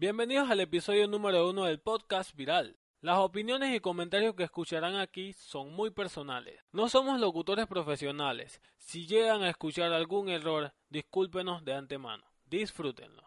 Bienvenidos 0.00 0.48
al 0.48 0.60
episodio 0.60 1.08
número 1.08 1.50
uno 1.50 1.64
del 1.64 1.80
podcast 1.80 2.32
Viral. 2.36 2.76
Las 3.00 3.18
opiniones 3.18 3.74
y 3.74 3.80
comentarios 3.80 4.36
que 4.36 4.44
escucharán 4.44 4.94
aquí 4.94 5.32
son 5.32 5.72
muy 5.72 5.90
personales. 5.90 6.54
No 6.70 6.88
somos 6.88 7.18
locutores 7.18 7.66
profesionales. 7.66 8.60
Si 8.76 9.08
llegan 9.08 9.42
a 9.42 9.50
escuchar 9.50 9.92
algún 9.92 10.28
error, 10.28 10.72
discúlpenos 10.88 11.64
de 11.64 11.74
antemano. 11.74 12.22
Disfrútenlo. 12.46 13.24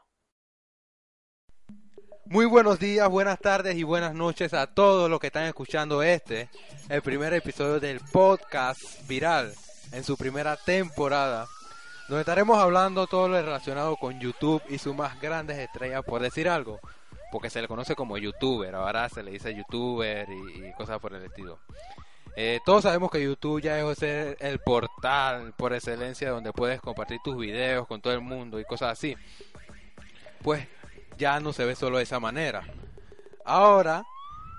Muy 2.24 2.46
buenos 2.46 2.80
días, 2.80 3.10
buenas 3.10 3.40
tardes 3.40 3.76
y 3.76 3.84
buenas 3.84 4.14
noches 4.14 4.54
a 4.54 4.74
todos 4.74 5.10
los 5.10 5.20
que 5.20 5.28
están 5.28 5.48
escuchando 5.48 6.02
este, 6.02 6.50
el 6.88 7.02
primer 7.02 7.34
episodio 7.34 7.82
del 7.82 8.00
podcast 8.00 9.06
Viral 9.10 9.54
en 9.92 10.06
su 10.06 10.16
primera 10.16 10.56
temporada, 10.56 11.50
donde 12.12 12.24
estaremos 12.24 12.58
hablando 12.60 13.08
todo 13.08 13.30
lo 13.30 13.42
relacionado 13.42 13.96
con 13.96 14.20
YouTube 14.20 14.62
y 14.68 14.80
sus 14.80 14.94
más 14.94 15.18
grandes 15.22 15.58
estrellas, 15.58 16.04
por 16.04 16.22
decir 16.22 16.50
algo, 16.50 16.78
porque 17.32 17.50
se 17.50 17.62
le 17.62 17.70
conoce 17.70 17.96
como 17.96 18.18
youtuber, 18.18 18.76
ahora 18.76 19.08
se 19.08 19.24
le 19.24 19.32
dice 19.32 19.56
youtuber 19.56 20.28
y, 20.30 20.74
cosas 20.74 21.00
por 21.00 21.14
el 21.14 21.24
estilo. 21.24 21.60
Eh, 22.36 22.60
todos 22.66 22.84
sabemos 22.84 23.12
que 23.12 23.24
YouTube 23.24 23.62
ya 23.62 23.80
es 23.80 24.04
el 24.04 24.60
portal 24.60 25.54
por 25.56 25.72
excelencia 25.72 26.32
donde 26.32 26.52
puedes 26.52 26.82
compartir 26.82 27.22
tus 27.24 27.38
videos 27.38 27.88
con 27.88 28.02
todo 28.02 28.12
el 28.12 28.20
mundo 28.20 28.60
y 28.60 28.66
cosas 28.66 28.92
así. 28.92 29.16
Pues 30.44 30.68
ya 31.18 31.40
no 31.40 31.54
se 31.54 31.64
ve 31.64 31.78
solo 31.78 32.00
de 32.00 32.04
esa 32.04 32.20
manera. 32.20 32.64
Ahora 33.46 34.04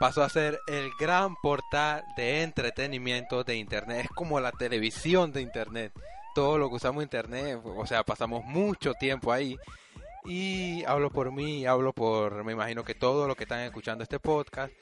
pasó 0.01 0.23
a 0.23 0.31
ser 0.31 0.59
el 0.69 0.91
gran 0.99 1.37
portal 1.37 2.03
de 2.17 2.45
entretenimiento 2.45 3.45
de 3.45 3.57
Internet. 3.57 4.07
Es 4.07 4.09
como 4.09 4.41
la 4.41 4.53
televisión 4.53 5.33
de 5.33 5.43
Internet. 5.43 5.93
Todo 6.35 6.59
lo 6.59 6.69
que 6.69 6.77
usamos 6.77 7.03
Internet, 7.03 7.61
o 7.65 7.87
sea, 7.87 8.05
pasamos 8.05 8.45
mucho 8.45 8.95
tiempo 8.95 9.33
ahí. 9.33 9.59
Y 10.25 10.85
hablo 10.85 11.11
por 11.11 11.33
mí, 11.33 11.67
hablo 11.67 11.93
por, 11.93 12.45
me 12.45 12.53
imagino 12.53 12.85
que 12.85 12.95
todos 12.95 13.27
los 13.27 13.37
que 13.37 13.43
están 13.43 13.61
escuchando 13.61 14.03
este 14.05 14.21
podcast, 14.21 14.73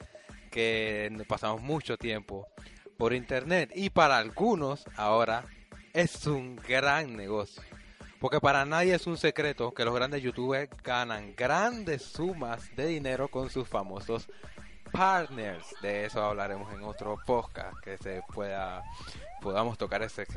que 0.51 1.11
pasamos 1.27 1.61
mucho 1.61 1.97
tiempo 1.97 2.47
por 2.97 3.13
Internet. 3.13 3.71
Y 3.75 3.89
para 3.89 4.17
algunos 4.17 4.85
ahora 4.95 5.43
es 5.93 6.27
un 6.27 6.55
gran 6.55 7.15
negocio. 7.15 7.63
Porque 8.19 8.39
para 8.39 8.65
nadie 8.65 8.93
es 8.93 9.07
un 9.07 9.17
secreto 9.17 9.73
que 9.73 9.83
los 9.83 9.95
grandes 9.95 10.21
youtubers 10.21 10.69
ganan 10.83 11.33
grandes 11.35 12.03
sumas 12.03 12.69
de 12.75 12.85
dinero 12.85 13.29
con 13.29 13.49
sus 13.49 13.67
famosos 13.67 14.29
partners. 14.91 15.65
De 15.81 16.05
eso 16.05 16.23
hablaremos 16.23 16.71
en 16.71 16.83
otro 16.83 17.17
podcast 17.25 17.75
que 17.83 17.97
se 17.97 18.21
pueda 18.31 18.83
podamos 19.41 19.77
tocar 19.79 20.03
ese 20.03 20.27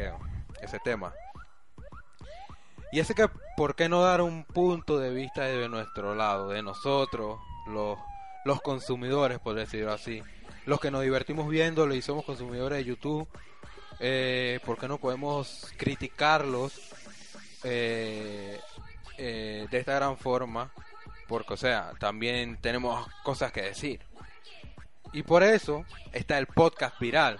ese 0.61 0.79
tema. 0.81 1.13
Y 2.93 3.01
es 3.01 3.13
que 3.13 3.29
por 3.57 3.75
qué 3.75 3.89
no 3.89 4.03
dar 4.03 4.21
un 4.21 4.45
punto 4.45 4.99
de 4.99 5.11
vista 5.11 5.43
de 5.43 5.69
nuestro 5.69 6.15
lado, 6.15 6.49
de 6.49 6.63
nosotros, 6.63 7.41
los 7.67 7.99
los 8.45 8.61
consumidores, 8.61 9.39
por 9.39 9.55
decirlo 9.55 9.93
así, 9.93 10.23
los 10.67 10.79
que 10.79 10.91
nos 10.91 11.03
divertimos 11.03 11.49
viéndolo 11.49 11.95
y 11.95 12.03
somos 12.03 12.25
consumidores 12.25 12.79
de 12.79 12.85
YouTube, 12.85 13.29
eh, 14.01 14.61
¿por 14.65 14.79
qué 14.79 14.87
no 14.87 14.99
podemos 14.99 15.73
criticarlos 15.77 16.79
eh, 17.65 18.61
eh, 19.17 19.67
de 19.71 19.79
esta 19.79 19.95
gran 19.95 20.19
forma, 20.19 20.71
porque, 21.27 21.55
o 21.55 21.57
sea, 21.57 21.93
también 21.99 22.59
tenemos 22.61 23.07
cosas 23.23 23.51
que 23.53 23.63
decir. 23.63 24.01
Y 25.15 25.23
por 25.23 25.43
eso 25.43 25.85
está 26.13 26.39
el 26.39 26.47
podcast 26.47 26.99
viral, 27.01 27.39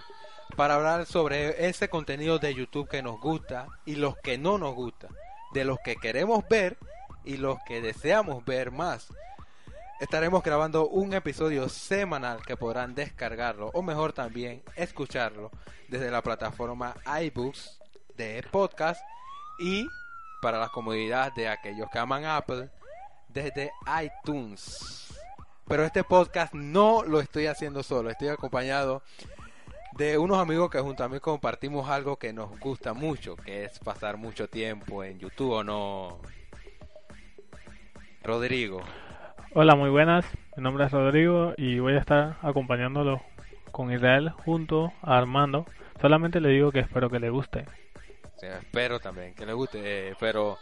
para 0.55 0.75
hablar 0.75 1.05
sobre 1.05 1.67
ese 1.67 1.89
contenido 1.89 2.39
de 2.39 2.53
YouTube 2.53 2.87
que 2.87 3.01
nos 3.01 3.19
gusta 3.19 3.67
y 3.85 3.95
los 3.95 4.17
que 4.17 4.37
no 4.37 4.57
nos 4.57 4.73
gusta, 4.75 5.07
de 5.53 5.65
los 5.65 5.79
que 5.79 5.95
queremos 5.95 6.47
ver 6.47 6.77
y 7.23 7.37
los 7.37 7.57
que 7.65 7.81
deseamos 7.81 8.45
ver 8.45 8.71
más. 8.71 9.07
Estaremos 9.99 10.43
grabando 10.43 10.87
un 10.87 11.13
episodio 11.13 11.69
semanal 11.69 12.45
que 12.45 12.57
podrán 12.57 12.95
descargarlo 12.95 13.71
o 13.73 13.81
mejor 13.81 14.13
también 14.13 14.61
escucharlo 14.75 15.51
desde 15.87 16.11
la 16.11 16.21
plataforma 16.21 16.95
iBooks 17.21 17.79
de 18.17 18.43
podcast 18.51 19.01
y 19.59 19.87
para 20.41 20.59
la 20.59 20.69
comodidad 20.69 21.33
de 21.33 21.47
aquellos 21.47 21.89
que 21.89 21.99
aman 21.99 22.25
Apple 22.25 22.69
desde 23.29 23.71
iTunes. 24.03 25.13
Pero 25.67 25.83
este 25.83 26.03
podcast 26.03 26.53
no 26.53 27.03
lo 27.03 27.19
estoy 27.19 27.47
haciendo 27.47 27.81
solo, 27.81 28.09
estoy 28.09 28.27
acompañado 28.27 29.01
de 29.97 30.17
unos 30.17 30.37
amigos 30.37 30.69
que 30.69 30.79
junto 30.79 31.03
a 31.03 31.09
mí 31.09 31.19
compartimos 31.19 31.89
algo 31.89 32.17
que 32.17 32.33
nos 32.33 32.59
gusta 32.59 32.93
mucho, 32.93 33.35
que 33.35 33.65
es 33.65 33.79
pasar 33.79 34.17
mucho 34.17 34.47
tiempo 34.47 35.03
en 35.03 35.19
YouTube 35.19 35.51
o 35.51 35.63
no. 35.63 36.19
Rodrigo. 38.23 38.81
Hola, 39.53 39.75
muy 39.75 39.89
buenas. 39.89 40.25
Mi 40.57 40.63
nombre 40.63 40.85
es 40.85 40.91
Rodrigo 40.91 41.53
y 41.57 41.79
voy 41.79 41.93
a 41.93 41.99
estar 41.99 42.37
acompañándolo 42.41 43.21
con 43.71 43.91
Israel 43.91 44.29
junto 44.29 44.93
a 45.01 45.17
Armando. 45.17 45.65
Solamente 46.01 46.41
le 46.41 46.49
digo 46.49 46.71
que 46.71 46.79
espero 46.79 47.09
que 47.09 47.19
le 47.19 47.29
guste 47.29 47.65
espero 48.53 48.99
también 48.99 49.33
que 49.33 49.45
le 49.45 49.53
guste, 49.53 50.09
eh, 50.09 50.15
pero 50.19 50.57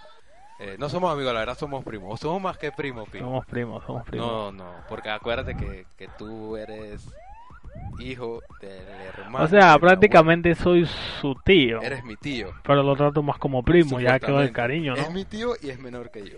eh, 0.59 0.75
no 0.79 0.89
somos 0.89 1.11
amigos, 1.11 1.33
la 1.33 1.39
verdad 1.39 1.57
somos 1.57 1.83
primos. 1.83 2.19
Somos 2.19 2.41
más 2.41 2.57
que 2.57 2.71
primos, 2.71 3.09
Somos 3.09 3.45
primos, 3.45 3.83
somos 3.85 4.03
primos. 4.03 4.27
No, 4.27 4.51
no, 4.51 4.73
porque 4.87 5.09
acuérdate 5.09 5.55
que, 5.55 5.85
que 5.97 6.07
tú 6.17 6.55
eres 6.57 7.07
hijo 7.99 8.41
del 8.59 8.81
hermano. 9.17 9.45
O 9.45 9.47
sea, 9.47 9.77
prácticamente 9.79 10.55
soy 10.55 10.85
su 11.21 11.35
tío. 11.43 11.81
Eres 11.81 12.03
mi 12.03 12.15
tío. 12.15 12.49
Pero 12.63 12.83
lo 12.83 12.95
trato 12.95 13.23
más 13.23 13.37
como 13.37 13.63
primo, 13.63 13.99
ya 13.99 14.19
quedó 14.19 14.41
el 14.41 14.51
cariño, 14.51 14.95
¿no? 14.95 15.01
Es 15.01 15.11
mi 15.11 15.25
tío 15.25 15.53
y 15.61 15.69
es 15.69 15.79
menor 15.79 16.11
que 16.11 16.29
yo. 16.29 16.37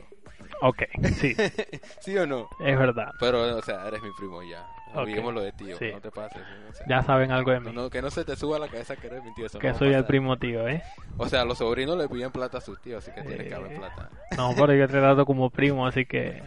Ok, 0.61 0.83
sí. 1.15 1.35
¿Sí 1.99 2.17
o 2.17 2.25
no? 2.25 2.49
Es 2.59 2.77
verdad. 2.77 3.11
Pero, 3.19 3.57
o 3.57 3.61
sea, 3.61 3.87
eres 3.87 4.01
mi 4.01 4.09
primo 4.17 4.41
ya. 4.43 4.65
Olvidémoslo 4.93 5.41
de 5.41 5.51
tío, 5.51 5.75
no 5.91 5.99
te 5.99 6.09
pases. 6.09 6.41
ya 6.87 7.03
saben 7.03 7.29
algo 7.31 7.51
de 7.51 7.59
mí. 7.59 7.71
No, 7.73 7.89
que 7.89 8.01
no 8.01 8.09
se 8.09 8.23
te 8.23 8.35
suba 8.37 8.55
a 8.55 8.59
la 8.59 8.69
cabeza 8.69 8.95
que 8.95 9.07
eres 9.07 9.23
mi 9.23 9.33
tío. 9.33 9.47
que 9.59 9.73
soy 9.73 9.93
el 9.93 10.05
primo 10.05 10.37
tío, 10.37 10.67
¿eh? 10.69 10.81
O 11.17 11.27
sea, 11.27 11.43
los 11.43 11.57
sobrinos 11.57 11.97
le 11.97 12.07
piden 12.07 12.31
plata 12.31 12.59
a 12.59 12.61
sus 12.61 12.81
tíos, 12.81 13.03
así 13.03 13.13
que 13.13 13.27
tienes 13.27 13.47
que 13.47 13.55
haber 13.55 13.77
plata. 13.77 14.09
No, 14.37 14.53
pero 14.55 14.73
yo 14.73 14.87
te 14.87 14.93
trato 14.99 15.25
como 15.25 15.49
primo, 15.49 15.85
así 15.85 16.05
que 16.05 16.41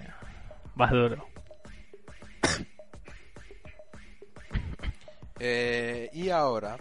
vas 0.75 0.91
duro. 0.91 1.27
Eh, 5.41 6.10
y 6.12 6.31
ahora 6.31 6.76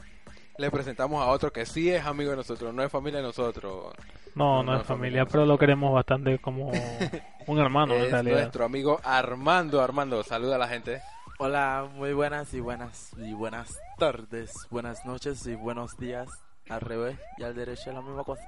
le 0.57 0.71
presentamos 0.71 1.21
a 1.21 1.27
otro 1.27 1.51
que 1.51 1.65
sí 1.65 1.91
es 1.91 2.05
amigo 2.05 2.31
de 2.31 2.37
nosotros, 2.37 2.73
no 2.73 2.83
es 2.83 2.91
familia 2.91 3.19
de 3.19 3.27
nosotros. 3.27 3.93
No, 4.35 4.63
no, 4.63 4.79
es 4.79 4.85
familia, 4.85 5.25
pero 5.25 5.45
lo 5.45 5.57
queremos 5.57 5.93
bastante 5.93 6.39
como 6.39 6.71
un 7.47 7.59
hermano 7.59 7.95
es 7.95 8.11
Nuestro 8.23 8.65
amigo 8.65 8.99
Armando, 9.03 9.81
Armando, 9.81 10.23
saluda 10.23 10.55
a 10.55 10.59
la 10.59 10.67
gente. 10.67 11.01
Hola, 11.39 11.87
muy 11.93 12.13
buenas 12.13 12.53
y 12.53 12.59
buenas 12.59 13.11
y 13.17 13.33
buenas 13.33 13.79
tardes, 13.97 14.51
buenas 14.71 15.05
noches 15.05 15.45
y 15.45 15.55
buenos 15.55 15.97
días. 15.97 16.27
Al 16.69 16.81
revés 16.81 17.17
y 17.37 17.43
al 17.43 17.55
derecho 17.55 17.89
es 17.89 17.93
la 17.93 18.01
misma 18.01 18.23
cosa. 18.23 18.43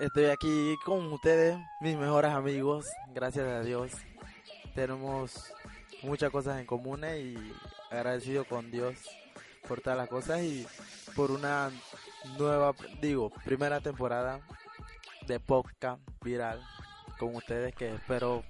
estoy 0.00 0.26
aquí 0.26 0.76
con 0.84 1.12
ustedes, 1.12 1.56
mis 1.80 1.96
mejores 1.96 2.32
amigos, 2.32 2.86
gracias 3.14 3.46
a 3.46 3.62
Dios. 3.62 3.92
Tenemos 4.74 5.52
muchas 6.02 6.30
cosas 6.30 6.60
en 6.60 6.66
común 6.66 7.04
y 7.04 7.36
agradecido 7.90 8.44
con 8.44 8.70
Dios 8.70 8.96
por 9.66 9.80
todas 9.80 9.98
las 9.98 10.08
cosas 10.08 10.42
y 10.42 10.66
por 11.14 11.30
una 11.30 11.70
nueva, 12.38 12.74
digo, 13.00 13.30
primera 13.44 13.80
temporada 13.80 14.40
de 15.26 15.40
podcast 15.40 16.00
viral 16.22 16.60
con 17.18 17.34
ustedes 17.34 17.74
que 17.74 17.94
espero 17.94 18.44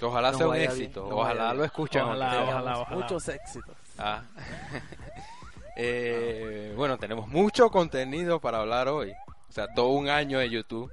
Ojalá 0.00 0.34
sea 0.34 0.48
un 0.48 0.56
éxito, 0.56 1.06
ojalá 1.06 1.54
lo 1.54 1.64
escuchen. 1.64 2.02
Ojalá, 2.02 2.86
Muchos 2.90 3.28
éxitos. 3.28 3.76
Ah. 3.96 4.22
eh, 5.76 6.74
bueno, 6.76 6.98
tenemos 6.98 7.28
mucho 7.28 7.70
contenido 7.70 8.40
para 8.40 8.58
hablar 8.58 8.88
hoy. 8.88 9.12
O 9.48 9.52
sea, 9.52 9.72
todo 9.72 9.90
un 9.90 10.08
año 10.08 10.40
de 10.40 10.50
YouTube. 10.50 10.90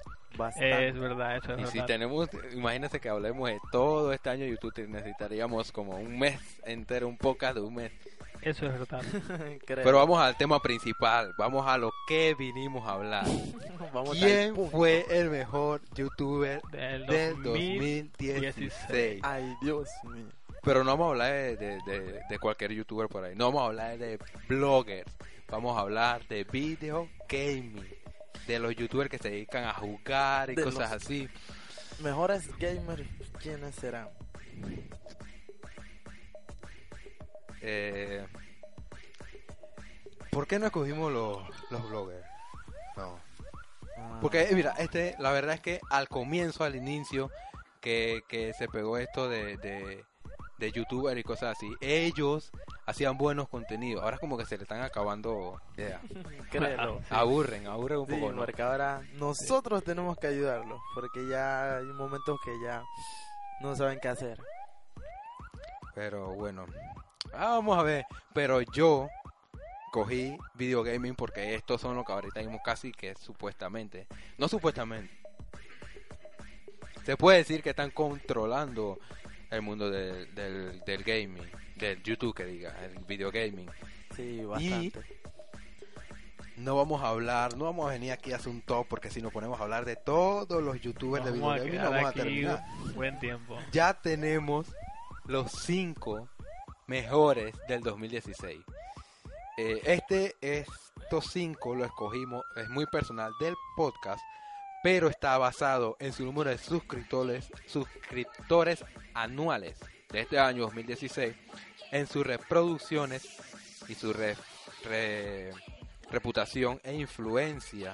Es 0.50 1.00
verdad, 1.00 1.38
eso 1.38 1.53
es 1.53 1.69
y 1.69 1.79
si 1.79 1.85
tenemos, 1.85 2.29
imagínense 2.53 3.00
que 3.00 3.09
hablemos 3.09 3.50
de 3.50 3.59
todo 3.72 4.14
este 4.14 4.29
año 4.29 4.46
de 4.46 4.52
YouTube, 4.52 4.88
necesitaríamos 4.88 5.72
como 5.72 5.93
un 5.97 6.17
mes 6.17 6.40
entero, 6.66 7.08
un 7.08 7.17
podcast 7.17 7.55
de 7.55 7.61
un 7.61 7.76
mes. 7.76 7.91
Eso 8.41 8.66
es 8.66 8.73
verdad. 8.73 9.03
Pero 9.67 9.97
vamos 9.97 10.20
al 10.20 10.35
tema 10.35 10.59
principal, 10.59 11.34
vamos 11.38 11.67
a 11.67 11.78
lo 11.78 11.91
que 12.08 12.34
vinimos 12.34 12.88
a 12.88 12.93
hablar. 12.93 13.26
¿Quién 14.14 14.55
fue 14.70 15.05
el 15.09 15.29
mejor 15.29 15.82
youtuber 15.93 16.61
del, 16.72 17.05
2016? 17.44 19.22
Ay, 19.23 19.55
Dios 19.61 19.90
mío. 20.05 20.26
Pero 20.64 20.84
no 20.84 20.91
vamos 20.91 21.08
a 21.08 21.09
hablar 21.11 21.58
de, 21.58 22.22
de, 22.29 22.40
cualquier 22.40 22.72
youtuber 22.72 23.08
por 23.08 23.23
ahí, 23.23 23.35
no 23.35 23.46
vamos 23.46 23.61
a 23.64 23.66
hablar 23.66 23.97
de 23.97 24.20
bloggers, 24.47 25.11
vamos 25.47 25.76
a 25.76 25.82
hablar 25.82 26.28
de 26.28 26.44
video 26.44 27.09
gaming, 27.28 27.84
de 28.51 28.59
los 28.59 28.75
youtubers 28.75 29.09
que 29.09 29.17
se 29.17 29.29
dedican 29.29 29.63
a 29.63 29.73
jugar 29.73 30.49
y 30.49 30.55
cosas 30.55 30.91
así. 30.91 31.29
Mejores 31.99 32.49
gamers, 32.57 33.07
¿quiénes 33.39 33.75
serán? 33.75 34.09
Eh, 37.61 38.25
¿Por 40.31 40.47
qué 40.47 40.57
no 40.57 40.65
escogimos 40.67 41.11
los, 41.11 41.43
los 41.69 41.89
bloggers? 41.89 42.25
No. 42.97 43.19
Ah. 43.97 44.19
Porque, 44.21 44.47
mira, 44.53 44.73
este, 44.77 45.15
la 45.19 45.31
verdad 45.31 45.55
es 45.55 45.61
que 45.61 45.79
al 45.89 46.07
comienzo, 46.07 46.63
al 46.63 46.75
inicio, 46.75 47.29
que, 47.81 48.21
que 48.27 48.53
se 48.53 48.67
pegó 48.67 48.97
esto 48.97 49.29
de, 49.29 49.57
de, 49.57 50.05
de 50.61 50.72
youtuber 50.72 51.17
y 51.17 51.23
cosas 51.23 51.58
así. 51.58 51.69
Ellos 51.81 52.52
hacían 52.85 53.17
buenos 53.17 53.49
contenidos. 53.49 54.03
Ahora 54.03 54.17
como 54.19 54.37
que 54.37 54.46
se 54.46 54.55
le 54.58 54.63
están 54.63 54.81
acabando. 54.81 55.59
Créelo. 56.52 57.02
Aburren, 57.09 57.67
aburren 57.67 57.99
un 57.99 58.08
Sí, 58.08 58.13
poco. 58.13 58.31
¿no? 58.31 58.46
porque 58.46 58.61
ahora 58.61 59.02
nosotros 59.16 59.84
tenemos 59.84 60.17
que 60.17 60.28
ayudarlos, 60.28 60.79
porque 60.93 61.28
ya 61.28 61.78
hay 61.78 61.85
momentos 61.85 62.40
que 62.46 62.52
ya 62.63 62.84
no 63.61 63.75
saben 63.75 63.99
qué 63.99 64.08
hacer. 64.09 64.40
Pero 65.96 66.28
bueno. 66.34 66.66
Ah, 67.34 67.49
vamos 67.58 67.78
a 67.78 67.84
ver. 67.84 68.05
Pero 68.34 68.61
yo 68.61 69.09
cogí 69.91 70.37
videogaming 70.53 71.16
porque 71.16 71.55
estos 71.55 71.81
son 71.81 71.96
los 71.96 72.05
que 72.05 72.13
ahorita 72.13 72.40
mismo 72.40 72.61
casi 72.63 72.91
que 72.91 73.16
supuestamente. 73.16 74.08
No 74.37 74.47
supuestamente. 74.47 75.11
Se 77.05 77.17
puede 77.17 77.40
decir 77.40 77.63
que 77.63 77.72
están 77.72 77.90
controlando 77.90 78.99
el 79.51 79.61
mundo 79.61 79.91
del, 79.91 80.33
del, 80.33 80.79
del 80.85 81.03
gaming. 81.03 81.49
Del 81.75 82.01
YouTube 82.03 82.33
que 82.33 82.45
diga, 82.45 82.75
el 82.83 82.97
videogaming. 83.05 83.69
Sí, 84.15 84.43
bastante. 84.43 85.01
No 86.57 86.75
vamos 86.75 87.01
a 87.01 87.09
hablar, 87.09 87.57
no 87.57 87.65
vamos 87.65 87.87
a 87.87 87.93
venir 87.93 88.11
aquí 88.11 88.33
a 88.33 88.35
hacer 88.35 88.49
un 88.49 88.61
top 88.61 88.87
porque 88.87 89.09
si 89.09 89.21
nos 89.21 89.31
ponemos 89.31 89.59
a 89.59 89.63
hablar 89.63 89.83
de 89.85 89.95
todos 89.95 90.61
los 90.61 90.79
youtubers 90.79 91.25
de 91.25 91.31
videogaming 91.31 91.75
no 91.75 91.91
vamos 91.91 92.09
a 92.09 92.11
terminar. 92.13 92.65
buen 92.93 93.19
tiempo. 93.19 93.57
ya 93.71 93.93
tenemos 93.93 94.67
los 95.25 95.51
cinco 95.51 96.29
mejores 96.87 97.55
del 97.67 97.81
2016. 97.81 98.59
Eh, 99.57 99.81
este, 99.85 100.35
estos 100.41 101.31
cinco 101.31 101.73
lo 101.73 101.85
escogimos, 101.85 102.43
es 102.55 102.69
muy 102.69 102.85
personal 102.85 103.31
del 103.39 103.55
podcast, 103.75 104.21
pero 104.83 105.07
está 105.09 105.37
basado 105.37 105.95
en 105.99 106.13
su 106.13 106.25
número 106.25 106.49
de 106.49 106.57
suscriptores, 106.57 107.51
suscriptores 107.66 108.83
anuales 109.13 109.79
de 110.09 110.22
este 110.22 110.39
año 110.39 110.63
2016, 110.63 111.35
en 111.91 112.07
sus 112.07 112.25
reproducciones 112.25 113.28
y 113.87 113.95
su 113.95 114.11
re- 114.13 114.35
re- 114.83 115.51
reputación 116.09 116.79
e 116.83 116.93
influencia 116.95 117.93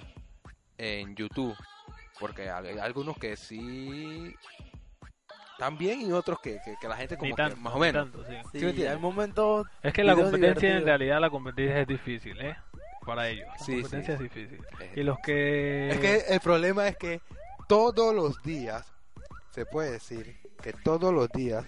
en 0.78 1.16
YouTube. 1.16 1.56
Porque 2.19 2.50
hay 2.50 2.80
algunos 2.80 3.18
que 3.18 3.36
sí 3.38 4.33
también 5.60 6.01
y 6.01 6.12
otros 6.12 6.40
que, 6.40 6.60
que, 6.63 6.75
que 6.80 6.88
la 6.88 6.95
gente 6.98 7.18
como 7.18 7.36
que 7.36 7.56
más 7.56 7.74
o 7.75 7.80
menos. 7.80 8.12
tanto, 8.12 8.24
sí. 8.28 8.33
Sí, 8.51 8.60
¿Sí 8.60 8.66
me 8.66 8.69
entiendes? 8.69 8.90
hay 8.95 9.00
momentos 9.01 9.68
Es 9.83 9.94
que 9.94 10.04
la 10.04 10.16
competencia, 10.16 10.78
en 10.78 10.86
realidad, 10.86 11.19
la 11.19 11.30
competencia 11.30 11.80
es 11.81 11.88
difícil, 11.88 12.40
¿eh? 12.42 12.56
Para 13.07 13.30
ellos. 13.30 13.48
La 13.48 13.65
Sí, 13.65 13.81
competencia 13.81 14.18
sí. 14.18 14.24
es 14.25 14.33
difícil. 14.33 14.62
Y 14.95 15.01
los 15.04 15.18
que... 15.19 15.89
Es 15.89 16.00
que 16.00 16.15
el 16.33 16.39
problema 16.42 16.88
es 16.88 16.98
que 16.98 17.21
todos 17.68 18.13
los 18.13 18.39
días, 18.44 18.86
se 19.51 19.65
puede 19.65 19.92
decir 19.94 20.38
que 20.62 20.74
todos 20.74 21.12
los 21.13 21.30
días 21.30 21.65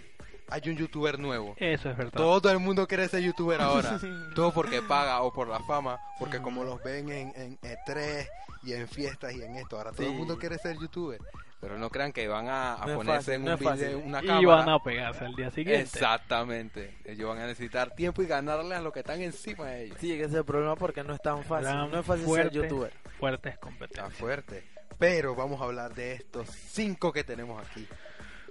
hay 0.50 0.62
un 0.70 0.76
youtuber 0.78 1.18
nuevo. 1.18 1.56
Eso 1.58 1.90
es 1.90 1.98
verdad. 1.98 2.14
Todo 2.14 2.52
el 2.52 2.60
mundo 2.60 2.88
quiere 2.88 3.08
ser 3.08 3.22
youtuber 3.22 3.62
ahora. 3.62 4.00
Todo 4.36 4.52
porque 4.54 4.82
paga 4.82 5.22
o 5.22 5.32
por 5.32 5.48
la 5.48 5.60
fama. 5.62 6.00
Porque 6.20 6.42
como 6.42 6.64
los 6.64 6.82
ven 6.84 7.10
en, 7.10 7.34
en 7.36 7.58
E3 7.60 8.28
y 8.64 8.74
en 8.74 8.88
fiestas 8.88 9.34
y 9.34 9.42
en 9.42 9.56
esto. 9.56 9.78
Ahora 9.78 9.92
todo 9.92 10.08
el 10.08 10.14
mundo 10.14 10.38
quiere 10.38 10.58
ser 10.58 10.78
youtuber. 10.78 11.20
Pero 11.62 11.78
no 11.78 11.90
crean 11.90 12.14
que 12.14 12.26
van 12.28 12.48
a, 12.48 12.76
a 12.76 12.86
No 12.86 12.92
es 12.92 12.96
ponerse 12.98 13.16
fácil, 13.18 13.34
en 13.34 13.46
no 13.46 13.52
un 13.54 13.60
video, 13.60 14.00
una 14.00 14.24
y 14.24 14.28
cámara. 14.28 14.48
van 14.56 14.70
a 14.70 14.80
pegarse 14.84 15.26
al 15.26 15.36
día 15.36 15.52
siguiente. 15.52 15.82
Exactamente. 15.82 16.98
Ellos 17.04 17.28
van 17.30 17.40
a 17.40 17.48
necesitar 17.48 17.94
tiempo 17.96 18.22
y 18.22 18.28
ganarle 18.28 18.76
a 18.76 18.82
los 18.82 18.94
que 18.94 19.00
están 19.00 19.22
encima 19.22 19.66
de 19.68 19.86
ellos. 19.86 19.98
Sí, 20.00 20.08
que 20.10 20.22
ese 20.22 20.26
es 20.26 20.34
el 20.36 20.46
problema 20.46 20.76
porque 20.78 21.04
no 21.04 21.14
es 21.14 21.22
tan 21.22 21.44
fácil. 21.44 21.68
Gran, 21.68 21.92
no 21.92 22.00
es 22.00 22.06
fácil 22.06 22.26
fuerte. 22.26 22.54
ser 22.54 22.62
youtuber. 22.64 22.94
Fuertes 23.20 23.54
Está 23.54 23.60
competencias. 23.62 24.14
fuerte. 24.14 24.64
Pero 24.98 25.36
vamos 25.36 25.60
a 25.60 25.66
hablar 25.66 25.94
de 25.94 26.14
estos 26.14 26.48
cinco 26.50 27.12
que 27.12 27.24
tenemos 27.26 27.62
aquí. 27.68 27.86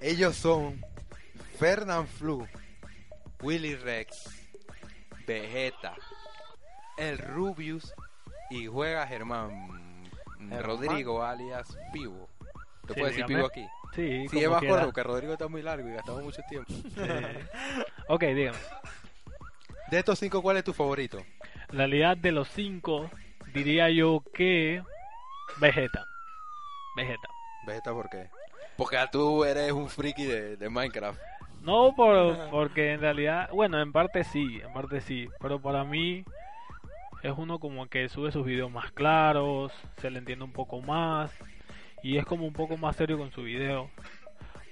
Ellos 0.02 0.36
son 0.36 0.78
Fernand 1.58 2.06
Flu, 2.08 2.46
Willy 3.42 3.74
Rex, 3.76 4.30
Vegeta, 5.26 5.94
el 6.98 7.18
Rubius 7.18 7.92
y 8.50 8.66
juega 8.66 9.06
Germán 9.06 9.50
Germán. 10.38 10.62
Rodrigo 10.62 11.22
alias 11.24 11.76
Pivo. 11.92 12.28
¿Te 12.88 12.94
Sí, 12.94 13.00
puedes 13.00 13.16
decir. 13.16 13.26
Pivo 13.26 13.46
aquí? 13.46 13.66
Sí, 13.94 14.22
Sí, 14.22 14.28
como 14.28 14.40
es 14.42 14.50
más 14.50 14.60
quiera. 14.60 14.74
corto, 14.76 14.92
que 14.92 15.02
Rodrigo 15.02 15.32
está 15.34 15.48
muy 15.48 15.62
largo 15.62 15.88
y 15.88 15.92
gastamos 15.92 16.22
mucho 16.24 16.42
tiempo. 16.48 16.72
Sí. 16.72 16.82
ok, 18.08 18.22
dígame. 18.22 18.58
De 19.90 19.98
estos 19.98 20.18
cinco, 20.18 20.42
¿cuál 20.42 20.56
es 20.58 20.64
tu 20.64 20.72
favorito? 20.72 21.18
En 21.70 21.78
realidad, 21.78 22.16
de 22.16 22.32
los 22.32 22.48
cinco, 22.48 23.10
diría 23.54 23.88
yo 23.90 24.22
que... 24.34 24.82
Vegeta. 25.60 26.04
Vegeta. 26.96 27.28
Vegeta, 27.66 27.92
¿por 27.92 28.08
qué? 28.10 28.28
Porque 28.76 28.98
tú 29.10 29.44
eres 29.44 29.72
un 29.72 29.88
friki 29.88 30.24
de, 30.24 30.56
de 30.56 30.68
Minecraft. 30.68 31.20
No, 31.62 31.94
por, 31.96 32.36
porque 32.50 32.92
en 32.92 33.00
realidad, 33.00 33.48
bueno, 33.52 33.80
en 33.80 33.92
parte 33.92 34.24
sí, 34.24 34.60
en 34.64 34.72
parte 34.72 35.00
sí, 35.00 35.28
pero 35.40 35.60
para 35.60 35.84
mí 35.84 36.24
es 37.22 37.32
uno 37.36 37.58
como 37.58 37.86
que 37.88 38.08
sube 38.08 38.30
sus 38.30 38.44
videos 38.46 38.70
más 38.70 38.92
claros, 38.92 39.72
se 40.00 40.10
le 40.10 40.18
entiende 40.18 40.44
un 40.44 40.52
poco 40.52 40.80
más 40.82 41.32
y 42.08 42.16
es 42.16 42.24
como 42.24 42.46
un 42.46 42.54
poco 42.54 42.78
más 42.78 42.96
serio 42.96 43.18
con 43.18 43.30
su 43.32 43.42
video. 43.42 43.90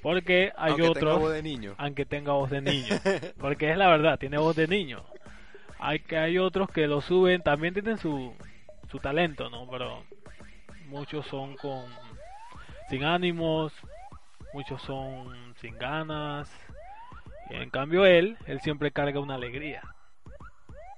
Porque 0.00 0.54
hay 0.56 0.70
Aunque 0.70 0.82
tenga 0.84 0.90
otros, 0.90 1.20
voz 1.20 1.32
de 1.34 1.42
niño. 1.42 1.74
aunque 1.76 2.06
tenga 2.06 2.32
voz 2.32 2.48
de 2.48 2.62
niño, 2.62 2.94
porque 3.38 3.70
es 3.70 3.76
la 3.76 3.88
verdad, 3.88 4.18
tiene 4.18 4.38
voz 4.38 4.56
de 4.56 4.66
niño. 4.66 5.04
Hay 5.78 5.98
que 5.98 6.16
hay 6.16 6.38
otros 6.38 6.70
que 6.70 6.86
lo 6.86 7.02
suben, 7.02 7.42
también 7.42 7.74
tienen 7.74 7.98
su, 7.98 8.32
su 8.90 9.00
talento, 9.00 9.50
¿no? 9.50 9.68
Pero 9.70 10.02
muchos 10.86 11.26
son 11.26 11.56
con 11.56 11.84
sin 12.88 13.04
ánimos, 13.04 13.74
muchos 14.54 14.80
son 14.80 15.54
sin 15.60 15.76
ganas. 15.76 16.50
En 17.50 17.68
cambio 17.68 18.06
él, 18.06 18.38
él 18.46 18.62
siempre 18.62 18.92
carga 18.92 19.20
una 19.20 19.34
alegría. 19.34 19.82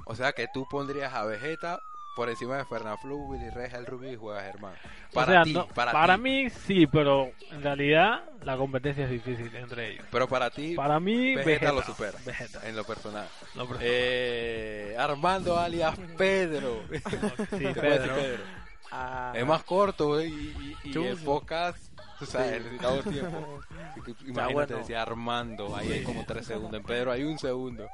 O 0.06 0.14
sea 0.14 0.31
que 0.32 0.46
tú 0.46 0.69
pondrías 0.70 1.12
a 1.14 1.25
Vegeta 1.25 1.81
por 2.18 2.28
encima 2.28 2.56
de 2.58 2.64
Fernaflu, 2.64 3.16
Willy 3.28 3.48
Reja, 3.50 3.78
el 3.78 3.86
Rubio 3.86 4.12
y 4.12 4.16
juega 4.16 4.42
Germán. 4.42 4.74
Para 5.14 5.26
o 5.26 5.32
sea, 5.34 5.42
ti, 5.44 5.52
no- 5.54 5.68
para, 5.68 6.16
ti. 6.16 6.20
mí 6.20 6.50
sí, 6.50 6.86
pero 6.88 7.30
en 7.52 7.62
realidad 7.62 8.24
la 8.42 8.56
competencia 8.56 9.04
es 9.04 9.10
difícil 9.10 9.54
entre 9.54 9.92
ellos. 9.92 10.04
Pero 10.10 10.26
para 10.28 10.50
ti, 10.50 10.74
Para 10.74 10.98
mí 10.98 11.36
Vegeta, 11.36 11.44
Vegeta, 11.46 11.72
lo 11.72 11.82
supera. 11.82 12.18
Vegeta, 12.26 12.68
en 12.68 12.74
lo 12.76 12.82
personal. 12.84 13.26
lo 13.54 13.66
personal. 13.68 13.88
Eh, 13.88 14.96
Armando 14.98 15.56
alias 15.58 15.96
Pedro. 16.18 16.82
Sí, 16.90 17.64
Pedro. 17.72 18.14
Pedro. 18.14 18.42
Ah, 18.90 19.32
Es 19.36 19.46
más 19.46 19.62
corto 19.64 20.20
y, 20.20 20.26
y, 20.28 20.76
y 20.84 20.92
Chungo. 20.92 21.08
el 21.10 21.18
podcast, 21.18 21.78
tú 22.18 22.26
sabes, 22.26 22.56
Sí. 22.56 22.58
necesitamos 22.64 23.04
tiempo. 23.04 23.60
Imagínate, 24.26 24.52
bueno. 24.54 24.78
decía 24.78 25.02
Armando, 25.02 25.76
ahí 25.76 25.92
hay 25.92 26.02
como 26.02 26.24
tres 26.24 26.46
segundos. 26.46 26.75
En 26.80 26.84
Pedro 26.87 27.12
hay 27.12 27.22
un 27.22 27.38
segundo. 27.38 27.88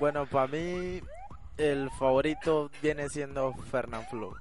Bueno, 0.00 0.26
para 0.26 0.46
mí 0.48 1.00
el 1.58 1.90
favorito 1.90 2.70
viene 2.82 3.08
siendo 3.08 3.52
Fernand 3.54 4.08
Flo. 4.08 4.34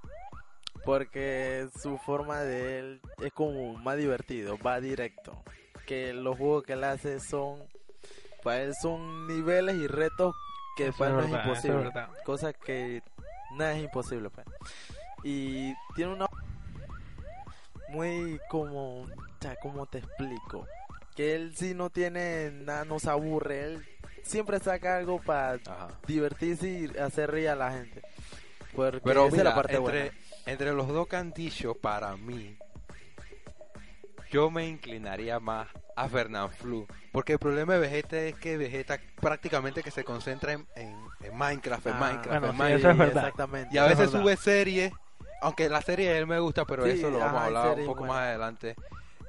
Porque 0.86 1.68
su 1.82 1.98
forma 1.98 2.42
de 2.42 2.80
él 2.80 3.02
es 3.22 3.34
como 3.34 3.74
más 3.78 3.98
divertido, 3.98 4.58
va 4.60 4.80
directo. 4.80 5.44
Que 5.86 6.14
los 6.14 6.38
juegos 6.38 6.64
que 6.64 6.74
él 6.74 6.84
hace 6.84 7.20
son, 7.20 7.60
para 8.44 8.62
él 8.62 8.74
son 8.82 9.28
niveles 9.28 9.76
y 9.76 9.88
retos 9.88 10.34
que 10.78 10.88
Eso 10.88 10.98
para 10.98 11.12
él 11.12 11.20
es 11.20 11.22
no 11.22 11.26
es 11.26 11.32
verdad, 11.32 11.42
es 11.42 11.48
imposible. 11.48 11.84
verdad. 11.84 12.10
Cosas 12.24 12.54
que 12.64 13.02
nada 13.52 13.74
es 13.74 13.84
imposible. 13.84 14.30
pues. 14.30 14.46
Y 15.24 15.74
tiene 15.96 16.14
una 16.14 16.28
muy 17.90 18.40
como, 18.50 19.02
o 19.02 19.08
sea, 19.42 19.56
¿cómo 19.58 19.86
te 19.88 20.00
explico? 20.00 20.68
Que 21.16 21.36
él 21.36 21.56
sí 21.56 21.74
no 21.74 21.90
tiene 21.90 22.52
nada, 22.52 22.86
no 22.86 23.00
se 23.00 23.10
aburre, 23.10 23.64
él 23.64 23.86
siempre 24.27 24.60
saca 24.60 24.98
algo 24.98 25.19
para 25.22 25.60
divertirse 26.07 26.67
y 26.69 26.98
hacer 27.00 27.31
reír 27.31 27.50
a 27.50 27.55
la 27.55 27.72
gente. 27.72 28.01
Porque 28.75 29.01
Pero 29.03 29.27
esa 29.27 29.31
mira, 29.38 29.38
es 29.38 29.43
la 29.50 29.55
parte 29.55 29.75
entre, 29.75 30.00
buena. 30.01 30.17
entre 30.46 30.74
los 30.74 30.88
dos 30.89 31.07
cantillos, 31.07 31.75
para 31.77 32.15
mí, 32.17 32.57
yo 34.31 34.51
me 34.51 34.67
inclinaría 34.67 35.39
más 35.39 35.67
a 35.96 36.07
Fernand 36.10 36.51
Flu. 36.51 36.86
Porque 37.12 37.34
el 37.34 37.39
problema 37.39 37.74
de 37.74 37.79
Vegeta 37.79 38.17
es 38.19 38.36
que 38.36 38.57
Vegeta 38.57 39.00
prácticamente 39.19 39.81
que 39.81 39.89
se 39.91 40.03
concentra 40.03 40.53
en, 40.53 40.67
en- 40.75 40.96
en 41.24 41.36
Minecraft, 41.36 41.88
en 41.88 41.93
Ah, 41.93 42.00
Minecraft, 42.00 42.29
bueno, 42.29 42.48
en 42.48 42.53
sí, 42.53 42.57
Minecraft. 42.60 42.79
eso 42.84 42.91
es 42.91 42.98
verdad. 42.98 43.24
Exactamente. 43.24 43.74
Y 43.75 43.77
a 43.79 43.86
veces 43.86 44.12
sube 44.12 44.36
series, 44.38 44.93
aunque 45.41 45.69
la 45.69 45.81
serie 45.81 46.12
de 46.12 46.17
él 46.19 46.27
me 46.27 46.39
gusta, 46.39 46.65
pero 46.65 46.84
Sí, 46.84 46.91
eso 46.91 47.10
lo 47.10 47.19
vamos 47.19 47.36
ajá, 47.36 47.43
a 47.43 47.46
hablar 47.48 47.79
un 47.79 47.86
poco 47.86 48.05
más 48.05 48.17
adelante. 48.19 48.75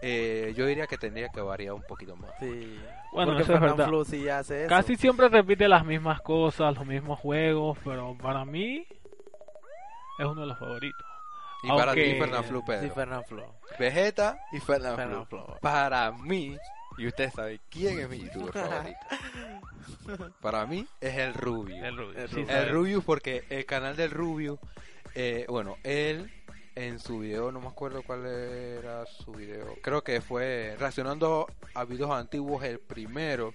Eh, 0.01 0.55
yo 0.57 0.67
diría 0.67 0.87
que 0.87 0.97
tendría 0.97 1.29
que 1.29 1.41
variar 1.41 1.75
un 1.75 1.83
poquito 1.83 2.17
más. 2.17 2.31
Sí. 2.39 2.79
Bueno, 3.13 3.33
Porque 3.33 3.43
eso 3.43 3.55
es 3.55 3.61
verdad. 3.61 3.91
Sí 4.05 4.29
hace 4.29 4.61
eso. 4.61 4.69
Casi 4.69 4.97
siempre 4.97 5.29
repite 5.29 5.69
las 5.69 5.85
mismas 5.85 6.21
cosas, 6.21 6.75
los 6.77 6.87
mismos 6.87 7.19
juegos, 7.19 7.79
pero 7.85 8.17
para 8.17 8.45
mí 8.45 8.87
es 10.19 10.27
uno 10.27 10.43
de 10.43 10.47
los 10.47 10.59
favoritos. 10.59 11.07
Y 11.63 11.69
para 11.69 11.93
ti, 11.95 12.15
Fernand 12.15 12.45
Flu, 12.45 12.65
Pedro. 12.65 12.83
Sí, 12.83 12.91
Fernand 12.91 13.25
Flo. 13.25 13.55
Vegeta 13.79 14.39
y 14.53 14.61
Fernand 14.61 14.95
Flu. 14.95 15.05
Fernand 15.05 15.29
Flo. 15.29 15.59
Para 15.61 16.13
mí, 16.13 16.57
y 16.99 17.07
usted 17.07 17.33
sabe 17.33 17.61
quién 17.69 17.99
es 17.99 18.09
mi 18.09 18.19
youtuber 18.19 18.53
favorito. 18.53 18.99
Para 20.41 20.67
mí 20.67 20.87
es 21.01 21.17
el 21.17 21.35
Rubio. 21.35 21.85
El 21.85 21.97
Rubio. 21.97 22.19
El 22.19 22.69
Rubio. 22.71 22.99
El 22.99 23.03
porque 23.05 23.45
el 23.51 23.67
canal 23.67 23.97
del 23.97 24.11
Rubio, 24.11 24.59
eh, 25.15 25.47
bueno, 25.49 25.77
él 25.83 26.31
en 26.79 27.01
su 27.01 27.19
video, 27.19 27.51
no 27.51 27.61
me 27.61 27.67
acuerdo 27.67 28.05
cuál 28.05 28.25
era 28.25 29.05
su 29.07 29.33
video, 29.33 29.75
creo 29.83 30.05
que 30.05 30.21
fue 30.21 30.77
reaccionando 30.79 31.49
a 31.75 31.85
videos 31.85 32.13
antiguos, 32.13 32.63
el 32.63 32.79
primero, 32.79 33.53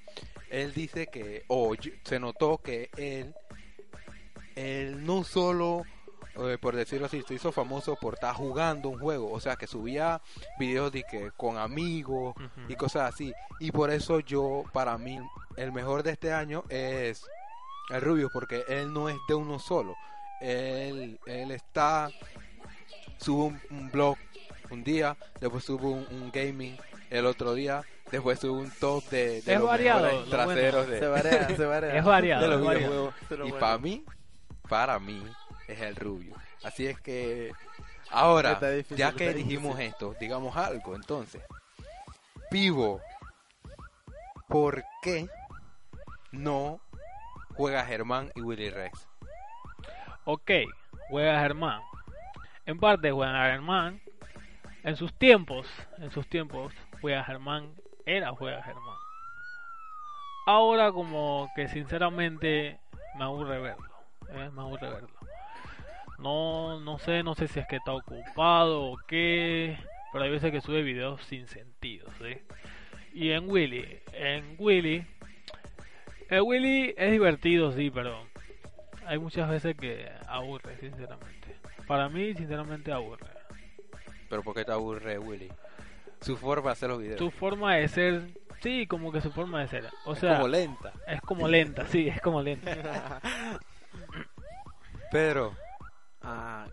él 0.49 0.73
dice 0.73 1.07
que, 1.07 1.45
o 1.47 1.73
se 2.03 2.19
notó 2.19 2.57
que 2.57 2.89
él, 2.97 3.33
él 4.57 5.05
no 5.05 5.23
solo, 5.23 5.83
eh, 6.35 6.57
por 6.59 6.75
decirlo 6.75 7.05
así, 7.05 7.21
se 7.25 7.35
hizo 7.35 7.53
famoso 7.53 7.95
por 7.95 8.15
estar 8.15 8.35
jugando 8.35 8.89
un 8.89 8.99
juego, 8.99 9.31
o 9.31 9.39
sea, 9.39 9.55
que 9.55 9.67
subía 9.67 10.21
videos 10.59 10.91
de 10.91 11.03
que 11.03 11.31
con 11.37 11.57
amigos 11.57 12.35
y 12.67 12.75
cosas 12.75 13.13
así, 13.13 13.33
y 13.57 13.71
por 13.71 13.89
eso 13.89 14.19
yo, 14.19 14.65
para 14.73 14.97
mí, 14.97 15.17
el 15.55 15.71
mejor 15.71 16.03
de 16.03 16.11
este 16.11 16.33
año 16.33 16.65
es 16.67 17.25
el 17.89 18.01
Rubio, 18.01 18.29
porque 18.33 18.65
él 18.67 18.91
no 18.91 19.07
es 19.07 19.15
de 19.29 19.33
uno 19.33 19.59
solo, 19.59 19.95
él, 20.41 21.21
él 21.25 21.51
está 21.51 22.09
subo 23.17 23.45
un, 23.45 23.61
un 23.69 23.91
blog 23.91 24.17
un 24.69 24.83
día, 24.83 25.15
después 25.39 25.63
subo 25.63 25.91
un, 25.91 26.07
un 26.11 26.31
gaming 26.31 26.77
el 27.09 27.25
otro 27.25 27.53
día, 27.53 27.83
después 28.11 28.39
subo 28.39 28.59
un 28.59 28.71
top 28.71 29.03
de, 29.09 29.41
de 29.41 29.53
Es 29.53 29.59
los 29.59 29.67
variado, 29.67 30.03
mejores 30.03 30.25
lo 30.25 30.29
traseros 30.29 30.85
Se 30.85 30.91
de, 30.91 31.07
varía, 31.07 31.47
se 31.55 31.65
varía. 31.65 31.97
Es 31.97 32.03
variado. 32.03 32.41
de 32.41 32.47
los 32.47 32.59
es 32.59 32.65
variado. 32.65 32.91
videojuegos. 32.91 33.15
Y 33.31 33.35
bueno. 33.35 33.59
para 33.59 33.77
mí, 33.77 34.05
para 34.67 34.99
mí, 34.99 35.23
es 35.67 35.81
el 35.81 35.95
rubio. 35.95 36.35
Así 36.63 36.87
es 36.87 36.99
que, 36.99 37.51
ahora, 38.09 38.55
difícil, 38.55 38.97
ya 38.97 39.13
que 39.13 39.33
dijimos 39.33 39.77
difícil. 39.77 39.93
esto, 39.93 40.15
digamos 40.19 40.55
algo 40.57 40.95
entonces. 40.95 41.43
Pivo, 42.49 43.01
¿por 44.47 44.83
qué 45.01 45.27
no 46.31 46.79
juega 47.55 47.85
Germán 47.85 48.31
y 48.35 48.41
Willy 48.41 48.69
Rex? 48.69 49.07
Ok, 50.25 50.51
juega 51.09 51.39
Germán. 51.41 51.81
En 52.65 52.79
parte 52.79 53.11
juega 53.11 53.51
Germán. 53.51 53.99
En 54.83 54.95
sus 54.95 55.13
tiempos, 55.13 55.67
en 55.97 56.11
sus 56.11 56.27
tiempos, 56.27 56.73
juega 57.01 57.23
Germán. 57.23 57.73
Era 58.05 58.31
juega 58.31 58.61
Germán. 58.63 58.97
Ahora 60.45 60.91
como 60.91 61.49
que 61.55 61.67
sinceramente 61.69 62.79
me 63.15 63.23
aburre 63.23 63.59
verlo. 63.59 63.89
¿eh? 64.29 64.49
Me 64.53 64.61
aburre 64.61 64.89
verlo. 64.89 65.09
No, 66.19 66.79
no 66.79 66.99
sé, 66.99 67.23
no 67.23 67.35
sé 67.35 67.47
si 67.47 67.59
es 67.59 67.67
que 67.67 67.77
está 67.77 67.93
ocupado 67.93 68.83
o 68.83 68.97
qué. 69.07 69.77
Pero 70.11 70.25
hay 70.25 70.31
veces 70.31 70.51
que 70.51 70.61
sube 70.61 70.83
videos 70.83 71.21
sin 71.23 71.47
sentido, 71.47 72.07
¿sí? 72.19 72.37
Y 73.13 73.31
en 73.31 73.49
Willy, 73.49 73.99
en 74.13 74.55
Willy, 74.57 75.05
el 76.29 76.41
Willy 76.41 76.93
es 76.97 77.11
divertido, 77.11 77.71
sí, 77.71 77.91
pero 77.91 78.25
hay 79.05 79.19
muchas 79.19 79.49
veces 79.49 79.75
que 79.75 80.09
aburre, 80.27 80.77
sinceramente. 80.77 81.52
Para 81.87 82.09
mí, 82.09 82.33
sinceramente, 82.33 82.91
aburre. 82.91 83.27
Pero 84.29 84.43
¿por 84.43 84.55
qué 84.55 84.65
te 84.65 84.71
aburre 84.71 85.17
Willy? 85.19 85.51
Su 86.21 86.37
forma 86.37 86.69
de 86.69 86.73
hacer 86.73 86.89
los 86.89 86.99
videos. 86.99 87.19
Su 87.19 87.29
forma 87.31 87.75
de 87.75 87.87
ser, 87.87 88.21
sí, 88.61 88.87
como 88.87 89.11
que 89.11 89.21
su 89.21 89.31
forma 89.31 89.61
de 89.61 89.67
ser. 89.67 89.89
O 90.05 90.13
es 90.13 90.19
sea, 90.19 90.35
como 90.35 90.47
lenta. 90.47 90.93
es 91.07 91.21
como 91.21 91.47
lenta, 91.47 91.85
sí, 91.87 92.07
es 92.07 92.21
como 92.21 92.41
lenta. 92.41 93.19
Pero 95.11 95.53
Ah, 96.25 96.67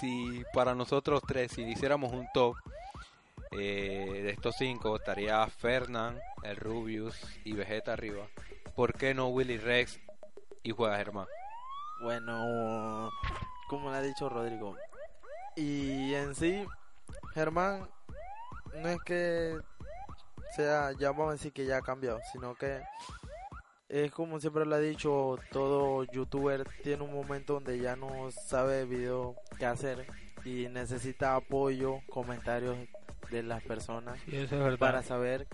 si 0.00 0.42
para 0.54 0.74
nosotros 0.74 1.22
tres, 1.28 1.52
si 1.52 1.62
hiciéramos 1.62 2.12
un 2.12 2.26
top 2.32 2.56
eh, 3.52 4.20
de 4.24 4.30
estos 4.30 4.56
cinco, 4.56 4.96
estaría 4.96 5.46
Fernand, 5.48 6.18
el 6.42 6.56
Rubius 6.56 7.20
y 7.44 7.52
Vegeta 7.52 7.92
arriba. 7.92 8.24
¿Por 8.74 8.94
qué 8.94 9.12
no 9.12 9.28
Willy 9.28 9.58
Rex 9.58 10.00
y 10.62 10.70
juega 10.70 10.96
Germán? 10.96 11.26
bueno, 12.02 13.10
como 13.70 13.88
le 13.92 13.98
ha 13.98 14.02
dicho 14.02 14.28
Rodrigo. 14.28 14.76
Y 15.54 16.12
en 16.14 16.34
sí, 16.34 16.64
Germán, 17.34 17.88
no 18.74 18.88
es 18.88 19.00
que 19.02 19.56
sea, 20.56 20.90
ya 20.98 21.12
vamos 21.12 21.28
a 21.28 21.32
decir 21.34 21.52
que 21.52 21.64
ya 21.64 21.76
ha 21.76 21.82
cambiado, 21.82 22.18
sino 22.32 22.56
que 22.56 22.80
es 23.88 24.10
como 24.10 24.40
siempre 24.40 24.66
lo 24.66 24.74
ha 24.74 24.80
dicho, 24.80 25.38
todo 25.52 26.02
youtuber 26.12 26.66
tiene 26.82 27.04
un 27.04 27.12
momento 27.14 27.54
donde 27.54 27.78
ya 27.78 27.94
no 27.94 28.30
sabe 28.32 28.86
video 28.86 29.36
qué 29.56 29.66
hacer 29.66 30.04
y 30.44 30.66
necesita 30.68 31.36
apoyo, 31.36 32.00
comentarios 32.08 32.76
de 33.30 33.44
las 33.44 33.62
personas 33.62 34.18
Sí, 34.24 34.36
eso 34.36 34.56
es 34.56 34.62
verdad. 34.62 34.78
para 34.78 35.02
saber 35.04 35.46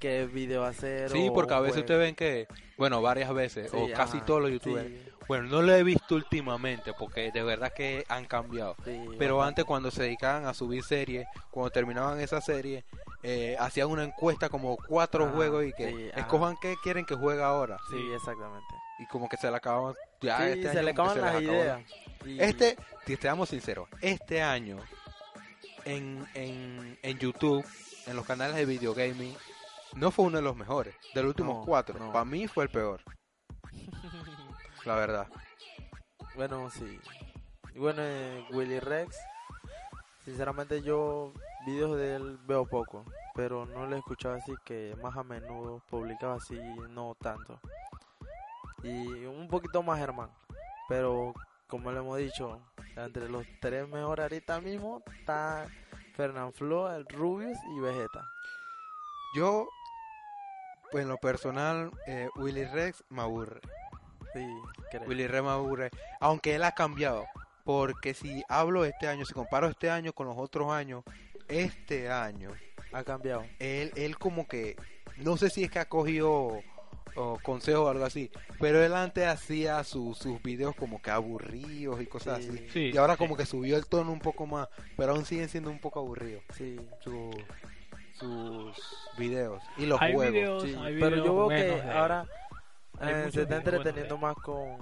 qué 0.00 0.26
video 0.26 0.64
hacer. 0.64 1.10
Sí, 1.10 1.28
o 1.28 1.32
porque 1.32 1.54
a 1.54 1.60
veces 1.60 1.74
juego. 1.74 1.84
ustedes 1.84 2.00
ven 2.00 2.14
que, 2.16 2.48
bueno, 2.76 3.00
varias 3.00 3.32
veces, 3.32 3.70
Sí, 3.70 3.76
o 3.76 3.92
casi 3.94 4.20
todos 4.22 4.42
los 4.42 4.50
youtubers, 4.50 4.88
sí, 4.88 4.98
bueno, 5.28 5.44
no 5.48 5.62
lo 5.62 5.74
he 5.74 5.82
visto 5.82 6.14
últimamente 6.14 6.92
porque 6.98 7.30
de 7.32 7.42
verdad 7.42 7.72
que 7.72 8.04
han 8.08 8.24
cambiado. 8.26 8.76
sí, 8.84 8.98
Pero 9.18 9.36
bastante. 9.38 9.60
antes 9.60 9.64
cuando 9.64 9.90
se 9.90 10.02
dedicaban 10.04 10.46
a 10.46 10.54
subir 10.54 10.82
series, 10.82 11.26
cuando 11.50 11.70
terminaban 11.70 12.20
esa 12.20 12.40
serie, 12.40 12.84
eh, 13.22 13.56
hacían 13.58 13.88
una 13.88 14.04
encuesta 14.04 14.48
como 14.48 14.76
cuatro 14.76 15.24
Ajá, 15.24 15.34
juegos 15.34 15.64
y 15.64 15.72
que 15.72 15.88
sí, 15.90 16.10
escojan 16.14 16.56
qué 16.60 16.74
quieren 16.82 17.04
que 17.06 17.14
juegue 17.14 17.42
ahora. 17.42 17.78
Sí, 17.90 17.96
Sí. 17.96 18.12
exactamente. 18.12 18.74
Y 18.98 19.06
como 19.06 19.28
que 19.28 19.36
se 19.36 19.50
le 19.50 19.56
acababan, 19.56 19.94
ya 20.20 20.38
sí, 20.38 20.44
este 20.50 20.62
se 20.64 20.68
año 20.70 20.82
le 20.82 20.90
acaban 20.90 21.20
las 21.20 21.40
ideas. 21.42 21.80
Y- 22.24 22.40
Este, 22.40 22.76
si 23.06 23.16
seamos 23.16 23.48
sinceros, 23.48 23.88
este 24.00 24.40
año 24.42 24.76
en, 25.84 26.26
en, 26.34 26.98
en 27.02 27.18
YouTube, 27.18 27.64
en 28.06 28.16
los 28.16 28.24
canales 28.26 28.56
de 28.56 28.64
video 28.66 28.94
gaming, 28.94 29.34
no 29.94 30.10
fue 30.10 30.24
uno 30.26 30.38
de 30.38 30.42
los 30.42 30.56
mejores. 30.56 30.94
De 31.14 31.22
los 31.22 31.30
últimos 31.30 31.56
No, 31.56 31.64
cuatro, 31.64 31.98
no. 31.98 32.12
para 32.12 32.24
mí 32.24 32.46
fue 32.48 32.64
el 32.64 32.70
peor, 32.70 33.00
la 34.84 34.94
verdad. 34.96 35.26
Bueno, 36.34 36.70
sí. 36.70 37.00
Y 37.74 37.78
bueno, 37.78 38.02
eh, 38.02 38.44
Willy 38.50 38.80
Rex, 38.80 39.16
sinceramente 40.24 40.82
yo 40.82 41.32
videos 41.66 41.96
de 41.96 42.16
él 42.16 42.38
veo 42.46 42.66
poco, 42.66 43.04
pero 43.34 43.66
no 43.66 43.86
lo 43.86 43.96
he 43.96 43.98
escuchado 43.98 44.34
así 44.34 44.52
que 44.64 44.96
más 45.02 45.16
a 45.16 45.24
menudo 45.24 45.82
publicaba 45.90 46.36
así, 46.36 46.58
no 46.90 47.16
tanto. 47.20 47.60
Y 48.82 49.24
un 49.24 49.48
poquito 49.48 49.82
más 49.82 49.98
Germán, 49.98 50.30
pero 50.88 51.32
como 51.66 51.90
le 51.90 51.98
hemos 51.98 52.18
dicho, 52.18 52.60
entre 52.96 53.28
los 53.28 53.46
tres 53.60 53.88
mejores 53.88 54.24
ahorita 54.24 54.60
mismo 54.60 55.02
está 55.18 55.66
Fernand 56.14 56.52
Flo, 56.52 56.94
el 56.94 57.06
Rubius 57.06 57.58
y 57.76 57.80
Vegeta. 57.80 58.24
Yo, 59.34 59.68
en 60.92 61.08
lo 61.08 61.16
personal, 61.16 61.90
eh, 62.06 62.28
Willy 62.36 62.64
Rex 62.64 63.02
me 63.08 63.22
aburre. 63.22 63.60
Sí, 64.34 64.46
creo. 64.90 65.04
Willy 65.08 65.26
Rex 65.26 65.42
me 65.42 65.50
aburre, 65.50 65.90
aunque 66.20 66.54
él 66.56 66.64
ha 66.64 66.72
cambiado. 66.72 67.26
Porque 67.64 68.12
si 68.12 68.44
hablo 68.50 68.84
este 68.84 69.08
año, 69.08 69.24
si 69.24 69.32
comparo 69.32 69.68
este 69.68 69.88
año 69.88 70.12
con 70.12 70.26
los 70.26 70.36
otros 70.36 70.70
años, 70.70 71.02
este 71.48 72.10
año, 72.10 72.50
ha 72.92 73.02
cambiado. 73.04 73.44
él, 73.58 73.90
él 73.96 74.18
como 74.18 74.46
que, 74.46 74.76
no 75.16 75.38
sé 75.38 75.48
si 75.48 75.64
es 75.64 75.70
que 75.70 75.78
ha 75.78 75.88
cogido 75.88 76.60
o 77.16 77.38
consejos 77.42 77.86
o 77.86 77.88
algo 77.88 78.04
así, 78.04 78.30
pero 78.60 78.84
él 78.84 78.92
antes 78.94 79.24
hacía 79.26 79.82
su- 79.84 80.14
sus 80.14 80.42
videos 80.42 80.74
como 80.76 81.00
que 81.00 81.10
aburridos 81.10 82.02
y 82.02 82.06
cosas 82.06 82.42
Sí. 82.44 82.50
así. 82.50 82.68
Sí, 82.72 82.90
Y 82.92 82.96
ahora 82.98 83.14
sí. 83.14 83.18
como 83.18 83.36
que 83.36 83.46
subió 83.46 83.76
el 83.76 83.86
tono 83.86 84.12
un 84.12 84.18
poco 84.20 84.46
más, 84.46 84.68
pero 84.96 85.12
aún 85.12 85.24
siguen 85.24 85.48
siendo 85.48 85.70
un 85.70 85.78
poco 85.78 86.00
aburridos 86.00 86.42
Sí. 86.54 86.76
su- 87.00 87.30
sus 88.12 88.76
videos 89.18 89.62
y 89.76 89.86
los 89.86 90.00
hay 90.00 90.14
juegos. 90.14 90.32
videos, 90.34 90.62
Sí, 90.62 90.74
hay 90.74 90.94
pero 91.00 91.10
videos 91.16 91.24
yo 91.26 91.46
veo 91.46 91.48
que 91.48 91.90
ahora 91.90 92.26
eh, 93.00 93.28
se 93.32 93.42
está 93.42 93.56
entreteniendo 93.56 94.16
más 94.18 94.34
con, 94.36 94.78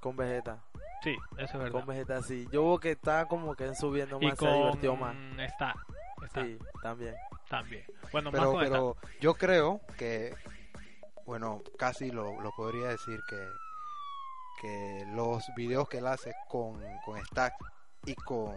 con 0.00 0.16
Vegeta. 0.16 0.62
Sí, 1.02 1.16
eso 1.36 1.44
es 1.44 1.52
verdad. 1.58 1.72
Con 1.72 1.86
Vegeta 1.86 2.22
sí. 2.22 2.46
Yo 2.50 2.64
veo 2.64 2.78
que 2.78 2.92
está 2.92 3.26
como 3.26 3.54
que 3.54 3.74
subiendo 3.74 4.18
y 4.20 4.26
más, 4.26 4.38
se 4.38 4.46
con 4.46 5.00
más. 5.00 5.16
Star, 5.50 5.74
Star 6.24 6.44
Sí, 6.44 6.58
también. 6.82 7.14
también. 7.48 7.84
Bueno, 8.12 8.30
más 8.32 8.40
pero 8.40 8.52
con 8.52 8.60
pero 8.64 8.96
yo 9.20 9.34
creo 9.34 9.80
que 9.98 10.34
bueno 11.26 11.62
casi 11.78 12.10
lo, 12.10 12.40
lo 12.40 12.50
podría 12.52 12.88
decir 12.88 13.20
que 13.28 13.48
que 14.60 15.04
los 15.14 15.44
videos 15.54 15.88
que 15.88 15.98
él 15.98 16.06
hace 16.06 16.32
con, 16.48 16.80
con 17.04 17.22
Stack 17.26 17.54
y 18.06 18.14
con 18.14 18.54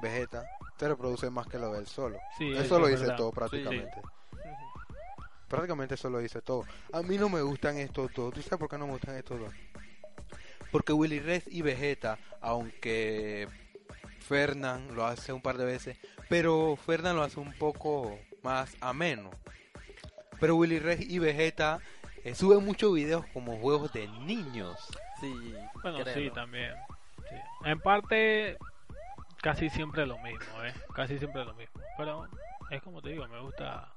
Vegeta 0.00 0.44
se 0.78 0.88
reproducen 0.88 1.32
más 1.32 1.46
que 1.46 1.58
lo 1.58 1.72
de 1.72 1.80
él 1.80 1.86
solo 1.86 2.18
Sí, 2.38 2.50
eso 2.56 2.78
lo 2.78 2.86
es 2.86 2.92
dice 2.92 3.02
verdad. 3.02 3.16
todo 3.18 3.30
prácticamente 3.32 4.00
prácticamente 5.48 5.94
eso 5.94 6.10
lo 6.10 6.18
dice 6.18 6.42
todo 6.42 6.64
a 6.92 7.02
mí 7.02 7.18
no 7.18 7.28
me 7.28 7.40
gustan 7.42 7.78
estos 7.78 8.12
dos 8.12 8.32
¿tú 8.34 8.42
sabes 8.42 8.58
por 8.58 8.68
qué 8.68 8.78
no 8.78 8.86
me 8.86 8.92
gustan 8.92 9.16
estos 9.16 9.40
dos? 9.40 9.52
porque 10.70 10.92
Willy 10.92 11.20
Rex 11.20 11.46
y 11.48 11.62
Vegeta 11.62 12.18
aunque 12.40 13.48
Fernand 14.20 14.90
lo 14.92 15.06
hace 15.06 15.32
un 15.32 15.40
par 15.40 15.56
de 15.56 15.64
veces 15.64 15.98
pero 16.28 16.76
Fernand 16.76 17.16
lo 17.16 17.22
hace 17.22 17.40
un 17.40 17.52
poco 17.54 18.18
más 18.42 18.76
ameno 18.80 19.30
pero 20.40 20.56
Willy 20.56 20.78
Rex 20.78 21.02
y 21.08 21.18
Vegeta 21.18 21.80
eh, 22.24 22.34
suben 22.34 22.64
muchos 22.64 22.92
videos 22.94 23.24
como 23.32 23.56
juegos 23.58 23.92
de 23.92 24.06
niños 24.08 24.76
Sí, 25.20 25.34
Bueno, 25.82 25.98
sí, 25.98 26.04
créelo. 26.04 26.32
también. 26.32 26.72
sí. 27.28 27.34
En 27.64 27.80
parte, 27.80 28.56
casi 29.42 29.68
siempre 29.68 30.06
lo 30.06 30.16
mismo, 30.18 30.62
¿eh? 30.64 30.72
Casi 30.94 31.18
siempre 31.18 31.44
lo 31.44 31.54
mismo. 31.54 31.80
Pero 31.96 32.28
es 32.70 32.80
como 32.82 33.02
te 33.02 33.08
digo, 33.08 33.26
me 33.26 33.40
gusta 33.40 33.88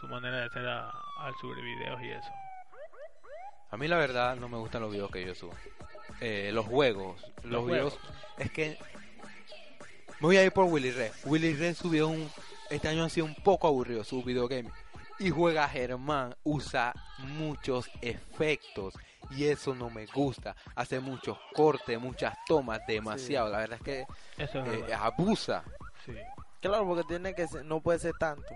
su 0.00 0.06
manera 0.08 0.40
de 0.40 0.48
ser 0.50 0.66
a- 0.68 0.90
al 1.18 1.34
subir 1.40 1.62
videos 1.62 2.00
y 2.02 2.10
eso. 2.10 2.30
a 3.70 3.76
mí 3.76 3.86
la 3.88 3.96
verdad 3.98 4.36
no 4.36 4.48
me 4.48 4.56
gustan 4.56 4.82
los 4.82 4.90
videos 4.92 5.10
que 5.10 5.22
ellos 5.22 5.38
suben 5.38 5.56
Eh, 6.20 6.50
los 6.52 6.66
juegos 6.66 7.20
los, 7.42 7.52
Los 7.52 7.66
videos 7.66 7.94
juegos. 7.98 8.14
es 8.38 8.50
que 8.50 8.78
Me 10.20 10.26
voy 10.26 10.36
a 10.36 10.42
ir 10.44 10.50
por 10.52 10.64
Willy 10.64 10.90
Red. 10.90 11.12
Willy 11.26 11.54
Red 11.54 11.74
subió 11.76 12.08
un... 12.08 12.28
Este 12.70 12.88
año 12.88 13.04
ha 13.04 13.08
sido 13.08 13.24
un 13.26 13.36
poco 13.36 13.68
aburrido 13.68 14.02
su 14.02 14.20
videogame. 14.24 14.68
Y 15.20 15.30
juega 15.30 15.68
Germán, 15.68 16.34
usa 16.42 16.92
muchos 17.18 17.88
efectos. 18.00 18.94
Y 19.30 19.44
eso 19.44 19.76
no 19.76 19.90
me 19.90 20.06
gusta. 20.06 20.56
Hace 20.74 20.98
muchos 20.98 21.38
cortes, 21.54 22.00
muchas 22.00 22.36
tomas, 22.48 22.80
demasiado. 22.88 23.48
La 23.48 23.58
verdad 23.58 23.78
es 23.80 23.84
que 23.84 24.06
Eso 24.42 24.58
es 24.64 24.88
eh, 24.90 24.94
abusa. 24.94 25.62
Sí. 26.04 26.14
Claro, 26.60 26.84
porque 26.84 27.04
tiene 27.04 27.32
que 27.34 27.46
ser- 27.46 27.64
no 27.64 27.80
puede 27.80 28.00
ser 28.00 28.14
tanto. 28.18 28.54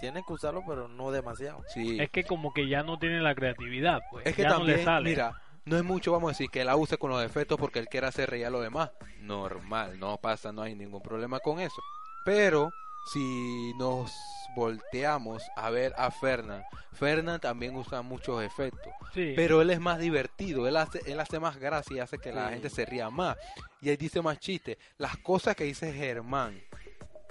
Tiene 0.00 0.22
que 0.26 0.32
usarlo, 0.32 0.62
pero 0.66 0.88
no 0.88 1.10
demasiado. 1.10 1.62
Sí. 1.74 1.98
Es 2.00 2.10
que 2.10 2.24
como 2.24 2.52
que 2.52 2.68
ya 2.68 2.82
no 2.82 2.98
tiene 2.98 3.20
la 3.20 3.34
creatividad, 3.34 4.00
pues. 4.10 4.26
Es 4.26 4.34
que 4.34 4.42
ya 4.42 4.48
no 4.50 4.56
también, 4.58 4.78
le 4.78 4.84
sale. 4.84 5.10
mira, 5.10 5.40
no 5.66 5.76
es 5.76 5.84
mucho, 5.84 6.10
vamos 6.12 6.28
a 6.28 6.32
decir, 6.32 6.48
que 6.50 6.62
él 6.62 6.68
abuse 6.68 6.96
con 6.96 7.10
los 7.10 7.22
efectos 7.24 7.58
porque 7.58 7.78
él 7.78 7.88
quiere 7.88 8.06
hacer 8.06 8.30
reír 8.30 8.46
a 8.46 8.50
los 8.50 8.62
demás. 8.62 8.90
Normal, 9.20 9.98
no 10.00 10.16
pasa, 10.16 10.52
no 10.52 10.62
hay 10.62 10.74
ningún 10.74 11.02
problema 11.02 11.38
con 11.40 11.60
eso. 11.60 11.80
Pero 12.24 12.70
si 13.12 13.72
nos 13.78 14.12
volteamos 14.56 15.42
a 15.56 15.70
ver 15.70 15.92
a 15.96 16.10
Fernan, 16.10 16.62
Fernan 16.92 17.40
también 17.40 17.76
usa 17.76 18.02
muchos 18.02 18.42
efectos, 18.42 18.92
Sí. 19.14 19.32
pero 19.36 19.62
él 19.62 19.70
es 19.70 19.80
más 19.80 19.98
divertido, 19.98 20.66
él 20.66 20.76
hace, 20.76 21.00
él 21.10 21.18
hace 21.20 21.38
más 21.40 21.56
gracia 21.58 21.96
y 21.96 22.00
hace 22.00 22.18
que 22.18 22.32
la 22.32 22.46
Sí. 22.48 22.52
gente 22.54 22.70
se 22.70 22.84
ría 22.84 23.10
más. 23.10 23.36
Y 23.80 23.90
él 23.90 23.96
dice 23.96 24.20
más 24.22 24.38
chistes. 24.38 24.76
Las 24.98 25.16
cosas 25.18 25.54
que 25.56 25.64
dice 25.64 25.92
Germán 25.92 26.60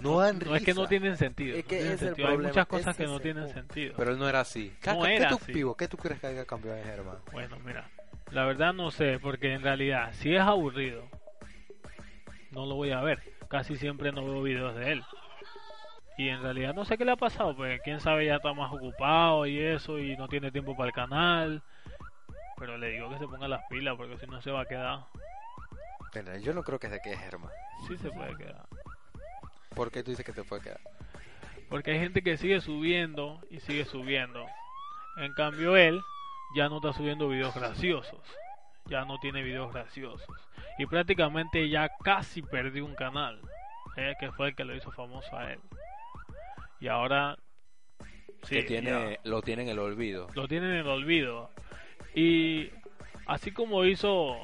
no 0.01 0.19
dan 0.19 0.39
no 0.39 0.55
es 0.55 0.63
que 0.63 0.73
no 0.73 0.87
tienen 0.87 1.17
sentido. 1.17 1.55
Es 1.57 1.63
no 1.63 1.69
que 1.69 1.75
tienen 1.77 1.93
es 1.93 2.01
el 2.01 2.07
sentido. 2.09 2.27
Hay 2.27 2.33
problema, 2.33 2.49
muchas 2.49 2.67
cosas 2.67 2.95
ese 2.95 3.03
que 3.03 3.09
no 3.09 3.19
tienen 3.19 3.49
sentido. 3.49 3.93
Pero 3.97 4.11
él 4.11 4.19
no 4.19 4.27
era 4.27 4.41
así. 4.41 4.73
¿Qué, 4.81 4.93
No 4.93 5.01
qué 5.03 5.15
era 5.15 5.29
tú, 5.29 5.35
así. 5.35 5.53
Pivo, 5.53 5.75
¿Qué 5.75 5.87
tú 5.87 5.97
crees 5.97 6.19
que 6.19 6.27
haya 6.27 6.45
cambiado 6.45 6.77
de 6.77 6.83
Germán? 6.83 7.17
Bueno, 7.31 7.57
mira, 7.65 7.89
la 8.31 8.45
verdad 8.45 8.73
no 8.73 8.91
sé, 8.91 9.19
porque 9.19 9.53
en 9.53 9.61
realidad, 9.61 10.11
si 10.13 10.35
es 10.35 10.41
aburrido, 10.41 11.03
no 12.51 12.65
lo 12.65 12.75
voy 12.75 12.91
a 12.91 13.01
ver. 13.01 13.21
Casi 13.47 13.77
siempre 13.77 14.11
no 14.11 14.23
veo 14.23 14.43
videos 14.43 14.75
de 14.75 14.91
él. 14.91 15.03
Y 16.17 16.29
en 16.29 16.41
realidad 16.41 16.73
no 16.73 16.83
sé 16.83 16.97
qué 16.97 17.05
le 17.05 17.13
ha 17.13 17.15
pasado, 17.15 17.55
pues 17.55 17.79
quién 17.81 18.01
sabe 18.01 18.25
ya 18.25 18.35
está 18.35 18.53
más 18.53 18.73
ocupado 18.73 19.45
y 19.45 19.57
eso, 19.57 19.97
y 19.99 20.17
no 20.17 20.27
tiene 20.27 20.51
tiempo 20.51 20.75
para 20.75 20.87
el 20.87 20.93
canal. 20.93 21.63
Pero 22.57 22.77
le 22.77 22.89
digo 22.89 23.09
que 23.09 23.17
se 23.19 23.27
ponga 23.27 23.47
las 23.47 23.61
pilas, 23.69 23.95
porque 23.95 24.17
si 24.17 24.27
no 24.27 24.41
se 24.41 24.51
va 24.51 24.61
a 24.61 24.65
quedar. 24.65 25.05
Pero 26.11 26.35
yo 26.37 26.53
no 26.53 26.63
creo 26.63 26.77
que 26.77 26.89
se 26.89 26.99
quede 26.99 27.17
Germán. 27.17 27.51
Sí 27.87 27.97
se 27.97 28.09
puede 28.11 28.35
quedar. 28.35 28.65
¿Por 29.79 29.91
qué 29.91 30.03
tú 30.03 30.11
dices 30.11 30.25
que 30.25 30.33
se 30.33 30.43
puede 30.43 30.61
quedar? 30.61 30.81
Porque 31.69 31.91
hay 31.91 31.99
gente 31.99 32.21
que 32.21 32.35
sigue 32.35 32.59
subiendo 32.59 33.39
y 33.49 33.61
sigue 33.61 33.85
subiendo. 33.85 34.45
En 35.15 35.31
cambio 35.31 35.77
él 35.77 36.01
ya 36.53 36.67
no 36.67 36.79
está 36.79 36.91
subiendo 36.91 37.29
videos 37.29 37.55
graciosos. 37.55 38.19
Ya 38.87 39.05
no 39.05 39.19
tiene 39.19 39.41
videos 39.41 39.71
graciosos. 39.71 40.27
Y 40.77 40.85
prácticamente 40.85 41.69
ya 41.69 41.87
casi 42.03 42.41
perdió 42.41 42.83
un 42.83 42.93
canal. 42.93 43.39
eh, 43.95 44.15
que 44.19 44.33
fue 44.33 44.49
el 44.49 44.55
que 44.55 44.65
lo 44.65 44.75
hizo 44.75 44.91
famoso 44.91 45.33
a 45.37 45.53
él. 45.53 45.61
Y 46.81 46.89
ahora... 46.89 47.37
sí, 48.43 48.55
que 48.55 48.63
tiene, 48.63 48.89
ya 48.89 49.29
lo 49.29 49.41
tiene 49.41 49.61
en 49.61 49.69
el 49.69 49.79
olvido. 49.79 50.27
lo 50.33 50.45
tienen 50.49 50.71
en 50.71 50.77
el 50.79 50.87
olvido. 50.87 51.51
Y 52.13 52.69
así 53.27 53.53
como 53.53 53.85
hizo 53.85 54.35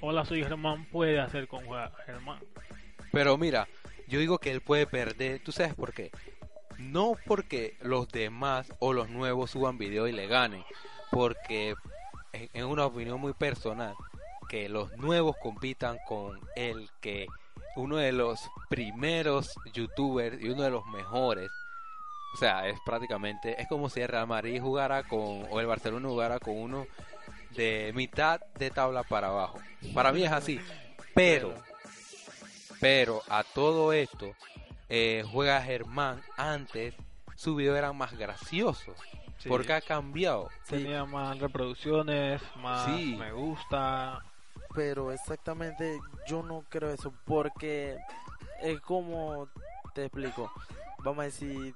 Hola 0.00 0.24
soy 0.24 0.44
Germán, 0.44 0.84
puede 0.84 1.18
hacer 1.18 1.48
con 1.48 1.64
Germán. 2.06 2.38
Pero 3.10 3.36
mira, 3.36 3.66
yo 4.08 4.18
digo 4.18 4.38
que 4.38 4.50
él 4.50 4.60
puede 4.60 4.86
perder. 4.86 5.42
¿Tú 5.44 5.52
sabes 5.52 5.74
por 5.74 5.92
qué? 5.92 6.10
No 6.78 7.16
porque 7.26 7.76
los 7.80 8.08
demás 8.08 8.72
o 8.78 8.92
los 8.92 9.08
nuevos 9.08 9.50
suban 9.50 9.78
video 9.78 10.08
y 10.08 10.12
le 10.12 10.26
ganen. 10.26 10.64
Porque 11.10 11.74
en 12.32 12.64
una 12.64 12.86
opinión 12.86 13.20
muy 13.20 13.32
personal, 13.32 13.94
que 14.48 14.68
los 14.68 14.96
nuevos 14.96 15.36
compitan 15.36 15.98
con 16.06 16.40
el 16.56 16.88
que 17.00 17.26
uno 17.76 17.96
de 17.96 18.12
los 18.12 18.50
primeros 18.68 19.54
youtubers 19.72 20.42
y 20.42 20.48
uno 20.48 20.62
de 20.62 20.70
los 20.70 20.86
mejores. 20.86 21.50
O 22.34 22.36
sea, 22.36 22.68
es 22.68 22.78
prácticamente, 22.84 23.60
es 23.60 23.68
como 23.68 23.88
si 23.88 24.00
el 24.00 24.08
Real 24.08 24.26
Madrid 24.26 24.60
jugara 24.60 25.02
con, 25.02 25.46
o 25.50 25.60
el 25.60 25.66
Barcelona 25.66 26.08
jugara 26.08 26.38
con 26.38 26.56
uno 26.56 26.86
de 27.56 27.92
mitad 27.94 28.40
de 28.58 28.70
tabla 28.70 29.02
para 29.02 29.28
abajo. 29.28 29.58
Para 29.94 30.12
mí 30.12 30.24
es 30.24 30.32
así. 30.32 30.60
Pero, 31.14 31.54
pero 32.80 33.22
a 33.28 33.44
todo 33.44 33.92
esto, 33.92 34.34
eh, 34.88 35.24
juega 35.30 35.60
Germán 35.62 36.22
antes, 36.36 36.94
su 37.36 37.54
video 37.54 37.76
eran 37.76 37.96
más 37.96 38.16
graciosos. 38.16 38.96
Sí. 39.38 39.48
Porque 39.48 39.72
ha 39.72 39.80
cambiado. 39.80 40.48
Tenía 40.68 41.04
más 41.04 41.38
reproducciones, 41.38 42.42
más 42.56 42.86
Sí. 42.86 43.14
me 43.18 43.30
gusta. 43.32 44.20
Pero 44.74 45.12
exactamente 45.12 45.98
yo 46.26 46.42
no 46.42 46.64
creo 46.68 46.90
eso 46.90 47.12
porque 47.24 47.96
es 48.60 48.80
como 48.80 49.48
te 49.94 50.04
explico. 50.06 50.50
Vamos 51.04 51.20
a 51.20 51.24
decir 51.24 51.74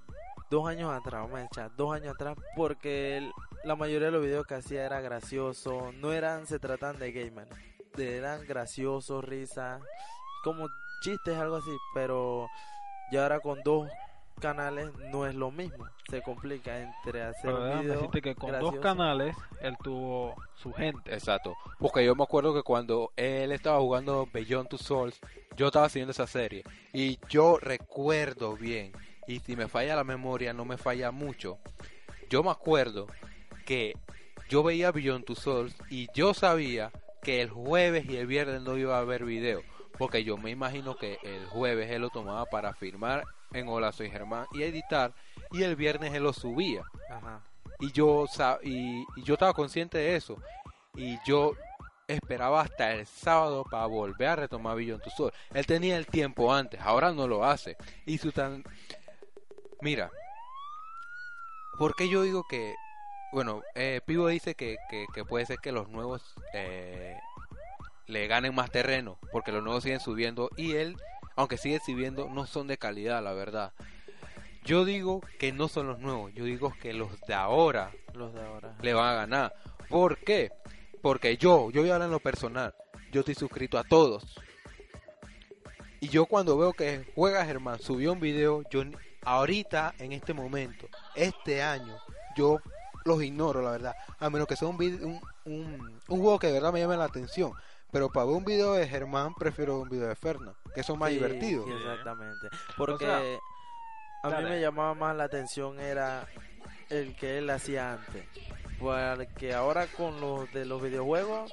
dos 0.50 0.68
años 0.68 0.92
atrás, 0.92 1.22
vamos 1.22 1.38
a 1.38 1.44
echar 1.44 1.74
dos 1.76 1.94
años 1.94 2.14
atrás 2.14 2.36
porque 2.56 3.16
el- 3.18 3.32
la 3.64 3.76
mayoría 3.76 4.06
de 4.06 4.12
los 4.12 4.22
videos 4.22 4.46
que 4.46 4.54
hacía 4.56 4.84
era 4.84 5.00
gracioso, 5.00 5.92
no 5.94 6.12
eran 6.12 6.46
se 6.46 6.58
tratan 6.58 6.98
de 6.98 7.12
gamer, 7.12 7.48
eran 7.96 8.44
graciosos, 8.46 9.24
risa, 9.24 9.78
como 10.42 10.68
chistes 11.02 11.36
algo 11.36 11.56
así, 11.56 11.70
pero 11.94 12.48
ya 13.10 13.22
ahora 13.24 13.40
con 13.40 13.60
dos 13.62 13.88
canales 14.40 14.90
no 15.12 15.26
es 15.26 15.34
lo 15.34 15.50
mismo, 15.50 15.86
se 16.10 16.22
complica 16.22 16.80
entre 16.80 17.22
hacer 17.22 17.42
Pero 17.44 17.72
un 17.72 17.80
video 17.80 18.10
que 18.10 18.34
con 18.34 18.50
gracioso. 18.50 18.72
dos 18.72 18.82
canales 18.82 19.36
él 19.60 19.76
tuvo 19.82 20.34
su 20.56 20.72
gente. 20.72 21.14
Exacto. 21.14 21.54
Porque 21.78 22.04
yo 22.04 22.14
me 22.14 22.24
acuerdo 22.24 22.52
que 22.54 22.62
cuando 22.62 23.12
él 23.16 23.52
estaba 23.52 23.78
jugando 23.78 24.26
Beyond 24.32 24.68
Two 24.68 24.78
Souls, 24.78 25.20
yo 25.56 25.66
estaba 25.66 25.88
siguiendo 25.88 26.10
esa 26.12 26.26
serie. 26.26 26.64
Y 26.92 27.18
yo 27.28 27.58
recuerdo 27.60 28.56
bien, 28.56 28.92
y 29.28 29.38
si 29.40 29.54
me 29.54 29.68
falla 29.68 29.94
la 29.94 30.04
memoria, 30.04 30.52
no 30.52 30.64
me 30.64 30.76
falla 30.76 31.10
mucho. 31.12 31.58
Yo 32.28 32.42
me 32.42 32.50
acuerdo 32.50 33.06
que 33.66 33.94
yo 34.48 34.62
veía 34.62 34.90
Beyond 34.90 35.24
Two 35.24 35.36
Souls 35.36 35.76
y 35.88 36.08
yo 36.14 36.34
sabía 36.34 36.90
que 37.22 37.40
el 37.42 37.50
jueves 37.50 38.06
y 38.08 38.16
el 38.16 38.26
viernes 38.26 38.62
no 38.62 38.76
iba 38.76 38.96
a 38.96 39.00
haber 39.00 39.24
video. 39.24 39.62
Porque 40.02 40.24
yo 40.24 40.36
me 40.36 40.50
imagino 40.50 40.96
que 40.96 41.20
el 41.22 41.46
jueves 41.46 41.88
él 41.88 42.02
lo 42.02 42.10
tomaba 42.10 42.44
para 42.46 42.74
firmar 42.74 43.22
en 43.52 43.68
Hola 43.68 43.92
Soy 43.92 44.10
Germán 44.10 44.48
y 44.50 44.64
editar. 44.64 45.12
Y 45.52 45.62
el 45.62 45.76
viernes 45.76 46.12
él 46.12 46.24
lo 46.24 46.32
subía 46.32 46.82
Ajá. 47.08 47.40
y 47.78 47.92
yo 47.92 48.26
y, 48.64 49.02
y 49.14 49.22
yo 49.22 49.34
estaba 49.34 49.52
consciente 49.52 49.98
de 49.98 50.16
eso 50.16 50.38
y 50.96 51.20
yo 51.24 51.52
esperaba 52.08 52.62
hasta 52.62 52.94
el 52.94 53.06
sábado 53.06 53.62
para 53.70 53.86
volver 53.86 54.26
a 54.26 54.36
retomar 54.36 54.76
Beyond 54.76 55.04
Two 55.04 55.12
Souls. 55.16 55.34
Él 55.54 55.66
tenía 55.66 55.96
el 55.96 56.08
tiempo 56.08 56.52
antes, 56.52 56.80
ahora 56.80 57.12
no 57.12 57.28
lo 57.28 57.44
hace. 57.44 57.76
Y 58.04 58.18
su 58.18 58.32
tan 58.32 58.64
mira, 59.82 60.10
¿por 61.78 61.94
qué 61.94 62.08
yo 62.08 62.22
digo 62.22 62.42
que 62.50 62.74
bueno, 63.30 63.62
eh, 63.76 64.00
Pivo 64.04 64.26
dice 64.26 64.56
que, 64.56 64.78
que, 64.90 65.06
que 65.14 65.24
puede 65.24 65.46
ser 65.46 65.58
que 65.58 65.70
los 65.70 65.88
nuevos 65.88 66.34
eh, 66.54 67.16
le 68.06 68.26
ganen 68.26 68.54
más 68.54 68.70
terreno, 68.70 69.18
porque 69.32 69.52
los 69.52 69.62
nuevos 69.62 69.82
siguen 69.82 70.00
subiendo 70.00 70.50
y 70.56 70.72
él, 70.72 70.96
aunque 71.36 71.56
sigue 71.56 71.80
subiendo, 71.84 72.28
no 72.28 72.46
son 72.46 72.66
de 72.66 72.76
calidad, 72.78 73.22
la 73.22 73.32
verdad. 73.32 73.72
Yo 74.64 74.84
digo 74.84 75.20
que 75.38 75.52
no 75.52 75.68
son 75.68 75.88
los 75.88 75.98
nuevos, 75.98 76.32
yo 76.34 76.44
digo 76.44 76.72
que 76.80 76.92
los 76.92 77.20
de 77.22 77.34
ahora 77.34 77.90
Los 78.14 78.32
de 78.32 78.40
ahora. 78.44 78.74
le 78.80 78.94
van 78.94 79.08
a 79.08 79.14
ganar. 79.14 79.54
¿Por 79.88 80.18
qué? 80.18 80.52
Porque 81.00 81.36
yo, 81.36 81.70
yo 81.70 81.80
voy 81.82 81.90
a 81.90 81.94
hablar 81.94 82.06
en 82.06 82.12
lo 82.12 82.20
personal, 82.20 82.74
yo 83.10 83.20
estoy 83.20 83.34
suscrito 83.34 83.78
a 83.78 83.84
todos. 83.84 84.36
Y 86.00 86.08
yo 86.08 86.26
cuando 86.26 86.56
veo 86.58 86.72
que 86.72 87.04
Juega 87.14 87.44
Germán 87.44 87.78
subió 87.80 88.12
un 88.12 88.20
video, 88.20 88.62
yo 88.70 88.82
ahorita, 89.24 89.94
en 89.98 90.12
este 90.12 90.32
momento, 90.34 90.88
este 91.14 91.62
año, 91.62 91.96
yo 92.36 92.60
los 93.04 93.22
ignoro, 93.22 93.62
la 93.62 93.70
verdad. 93.70 93.96
A 94.18 94.30
menos 94.30 94.46
que 94.46 94.56
sea 94.56 94.68
un, 94.68 94.76
un, 94.76 95.20
un, 95.44 96.00
un 96.08 96.20
juego 96.20 96.38
que 96.38 96.48
de 96.48 96.54
verdad 96.54 96.72
me 96.72 96.80
llame 96.80 96.96
la 96.96 97.04
atención. 97.04 97.52
Pero 97.92 98.08
para 98.10 98.26
ver 98.26 98.36
un 98.36 98.44
video 98.44 98.72
de 98.72 98.88
Germán, 98.88 99.34
prefiero 99.34 99.78
un 99.80 99.88
video 99.88 100.08
de 100.08 100.16
Fernan, 100.16 100.54
que 100.74 100.82
son 100.82 100.98
más 100.98 101.10
Sí, 101.10 101.16
divertidos. 101.16 101.66
sí, 101.66 101.72
exactamente. 101.72 102.48
Porque 102.76 103.04
sea, 103.04 103.18
a 104.22 104.28
mí 104.28 104.32
dale. 104.32 104.48
me 104.50 104.60
llamaba 104.60 104.94
más 104.94 105.14
la 105.16 105.24
atención 105.24 105.78
era 105.78 106.26
el 106.88 107.14
que 107.16 107.38
él 107.38 107.50
hacía 107.50 107.92
antes. 107.92 108.24
Porque 108.78 109.52
ahora 109.54 109.86
con 109.88 110.20
los 110.20 110.50
de 110.52 110.64
los 110.64 110.82
videojuegos 110.82 111.52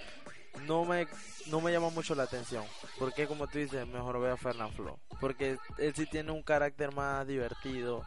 no 0.66 0.84
me 0.86 1.08
no 1.48 1.62
me 1.62 1.72
llama 1.72 1.90
mucho 1.90 2.16
la 2.16 2.24
atención. 2.24 2.64
Porque 2.98 3.28
como 3.28 3.48
tú 3.48 3.58
dices, 3.60 3.86
mejor 3.88 4.20
veo 4.22 4.34
a 4.34 4.38
Fernand 4.38 4.74
Flo. 4.76 4.98
Porque 5.20 5.58
él 5.78 5.94
sí 5.96 6.06
tiene 6.06 6.32
un 6.32 6.42
carácter 6.44 6.94
más 6.94 7.28
divertido 7.28 8.04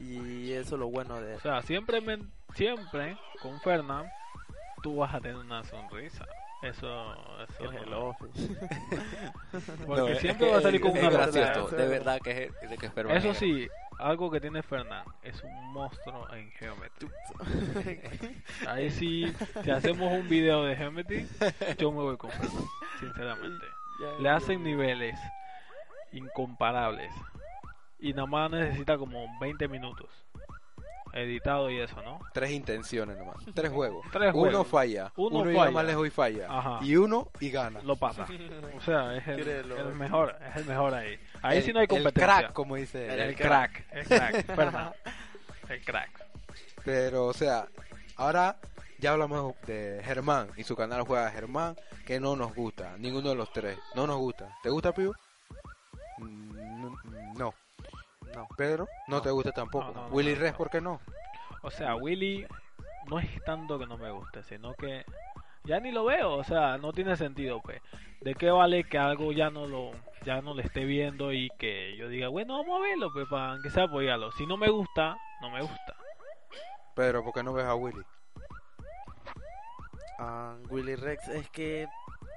y 0.00 0.52
eso 0.52 0.74
es 0.76 0.80
lo 0.80 0.88
bueno 0.88 1.20
de 1.20 1.32
él. 1.32 1.36
O 1.38 1.40
sea, 1.40 1.62
siempre, 1.62 2.00
men- 2.00 2.30
siempre 2.54 3.16
con 3.42 3.60
Fernán 3.60 4.08
tú 4.82 4.96
vas 4.96 5.14
a 5.14 5.20
tener 5.20 5.36
una 5.36 5.62
sonrisa. 5.64 6.24
Eso, 6.62 7.14
eso. 7.44 7.70
El 7.70 7.92
Office. 7.92 8.48
Porque 9.86 10.12
No, 10.14 10.18
siempre 10.20 10.50
va 10.50 10.58
a 10.58 10.62
salir 10.62 10.80
con 10.80 10.90
una 10.92 11.10
gracioso, 11.10 11.68
de 11.76 11.86
verdad 11.88 12.20
que 12.20 12.30
es, 12.60 12.70
de 12.70 12.78
que 12.78 12.86
es 12.86 12.92
Eso 12.96 13.30
es- 13.30 13.38
sí, 13.38 13.68
algo 13.98 14.30
que 14.30 14.40
tiene 14.40 14.62
Fernán 14.62 15.04
es 15.22 15.42
un 15.44 15.72
monstruo 15.72 16.26
en 16.32 16.50
Geometry. 16.52 17.08
Ahí 18.66 18.90
sí, 18.90 19.32
si 19.62 19.70
hacemos 19.70 20.12
un 20.12 20.28
video 20.28 20.64
de 20.64 20.76
Geometry, 20.76 21.26
yo 21.78 21.92
me 21.92 22.02
voy 22.02 22.16
con 22.16 22.30
Fernán, 22.30 22.64
sinceramente. 23.00 23.66
Le 24.18 24.28
hacen 24.28 24.62
niveles 24.62 25.20
incomparables. 26.12 27.14
Y 27.98 28.12
nada 28.12 28.26
más 28.26 28.50
necesita 28.50 28.98
como 28.98 29.26
20 29.38 29.68
minutos. 29.68 30.08
Editado 31.16 31.70
y 31.70 31.78
eso, 31.80 32.00
¿no? 32.02 32.20
Tres 32.34 32.50
intenciones 32.50 33.16
nomás. 33.16 33.36
Tres 33.54 33.70
juegos. 33.70 34.04
Tres 34.12 34.32
uno 34.34 34.40
juegos. 34.50 34.66
falla. 34.68 35.12
Uno 35.16 35.38
Uno, 35.40 35.58
falla. 35.58 35.70
más 35.70 35.84
lejos 35.86 36.06
y 36.06 36.10
falla. 36.10 36.46
Ajá. 36.48 36.78
Y 36.82 36.96
uno 36.96 37.28
y 37.40 37.50
gana. 37.50 37.80
Lo 37.82 37.96
pasa. 37.96 38.26
O 38.76 38.80
sea, 38.82 39.16
es 39.16 39.26
el, 39.26 39.48
el 39.48 39.94
mejor, 39.94 40.36
es 40.50 40.56
el 40.56 40.64
mejor 40.66 40.92
ahí. 40.94 41.18
Ahí 41.42 41.58
El- 41.58 41.64
sí 41.64 41.72
no 41.72 41.78
hay 41.80 41.84
El 41.84 41.88
competencia. 41.88 42.38
crack, 42.40 42.52
como 42.52 42.76
dice. 42.76 43.06
El, 43.28 43.34
crack, 43.34 43.86
el 43.92 44.06
crack, 44.06 44.44
perdón. 44.54 44.92
El 45.68 45.84
crack. 45.84 46.10
Pero, 46.84 47.26
o 47.26 47.32
sea, 47.32 47.66
ahora 48.16 48.56
ya 48.98 49.12
hablamos 49.12 49.54
de 49.66 50.00
Germán 50.04 50.48
y 50.56 50.62
su 50.64 50.76
canal 50.76 51.02
juega 51.02 51.30
Germán, 51.30 51.76
que 52.04 52.20
no 52.20 52.36
nos 52.36 52.54
gusta. 52.54 52.96
Ninguno 52.98 53.30
de 53.30 53.34
los 53.34 53.50
tres. 53.52 53.78
No 53.94 54.06
nos 54.06 54.18
gusta. 54.18 54.54
¿Te 54.62 54.68
gusta, 54.70 54.92
Piu? 54.92 55.12
Mm, 56.18 56.94
No. 57.38 57.54
No. 58.36 58.46
Pedro, 58.56 58.86
no, 59.08 59.16
No. 59.16 59.22
te 59.22 59.30
gusta 59.30 59.50
tampoco. 59.52 59.86
No, 59.86 59.92
no, 59.92 60.08
no, 60.08 60.14
Willy 60.14 60.34
no, 60.34 60.40
Res, 60.40 60.52
no. 60.52 60.58
¿por 60.58 60.70
qué 60.70 60.80
no? 60.80 61.00
O 61.62 61.70
sea, 61.70 61.96
Willy 61.96 62.46
no 63.08 63.18
es 63.18 63.42
tanto 63.44 63.78
que 63.78 63.86
no 63.86 63.96
me 63.96 64.10
guste, 64.10 64.42
sino 64.44 64.74
que 64.74 65.04
ya 65.64 65.80
ni 65.80 65.90
lo 65.90 66.04
veo, 66.04 66.34
o 66.34 66.44
sea, 66.44 66.76
no 66.78 66.92
tiene 66.92 67.16
sentido, 67.16 67.60
pues. 67.62 67.80
¿De 68.20 68.34
qué 68.34 68.50
vale 68.50 68.84
que 68.84 68.98
algo 68.98 69.32
ya 69.32 69.50
no 69.50 69.66
lo 69.66 69.90
ya 70.24 70.40
no 70.42 70.54
le 70.54 70.62
esté 70.64 70.84
viendo 70.84 71.32
y 71.32 71.48
que 71.58 71.96
yo 71.96 72.08
diga, 72.08 72.28
bueno, 72.28 72.58
vamos 72.58 72.78
a 72.78 72.82
verlo, 72.82 73.10
pues, 73.12 73.26
para 73.28 73.58
que 73.62 73.70
sea 73.70 73.84
apoyarlo? 73.84 74.32
Si 74.32 74.46
no 74.46 74.56
me 74.56 74.68
gusta, 74.68 75.16
no 75.40 75.50
me 75.50 75.60
gusta. 75.62 75.94
Pedro, 76.94 77.22
¿por 77.24 77.32
qué 77.32 77.42
no 77.42 77.52
ves 77.52 77.64
a 77.66 77.74
Willy? 77.74 78.02
Ah, 80.18 80.56
Willy 80.70 80.94
Rex 80.96 81.28
es 81.28 81.48
que, 81.50 81.86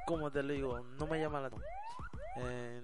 como 0.06 0.32
te 0.32 0.44
lo 0.44 0.54
digo, 0.54 0.80
no 1.00 1.08
me 1.08 1.20
llama 1.20 1.40
la 1.42 1.48
atención. 1.48 1.70
Eh, 2.38 2.82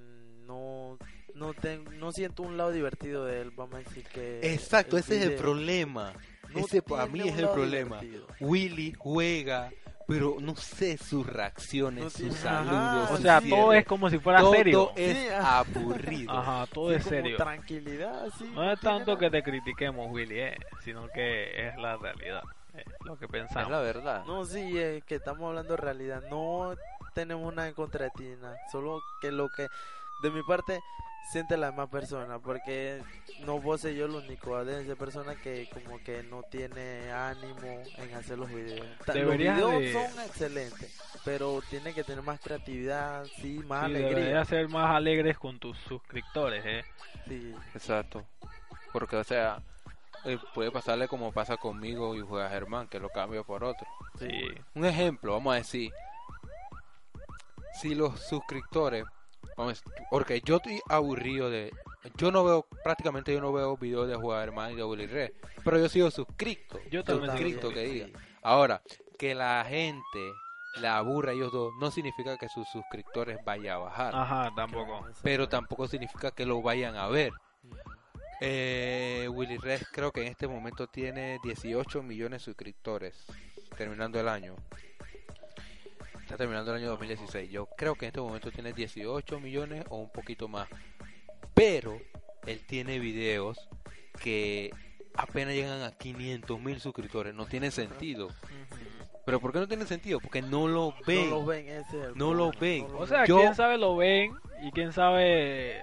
no, 0.48 0.98
no, 1.36 1.54
ten- 1.54 1.86
no 2.00 2.12
siento 2.12 2.44
un 2.44 2.58
lado 2.58 2.72
divertido 2.72 3.26
de 3.26 3.42
él, 3.42 3.52
vamos 3.52 3.76
a 3.76 3.78
decir 3.80 4.04
que... 4.08 4.40
Exacto, 4.54 4.98
ese 4.98 5.18
es 5.18 5.26
el 5.26 5.36
problema. 5.36 6.14
no 6.54 6.60
ese 6.62 6.82
para 6.82 7.06
mí 7.08 7.22
es 7.22 7.38
el 7.38 7.50
problema. 7.50 8.00
divertido. 8.00 8.28
Willy 8.40 8.94
juega, 8.98 9.72
pero 10.08 10.38
no 10.40 10.56
sé 10.56 10.98
sus 10.98 11.26
reacciones, 11.26 12.04
No 12.04 12.10
sus 12.10 12.34
saludos. 12.36 13.12
O 13.12 13.18
sea, 13.18 13.42
todo 13.42 13.74
es 13.74 13.86
como 13.86 14.10
si 14.10 14.20
fuera 14.20 14.40
Todo 14.40 14.54
serio. 14.54 14.92
es 14.96 15.18
Sí, 15.18 15.28
aburrido. 15.34 16.32
Ajá, 16.38 16.66
todo 16.72 16.90
Sí, 16.90 16.96
es 16.96 17.04
como 17.04 17.16
serio. 17.16 17.38
Tranquilidad, 17.38 18.28
sí. 18.38 18.52
No 18.54 18.72
es 18.72 18.80
tanto 18.80 19.18
que 19.18 19.30
te 19.30 19.42
critiquemos, 19.44 20.12
Willy, 20.12 20.40
eh, 20.40 20.58
sino 20.84 21.08
que 21.10 21.68
es 21.68 21.76
la 21.78 21.98
realidad, 21.98 22.44
es 22.76 22.86
lo 23.04 23.18
que 23.18 23.26
Es 23.26 23.32
pensamos. 23.32 23.72
la 23.72 23.80
verdad. 23.80 24.24
No, 24.26 24.46
sí, 24.46 24.78
es 24.78 25.04
que 25.06 25.16
estamos 25.16 25.48
hablando 25.50 25.72
de 25.76 25.78
realidad. 25.78 26.24
No 26.30 26.76
tenemos 27.14 27.54
nada 27.56 27.68
en 27.68 27.74
contra 27.74 28.06
de 28.06 28.12
ti, 28.12 28.26
nada. 28.42 28.58
Solo 28.72 29.02
que 29.22 29.32
lo 29.32 29.50
que, 29.50 29.68
de 30.22 30.32
mi 30.32 30.44
parte, 30.44 30.82
siente 31.32 31.58
la 31.58 31.72
demás 31.72 31.90
persona. 31.90 32.40
Porque 32.40 33.02
no 33.46 33.60
puedo 33.62 33.78
ser 33.78 33.94
yo 33.96 34.06
el 34.06 34.12
único. 34.12 34.64
Deben 34.64 34.86
ser 34.86 34.98
personas 34.98 35.38
que 35.38 35.70
como 35.74 36.00
que 36.04 36.24
no 36.24 36.44
tiene 36.44 37.12
ánimo 37.12 37.84
en 37.98 38.14
hacer 38.16 38.38
los 38.38 38.50
videos. 38.50 38.86
Deberías 39.08 39.60
los 39.60 39.72
de- 39.72 39.78
videos 39.80 40.12
son 40.12 40.24
excelentes. 40.24 41.02
Pero 41.24 41.62
tiene 41.70 41.94
que 41.94 42.04
tener 42.04 42.24
más 42.24 42.40
creatividad, 42.40 43.26
sí, 43.42 43.60
más 43.68 43.82
Sí, 43.88 43.96
alegría. 43.96 44.16
deberías 44.16 44.48
ser 44.48 44.68
más 44.70 44.96
alegres 44.96 45.38
con 45.40 45.58
tus 45.60 45.78
suscriptores, 45.80 46.64
eh. 46.66 46.84
Sí, 47.28 47.56
Exacto. 47.74 48.26
Porque, 48.94 49.16
o 49.18 49.24
sea, 49.24 49.62
eh, 50.26 50.38
puede 50.54 50.72
pasarle 50.72 51.08
como 51.08 51.32
pasa 51.34 51.58
conmigo 51.58 52.16
y 52.16 52.22
juega 52.22 52.50
Germán, 52.50 52.88
que 52.88 53.00
lo 53.00 53.10
cambio 53.10 53.44
por 53.44 53.64
otro. 53.64 53.88
Sí. 54.20 54.30
Un 54.76 54.86
ejemplo, 54.86 55.34
vamos 55.34 55.54
a 55.54 55.58
decir, 55.58 55.92
si 57.74 57.94
los 57.96 58.20
suscriptores, 58.22 59.04
vamos, 59.56 59.84
porque 60.10 60.42
yo 60.42 60.58
estoy 60.58 60.82
aburrido 60.88 61.50
de, 61.50 61.74
yo 62.18 62.32
no 62.32 62.44
veo, 62.44 62.68
prácticamente 62.84 63.34
yo 63.34 63.42
no 63.42 63.52
veo 63.52 63.78
videos 63.78 64.08
de 64.08 64.16
jugar 64.16 64.46
Germán 64.46 64.74
y 64.74 64.76
de 64.76 64.84
Willy 64.84 65.08
Red, 65.08 65.32
pero 65.64 65.78
yo 65.80 65.90
sigo 65.90 66.12
suscrito, 66.12 66.80
Yo 66.90 67.04
también 67.04 67.32
suscrito 67.32 67.70
que 67.70 67.84
diga. 67.84 68.08
Ahora, 68.42 68.82
que 69.18 69.34
la 69.34 69.66
gente 69.68 70.34
la 70.82 70.98
aburra 70.98 71.32
a 71.32 71.34
ellos 71.34 71.52
dos, 71.52 71.74
no 71.80 71.90
significa 71.92 72.38
que 72.38 72.50
sus 72.50 72.68
suscriptores 72.70 73.40
vayan 73.46 73.76
a 73.76 73.78
bajar, 73.80 74.16
Ajá, 74.16 74.52
tampoco. 74.56 75.08
Pero 75.24 75.48
tampoco 75.48 75.88
significa 75.88 76.32
que 76.32 76.46
lo 76.46 76.62
vayan 76.62 76.96
a 76.96 77.08
ver. 77.08 77.32
Eh, 78.42 79.30
Willy 79.32 79.58
Red 79.58 79.82
creo 79.92 80.12
que 80.12 80.22
en 80.22 80.28
este 80.28 80.48
momento 80.48 80.88
tiene 80.88 81.40
18 81.44 82.04
millones 82.04 82.42
de 82.42 82.46
suscriptores, 82.46 83.26
terminando 83.78 84.20
el 84.20 84.28
año. 84.28 84.56
Está 86.26 86.38
terminando 86.38 86.72
el 86.72 86.78
año 86.82 86.90
2016. 86.90 87.52
Yo 87.52 87.68
creo 87.78 87.94
que 87.96 88.06
en 88.06 88.08
este 88.08 88.20
momento 88.20 88.52
tiene 88.52 88.74
18 88.74 89.40
millones 89.40 89.86
o 89.90 89.98
un 89.98 90.10
poquito 90.10 90.48
más. 90.48 90.68
Pero 91.54 92.00
él 92.48 92.66
tiene 92.66 92.98
videos 92.98 93.70
que 94.22 94.72
apenas 95.14 95.54
llegan 95.54 95.84
a 95.84 95.92
500 95.92 96.60
mil 96.60 96.80
suscriptores. 96.80 97.36
No 97.36 97.46
tiene 97.46 97.70
sentido. 97.70 98.30
¿Pero 99.24 99.40
por 99.40 99.54
qué 99.54 99.60
no 99.60 99.68
tiene 99.68 99.86
sentido? 99.86 100.20
Porque 100.20 100.42
no 100.42 100.68
lo 100.68 100.96
ven. 101.06 101.30
No 101.30 101.36
lo 101.42 101.46
ven, 101.46 101.68
ese 101.68 101.80
es 102.00 102.06
el 102.08 102.18
No 102.18 102.34
lo 102.34 102.50
problema, 102.52 102.86
ven. 102.88 102.94
no 102.94 103.00
O 103.00 103.08
sea, 103.08 103.26
Yo- 103.26 103.38
quién 103.38 103.56
sabe 103.56 103.78
lo 103.78 103.96
ven 103.96 104.32
y 104.64 104.72
quién 104.72 104.92
sabe 104.94 105.82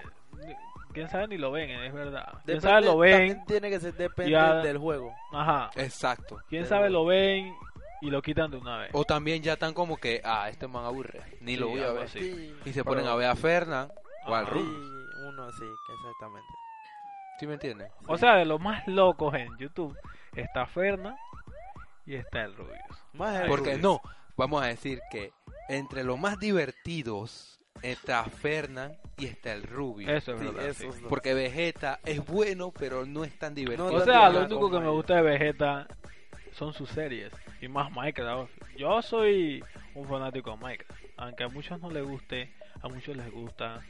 quién 0.92 1.08
sabe 1.08 1.26
ni 1.28 1.38
lo 1.38 1.50
ven, 1.52 1.70
es 1.70 1.92
verdad. 1.92 2.26
Quién 2.44 2.58
Depende- 2.58 2.60
sabe 2.60 2.80
lo 2.82 2.98
ven, 2.98 3.12
también 3.12 3.44
tiene 3.46 3.70
que 3.70 3.80
ser 3.80 3.94
depende 3.94 4.32
Ya- 4.32 4.56
del 4.56 4.76
juego. 4.78 5.14
ajá. 5.32 5.70
Exacto. 5.76 6.36
Quién 6.50 6.64
Pero- 6.64 6.68
sabe 6.68 6.90
lo 6.90 7.04
ven 7.06 7.54
y 8.02 8.10
lo 8.10 8.20
quitan 8.20 8.50
de 8.50 8.58
una 8.58 8.76
vez. 8.78 8.90
O 8.92 9.04
también 9.04 9.42
ya 9.42 9.54
están 9.54 9.72
como 9.72 9.96
que, 9.96 10.20
ah, 10.24 10.48
este 10.50 10.66
man 10.68 10.84
aburre. 10.84 11.22
Ni 11.40 11.56
lo 11.56 11.68
voy 11.68 11.80
a 11.80 11.92
ver. 11.92 12.02
así. 12.04 12.18
Sí, 12.20 12.54
Y 12.66 12.72
se 12.72 12.82
pero- 12.84 12.96
ponen 12.96 13.06
a 13.06 13.14
ver 13.14 13.28
a 13.28 13.36
Fernan 13.36 13.90
o 14.26 14.34
al 14.34 14.46
Ru. 14.46 14.60
uno 14.60 15.50
sí, 15.52 15.64
exactamente. 15.98 16.48
¿Sí 17.38 17.46
me 17.46 17.54
entiendes? 17.54 17.90
O 18.08 18.18
sea, 18.18 18.34
de 18.36 18.44
los 18.44 18.60
más 18.60 18.86
locos 18.86 19.34
en 19.34 19.48
YouTube 19.58 19.96
está 20.36 20.66
Ferna 20.66 21.16
y 22.04 22.14
está 22.16 22.42
el 22.44 22.54
Rubius. 22.56 22.78
Más 23.14 23.40
el 23.42 23.48
Porque 23.48 23.70
Rubius. 23.76 23.82
no, 23.82 24.00
vamos 24.36 24.62
a 24.62 24.66
decir 24.66 25.00
que 25.10 25.32
entre 25.68 26.04
los 26.04 26.18
más 26.18 26.38
divertidos 26.38 27.60
está 27.82 28.24
Fernan 28.24 28.96
y 29.16 29.26
está 29.26 29.52
el 29.52 29.62
Rubio. 29.62 30.08
Eso 30.10 30.34
es 30.34 30.40
Sí, 30.40 30.46
verdad. 30.46 30.72
sí. 30.76 30.86
Porque 31.08 31.34
Vegeta 31.34 32.00
es 32.04 32.24
bueno, 32.24 32.72
pero 32.76 33.06
no 33.06 33.24
es 33.24 33.36
tan 33.38 33.54
divertido. 33.54 33.90
No 33.90 33.96
O 33.98 34.00
sea, 34.04 34.28
lo 34.28 34.40
único 34.44 34.70
que 34.70 34.78
me 34.80 34.88
gusta 34.90 35.14
de 35.16 35.22
Vegeta 35.22 35.86
son 36.52 36.72
sus 36.72 36.88
series 36.90 37.32
y 37.60 37.68
más 37.68 37.90
Minecraft. 37.90 38.50
Yo 38.76 39.02
soy 39.02 39.64
un 39.94 40.08
fanático 40.08 40.50
de 40.50 40.56
Minecraft, 40.56 41.04
aunque 41.16 41.44
a 41.44 41.48
muchos 41.48 41.80
no 41.80 41.90
les 41.90 42.04
guste, 42.04 42.54
a 42.82 42.88
muchos 42.88 43.16
les 43.16 43.30
gusta. 43.30 43.80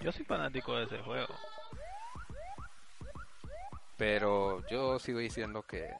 Yo 0.00 0.12
soy 0.12 0.24
fanático 0.24 0.76
de 0.76 0.84
ese 0.84 0.98
juego. 0.98 1.34
Pero 3.96 4.66
yo 4.68 4.98
sigo 4.98 5.18
diciendo 5.18 5.62
que, 5.62 5.92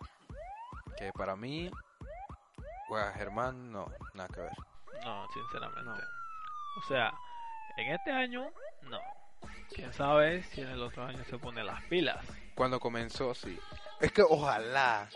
que 0.97 1.13
para 1.13 1.37
mí, 1.37 1.71
juega 2.89 3.13
Germán, 3.13 3.71
no, 3.71 3.93
nada 4.15 4.29
que 4.35 4.41
ver. 4.41 4.53
No, 5.05 5.27
sinceramente. 5.33 5.85
No. 5.85 5.95
O 6.79 6.83
sea, 6.89 7.13
en 7.77 7.93
este 7.93 8.11
año, 8.11 8.51
no. 8.85 9.01
Quién 9.75 9.93
sabe 9.93 10.43
si 10.45 10.63
en 10.63 10.69
el 10.69 10.83
otro 10.83 11.05
año 11.05 11.23
se 11.25 11.39
pone 11.39 11.63
las 11.63 11.83
pilas. 11.85 12.25
Cuando 12.55 12.81
comenzó, 12.81 13.35
sí. 13.35 13.59
Es 14.01 14.13
que 14.13 14.23
ojalá, 14.23 15.09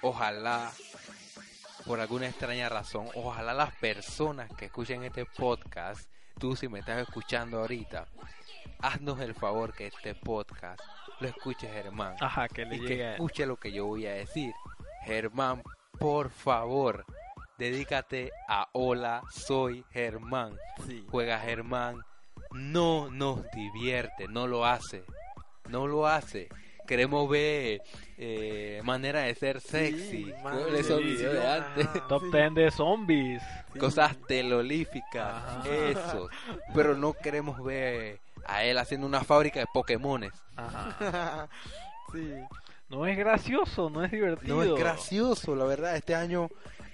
ojalá, 0.00 0.72
por 1.86 2.00
alguna 2.00 2.28
extraña 2.28 2.68
razón, 2.68 3.08
ojalá 3.14 3.54
las 3.54 3.74
personas 3.76 4.50
que 4.56 4.66
escuchen 4.66 5.02
este 5.04 5.26
podcast, 5.26 6.08
tú 6.38 6.56
si 6.56 6.68
me 6.68 6.80
estás 6.80 7.00
escuchando 7.00 7.60
ahorita, 7.60 8.06
haznos 8.80 9.20
el 9.20 9.34
favor 9.34 9.74
que 9.74 9.88
este 9.88 10.14
podcast 10.14 10.80
lo 11.20 11.28
escuche 11.28 11.68
Germán. 11.68 12.16
Ajá, 12.20 12.48
que 12.48 12.64
le 12.64 12.76
y 12.76 12.80
llegue 12.80 12.96
que 12.96 13.12
escuche 13.12 13.46
lo 13.46 13.56
que 13.56 13.72
yo 13.72 13.86
voy 13.86 14.06
a 14.06 14.14
decir. 14.14 14.52
Germán, 15.04 15.62
por 15.98 16.30
favor, 16.30 17.04
dedícate 17.58 18.32
a 18.48 18.68
Hola, 18.72 19.22
soy 19.30 19.84
Germán. 19.92 20.56
Sí. 20.86 21.06
Juega 21.10 21.38
Germán, 21.38 22.02
no 22.50 23.10
nos 23.10 23.48
divierte, 23.52 24.28
no 24.28 24.46
lo 24.46 24.66
hace, 24.66 25.04
no 25.68 25.86
lo 25.86 26.06
hace. 26.06 26.48
Queremos 26.86 27.28
ver 27.28 27.82
eh, 28.18 28.80
manera 28.84 29.20
de 29.22 29.34
ser 29.34 29.60
sexy, 29.60 30.26
Sí, 30.26 30.32
man, 30.42 30.58
esos 30.76 30.98
sí, 31.00 31.04
videos 31.04 31.34
de 31.34 31.40
sí, 31.40 31.46
antes. 31.46 32.08
Top 32.08 32.22
Sí. 32.22 32.30
10 32.32 32.54
de 32.54 32.70
zombies. 32.70 33.42
Cosas 33.78 34.16
telolíficas, 34.28 35.32
Ajá. 35.34 35.62
esos. 35.68 36.30
Pero 36.74 36.96
no 36.96 37.12
queremos 37.14 37.62
ver 37.64 38.20
a 38.44 38.64
él 38.64 38.78
haciendo 38.78 39.06
una 39.06 39.22
fábrica 39.24 39.60
de 39.60 39.66
Pokémones. 39.72 40.32
Ajá. 40.56 41.48
sí. 42.12 42.32
No 42.88 43.06
es 43.06 43.16
gracioso, 43.16 43.88
no 43.88 44.04
es 44.04 44.10
divertido. 44.10 44.56
No 44.56 44.62
es 44.62 44.74
gracioso, 44.78 45.56
la 45.56 45.64
verdad. 45.64 45.96
Este 45.96 46.14
año, 46.14 46.50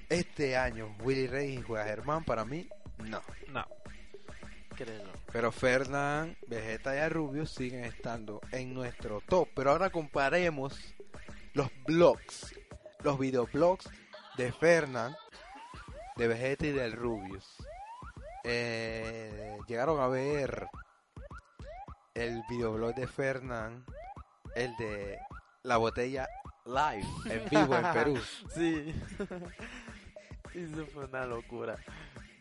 este 0.08 0.56
año, 0.56 0.94
Willy 1.02 1.26
Rey 1.26 1.54
y 1.58 1.62
Juega 1.62 1.84
Germán, 1.86 2.22
para 2.24 2.44
mí, 2.44 2.68
no. 2.98 3.20
No. 3.48 3.66
Pero 5.32 5.52
Fernán, 5.52 6.36
Vegeta 6.46 6.94
y 6.94 7.08
Rubius 7.08 7.50
siguen 7.50 7.84
estando 7.84 8.40
en 8.52 8.74
nuestro 8.74 9.20
top. 9.20 9.48
Pero 9.54 9.70
ahora 9.70 9.90
comparemos 9.90 10.78
los 11.54 11.70
blogs, 11.86 12.54
los 13.02 13.18
videoblogs 13.18 13.88
de 14.36 14.52
Fernán, 14.52 15.14
de 16.16 16.28
Vegeta 16.28 16.66
y 16.66 16.72
del 16.72 16.92
Rubius. 16.92 17.56
Eh, 18.44 19.58
llegaron 19.66 20.00
a 20.00 20.08
ver 20.08 20.68
el 22.14 22.42
videoblog 22.48 22.94
de 22.94 23.06
Fernán, 23.06 23.84
el 24.54 24.74
de 24.76 25.18
la 25.62 25.76
botella 25.76 26.28
live, 26.64 27.06
en 27.26 27.48
vivo 27.48 27.76
en 27.76 27.92
Perú. 27.92 28.18
Sí. 28.54 28.94
Eso 30.54 30.86
fue 30.86 31.04
una 31.04 31.26
locura. 31.26 31.76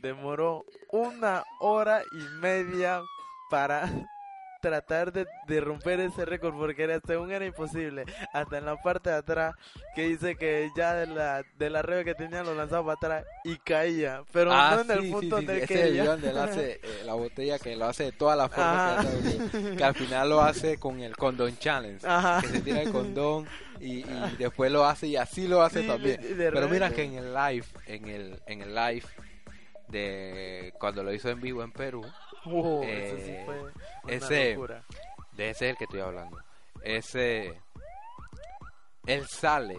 Demoró 0.07 0.65
una 0.91 1.43
hora 1.59 2.01
y 2.13 2.39
media 2.41 3.01
para 3.49 3.89
tratar 4.61 5.13
de, 5.13 5.27
de 5.47 5.61
romper 5.61 5.99
ese 5.99 6.25
récord 6.25 6.55
porque 6.55 6.83
era, 6.83 6.99
según 7.05 7.31
era 7.31 7.45
imposible. 7.45 8.05
Hasta 8.33 8.57
en 8.57 8.65
la 8.65 8.75
parte 8.81 9.09
de 9.11 9.17
atrás 9.17 9.53
que 9.95 10.07
dice 10.07 10.35
que 10.35 10.69
ya 10.75 10.93
de 10.95 11.05
la, 11.07 11.43
de 11.59 11.69
la 11.69 11.81
rebe 11.83 12.03
que 12.05 12.15
tenía 12.15 12.41
lo 12.43 12.55
lanzaba 12.55 12.95
para 12.95 13.17
atrás 13.19 13.33
y 13.43 13.57
caía. 13.57 14.23
Pero 14.33 14.49
no 14.51 14.81
en 14.81 14.91
el 14.91 14.97
Ah, 14.97 15.01
sí, 15.01 15.11
punto 15.11 15.37
sí, 15.39 15.45
sí, 15.45 15.51
en 15.51 15.57
el 15.57 15.63
ese 15.63 15.67
que 15.67 15.85
ella... 15.85 16.05
donde 16.05 16.29
él 16.31 16.37
hace 16.37 16.71
eh, 16.83 17.03
la 17.05 17.13
botella 17.13 17.59
que 17.59 17.75
lo 17.75 17.85
hace 17.85 18.05
de 18.05 18.11
todas 18.13 18.37
las 18.37 18.51
formas 18.51 19.05
que, 19.51 19.75
que 19.77 19.83
al 19.83 19.95
final 19.95 20.29
lo 20.29 20.41
hace 20.41 20.77
con 20.79 20.99
el 21.01 21.15
condón 21.15 21.55
challenge 21.59 22.05
Ajá. 22.07 22.41
que 22.41 22.47
se 22.47 22.61
tira 22.61 22.81
el 22.81 22.91
condón 22.91 23.47
y, 23.79 23.99
y 23.99 24.35
después 24.39 24.71
lo 24.71 24.85
hace 24.85 25.05
y 25.07 25.15
así 25.17 25.47
lo 25.47 25.61
hace 25.61 25.81
Sí, 25.83 25.87
también 25.87 26.19
pero 26.35 26.67
mira 26.67 26.89
que 26.89 27.03
en 27.03 27.13
el 27.13 27.31
live 27.33 27.65
en 27.85 28.07
el 28.07 28.41
en 28.47 28.61
el 28.63 28.73
live 28.73 29.03
de 29.87 30.73
cuando 30.79 31.03
lo 31.03 31.13
hizo 31.13 31.29
en 31.29 31.39
vivo 31.41 31.63
en 31.63 31.71
Perú 31.71 32.05
Wow, 32.45 32.83
Eh, 32.83 33.07
eso 33.07 33.25
sí 33.25 33.35
fue 33.45 33.59
una 33.61 33.73
ese- 34.13 34.53
locura. 34.55 34.83
de 35.33 35.49
ese 35.49 35.65
es 35.65 35.71
el 35.71 35.77
que 35.77 35.83
estoy 35.85 35.99
hablando 36.01 36.37
ese 36.83 37.53
él 39.05 39.25
sale 39.27 39.77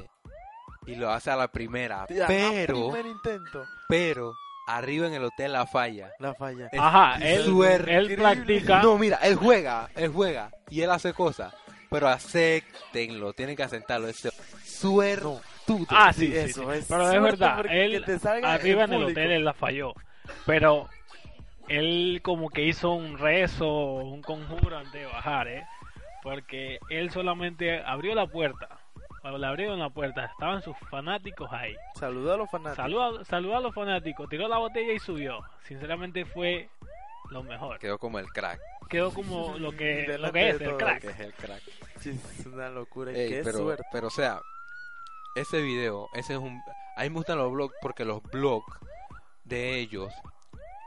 y 0.87 0.95
lo 0.95 1.11
hace 1.11 1.31
a 1.31 1.37
la 1.37 1.49
primera 1.49 2.07
Tía, 2.07 2.27
pero 2.27 2.91
primer 2.91 3.07
intento. 3.07 3.65
pero 3.89 4.33
arriba 4.67 5.07
en 5.07 5.15
el 5.15 5.25
hotel 5.25 5.53
la 5.53 5.67
falla 5.67 6.13
La 6.19 6.35
falla. 6.35 6.69
Es 6.73 6.81
Ajá, 6.81 7.17
él, 7.27 7.45
suerte. 7.45 7.95
él 7.97 8.17
practica. 8.17 8.83
No, 8.83 8.97
mira, 8.99 9.17
él 9.19 9.37
juega, 9.37 9.89
él 9.95 10.09
juega 10.11 10.51
y 10.71 10.81
él 10.83 10.91
hace 10.91 11.13
cosas, 11.15 11.55
pero 11.91 12.09
acéptenlo, 12.09 13.33
tienen 13.35 13.57
que 13.57 13.63
aceptarlo. 13.63 14.09
Es 14.09 14.27
Ah, 15.91 16.13
sí, 16.13 16.27
Sí, 16.27 16.33
sí, 16.33 16.39
eso 16.39 16.73
sí. 16.73 16.79
es 16.79 16.87
Pero 16.89 17.11
es 17.13 17.23
verdad, 17.23 17.67
él 17.71 17.93
que 17.93 18.01
te 18.01 18.19
salga 18.19 18.55
arriba 18.55 18.85
en 18.85 18.93
en 18.93 19.01
el 19.01 19.05
hotel 19.11 19.31
él 19.31 19.45
la 19.45 19.53
falló. 19.55 19.95
Pero 20.47 20.89
él 21.69 22.21
como 22.23 22.49
que 22.51 22.65
hizo 22.65 22.91
un 22.93 23.19
rezo, 23.19 23.69
un 23.69 24.23
conjuro 24.23 24.77
antes 24.79 24.93
de 24.93 25.07
bajar, 25.07 25.49
¿eh? 25.49 25.67
Porque 26.23 26.79
él 26.91 27.11
solamente 27.11 27.83
abrió 27.83 28.15
la 28.15 28.27
puerta. 28.27 28.69
Cuando 29.21 29.39
le 29.39 29.47
abrieron 29.47 29.79
la 29.79 29.91
puerta, 29.91 30.25
estaban 30.27 30.63
sus 30.63 30.77
fanáticos 30.91 31.53
ahí. 31.53 31.75
Saludó 31.97 32.35
a 32.35 32.37
los 32.37 32.51
fanáticos. 32.51 32.77
Saludó, 32.77 33.25
saludó 33.25 33.57
a 33.57 33.61
los 33.61 33.75
fanáticos, 33.75 34.29
tiró 34.29 34.49
la 34.49 34.59
botella 34.59 34.93
y 34.93 34.99
subió. 34.99 35.41
Sinceramente 35.65 36.25
fue 36.25 36.69
lo 37.31 37.43
mejor. 37.43 37.79
Quedó 37.79 37.99
como 37.99 38.19
el 38.19 38.27
crack, 38.29 38.61
Quedó 38.89 39.13
como 39.13 39.59
lo 39.59 39.73
que, 39.73 40.07
lo 40.19 40.33
que 40.33 40.49
es, 40.51 40.59
de 40.59 40.65
el 40.67 40.77
crack. 40.77 41.01
que 41.01 41.09
es 41.09 41.21
el 41.21 41.35
crack. 41.35 41.63
Sí, 41.99 42.11
es 42.39 42.47
una 42.47 42.71
locura. 42.71 43.11
Ey, 43.13 43.29
qué 43.29 43.41
pero, 43.45 43.59
suerte. 43.59 43.83
pero 43.93 44.07
o 44.07 44.11
sea, 44.11 44.41
ese 45.35 45.61
video, 45.63 46.09
ese 46.15 46.35
es 46.35 46.39
un... 46.39 46.61
A 46.97 47.03
mí 47.03 47.11
me 47.11 47.17
gustan 47.17 47.39
los 47.39 47.53
blogs 47.53 47.75
porque 47.81 48.05
los 48.05 48.23
blogs 48.23 48.77
de 49.45 49.79
ellos, 49.79 50.13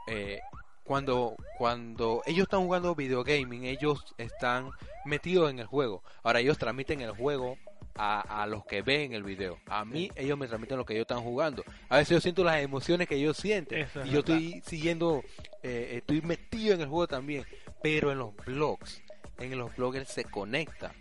eh, 0.06 0.40
cuando, 0.84 1.36
cuando 1.58 2.22
ellos 2.26 2.44
están 2.44 2.60
jugando 2.60 2.94
videogaming, 2.94 3.64
ellos 3.64 4.04
están 4.18 4.70
metidos 5.04 5.50
en 5.50 5.58
el 5.58 5.66
juego. 5.66 6.02
Ahora 6.22 6.40
ellos 6.40 6.58
transmiten 6.58 7.00
el 7.00 7.12
juego 7.12 7.56
a, 7.94 8.42
a 8.42 8.46
los 8.46 8.64
que 8.66 8.82
ven 8.82 9.14
el 9.14 9.22
video. 9.22 9.58
A 9.66 9.84
mí 9.84 10.10
ellos 10.16 10.36
me 10.38 10.46
transmiten 10.46 10.76
lo 10.76 10.84
que 10.84 10.94
ellos 10.94 11.04
están 11.04 11.22
jugando. 11.22 11.64
A 11.88 11.96
veces 11.96 12.16
yo 12.16 12.20
siento 12.20 12.44
las 12.44 12.60
emociones 12.60 13.08
que 13.08 13.16
ellos 13.16 13.36
sienten. 13.36 13.78
Eso 13.80 14.00
es 14.00 14.06
y 14.06 14.10
yo 14.10 14.22
verdad. 14.22 14.36
estoy 14.36 14.62
siguiendo, 14.66 15.22
eh, 15.62 15.94
estoy 15.96 16.20
metido 16.20 16.74
en 16.74 16.82
el 16.82 16.88
juego 16.88 17.06
también. 17.08 17.46
Pero 17.82 18.12
en 18.12 18.18
los 18.18 18.36
blogs, 18.36 19.02
en 19.38 19.56
los 19.58 19.74
blogs 19.76 19.96
él 19.98 20.06
se 20.06 20.24
conecta 20.24 20.94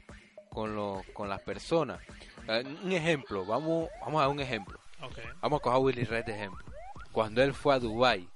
con, 0.49 0.75
los 0.75 1.05
con 1.07 1.29
las 1.29 1.41
personas. 1.41 1.99
Eh, 2.47 2.63
Un 2.83 2.91
ejemplo, 2.91 3.45
vamos, 3.45 3.89
vamos 4.01 4.19
a 4.19 4.21
dar 4.25 4.29
un 4.29 4.39
ejemplo. 4.39 4.79
Vamos 5.41 5.59
a 5.59 5.63
coger 5.63 5.75
a 5.75 5.79
Willy 5.79 6.03
Red 6.03 6.25
de 6.25 6.33
ejemplo. 6.33 6.63
Cuando 7.11 7.41
él 7.41 7.53
fue 7.53 7.73
a 7.75 7.79
Dubai, 7.79 8.27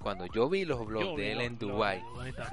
cuando 0.00 0.26
yo 0.26 0.48
vi 0.48 0.64
los 0.64 0.86
blogs 0.86 1.06
Yo 1.06 1.16
de 1.16 1.32
él 1.32 1.40
en 1.40 1.58
Dubai, 1.58 2.02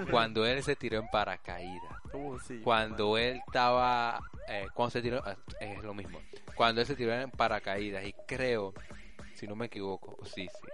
cuando 0.09 0.45
él 0.45 0.63
se 0.63 0.75
tiró 0.75 0.99
en 0.99 1.07
paracaídas, 1.09 1.91
Uh, 2.15 2.37
sí, 2.37 2.61
cuando 2.63 3.17
él 3.17 3.41
estaba, 3.47 4.19
eh, 4.47 4.67
cuando 4.75 4.91
se 4.91 5.01
tiró, 5.01 5.23
eh, 5.27 5.35
es 5.59 5.83
lo 5.83 5.95
mismo, 5.95 6.19
cuando 6.53 6.79
él 6.81 6.85
se 6.85 6.95
tiró 6.95 7.11
en 7.11 7.31
paracaídas 7.31 8.05
y 8.05 8.13
creo, 8.27 8.71
si 9.33 9.47
no 9.47 9.55
me 9.55 9.65
equivoco, 9.65 10.15
sí, 10.23 10.47
sí, 10.47 10.67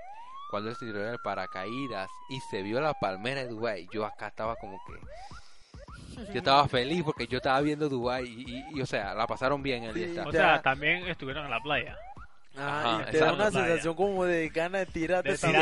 cuando 0.49 0.69
él 0.69 0.75
se 0.75 0.85
tiró 0.85 1.01
en 1.01 1.13
el 1.13 1.19
paracaídas 1.19 2.09
y 2.27 2.41
se 2.41 2.61
vio 2.61 2.81
la 2.81 2.93
palmera 2.93 3.39
de 3.41 3.47
Dubai, 3.47 3.87
yo 3.93 4.05
acá 4.05 4.27
estaba 4.27 4.57
como 4.57 4.81
que, 4.85 4.93
yo 6.27 6.37
estaba 6.39 6.67
feliz 6.67 7.03
porque 7.03 7.27
yo 7.27 7.37
estaba 7.37 7.59
viendo 7.61 7.89
Dubai 7.89 8.25
y, 8.25 8.45
y- 8.73 8.77
y, 8.77 8.81
o 8.81 8.85
sea, 8.85 9.13
la 9.13 9.25
pasaron 9.27 9.61
bien 9.63 9.83
el 9.83 9.93
día. 9.93 10.23
O 10.25 10.31
sea, 10.31 10.61
también 10.61 11.07
estuvieron 11.07 11.45
en 11.45 11.51
la 11.51 11.59
playa. 11.59 11.97
Ah, 12.57 13.05
y 13.07 13.11
te 13.11 13.19
da 13.19 13.33
una 13.33 13.49
Playa. 13.49 13.67
sensación 13.67 13.95
como 13.95 14.25
de 14.25 14.49
ganas 14.49 14.85
de 14.85 14.91
tirarte 14.91 15.29
De 15.31 15.37
tú, 15.37 15.47
sí, 15.47 15.53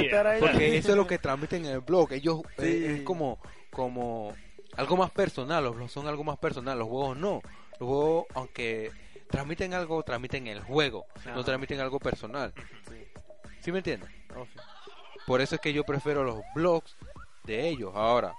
estar 0.00 0.26
ahí. 0.26 0.40
Porque 0.40 0.76
eso 0.76 0.90
es 0.90 0.96
lo 0.96 1.06
que 1.06 1.18
transmiten 1.18 1.64
en 1.64 1.72
el 1.72 1.80
blog. 1.80 2.12
Ellos 2.12 2.40
eh, 2.58 2.96
es 2.98 3.02
como, 3.02 3.38
como 3.70 4.34
algo 4.76 4.96
más 4.96 5.10
personal. 5.10 5.64
Los 5.64 5.74
blogs 5.76 5.92
son 5.92 6.06
algo 6.06 6.22
más 6.24 6.36
personal. 6.38 6.78
Los 6.78 6.88
juegos 6.88 7.16
no. 7.16 7.40
Los 7.80 7.88
juegos, 7.88 8.26
aunque 8.34 8.90
transmiten 9.30 9.72
algo, 9.74 10.02
transmiten 10.02 10.46
el 10.48 10.60
juego. 10.60 11.06
No 11.34 11.44
transmiten 11.44 11.80
algo 11.80 11.98
personal. 11.98 12.52
Sí. 12.88 13.04
¿Sí 13.60 13.72
me 13.72 13.78
entiendes? 13.78 14.10
Oh, 14.36 14.44
sí. 14.44 14.58
Por 15.26 15.40
eso 15.40 15.54
es 15.54 15.60
que 15.62 15.72
yo 15.72 15.84
prefiero 15.84 16.24
los 16.24 16.40
blogs 16.54 16.94
de 17.44 17.68
ellos. 17.68 17.92
Ahora, 17.94 18.34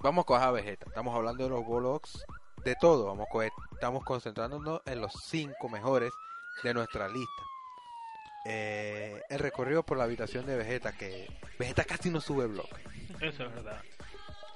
vamos 0.00 0.22
a 0.22 0.26
coger 0.26 0.42
a 0.44 0.50
Vegeta. 0.50 0.86
Estamos 0.88 1.14
hablando 1.14 1.44
de 1.44 1.50
los 1.50 1.66
blogs 1.66 2.24
de 2.64 2.74
todo. 2.76 3.06
Vamos 3.06 3.26
a 3.28 3.32
coger- 3.32 3.52
estamos 3.72 4.04
concentrándonos 4.04 4.80
en 4.86 5.00
los 5.00 5.12
cinco 5.24 5.68
mejores 5.68 6.12
de 6.62 6.74
nuestra 6.74 7.08
lista. 7.08 7.42
Eh, 8.44 9.20
el 9.28 9.38
recorrido 9.38 9.82
por 9.82 9.98
la 9.98 10.04
habitación 10.04 10.46
de 10.46 10.56
Vegeta, 10.56 10.92
que 10.92 11.28
Vegeta 11.58 11.84
casi 11.84 12.10
no 12.10 12.20
sube 12.20 12.46
blog. 12.46 12.68
Eso 13.20 13.44
es 13.44 13.54
verdad. 13.54 13.82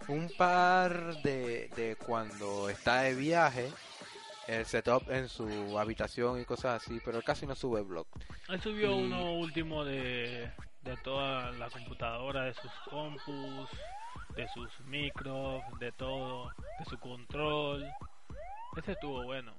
Un 0.08 0.30
par 0.36 1.22
de, 1.22 1.68
de 1.76 1.96
cuando 1.96 2.68
está 2.68 3.02
de 3.02 3.14
viaje, 3.14 3.70
el 4.46 4.64
setup 4.66 5.10
en 5.10 5.28
su 5.28 5.78
habitación 5.78 6.40
y 6.40 6.44
cosas 6.44 6.82
así, 6.82 6.98
pero 7.04 7.18
él 7.18 7.24
casi 7.24 7.46
no 7.46 7.54
sube 7.54 7.82
blog. 7.82 8.06
Él 8.48 8.60
subió 8.60 8.90
Y- 8.98 9.04
uno 9.04 9.32
último 9.34 9.84
de, 9.84 10.50
de 10.82 10.96
toda 10.98 11.52
la 11.52 11.68
computadora, 11.70 12.44
de 12.44 12.54
sus 12.54 12.70
compus, 12.90 13.70
de 14.36 14.48
sus 14.48 14.80
micros, 14.86 15.62
de 15.78 15.92
todo, 15.92 16.48
de 16.78 16.84
su 16.86 16.98
control. 16.98 17.86
Ese 18.76 18.92
estuvo 18.92 19.24
bueno. 19.24 19.52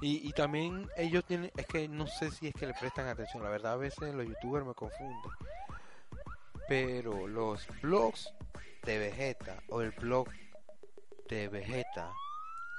Y, 0.00 0.28
y 0.28 0.32
también 0.32 0.88
ellos 0.96 1.24
tienen, 1.24 1.52
es 1.56 1.66
que 1.66 1.88
no 1.88 2.06
sé 2.06 2.30
si 2.30 2.48
es 2.48 2.54
que 2.54 2.66
le 2.66 2.74
prestan 2.74 3.06
atención, 3.06 3.42
la 3.42 3.50
verdad 3.50 3.74
a 3.74 3.76
veces 3.76 4.14
los 4.14 4.26
youtubers 4.26 4.66
me 4.66 4.74
confunden. 4.74 5.30
Pero 6.68 7.28
los 7.28 7.66
blogs 7.80 8.32
de 8.82 8.98
Vegeta 8.98 9.62
o 9.68 9.80
el 9.80 9.92
blog 9.92 10.28
de 11.28 11.48
Vegeta, 11.48 12.10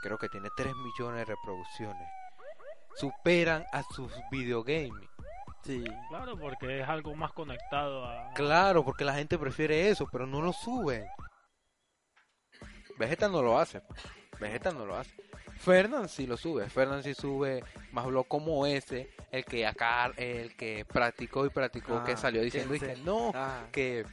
creo 0.01 0.17
que 0.17 0.27
tiene 0.27 0.49
3 0.55 0.73
millones 0.75 1.19
de 1.19 1.25
reproducciones, 1.33 2.07
superan 2.95 3.65
a 3.71 3.83
sus 3.83 4.11
videogames. 4.29 5.12
Sí. 5.63 5.83
Claro, 6.09 6.37
porque 6.37 6.81
es 6.81 6.87
algo 6.89 7.15
más 7.15 7.31
conectado 7.31 8.05
a... 8.05 8.33
Claro, 8.33 8.83
porque 8.83 9.05
la 9.05 9.13
gente 9.13 9.37
prefiere 9.37 9.89
eso, 9.89 10.07
pero 10.11 10.25
no 10.27 10.41
lo 10.41 10.51
suben. 10.51 11.05
Vegeta 12.97 13.27
no 13.29 13.41
lo 13.41 13.57
hace. 13.57 13.81
Vegeta 14.39 14.71
no 14.71 14.85
lo 14.85 14.95
hace. 14.97 15.11
Fernand 15.57 16.09
sí 16.09 16.27
lo 16.27 16.35
sube. 16.35 16.69
Fernand 16.69 17.03
sí 17.03 17.13
sube 17.13 17.63
más 17.91 18.05
blog 18.05 18.27
como 18.27 18.65
ese, 18.65 19.09
el 19.31 19.45
que 19.45 19.65
acá, 19.65 20.11
el 20.17 20.55
que 20.57 20.83
practicó 20.85 21.45
y 21.45 21.49
practicó, 21.49 21.97
Ah, 21.97 22.03
que 22.03 22.17
salió 22.17 22.41
diciendo 22.41 22.73
que 22.77 22.95
no, 22.97 23.31
Ah, 23.33 23.61
que 23.71 24.05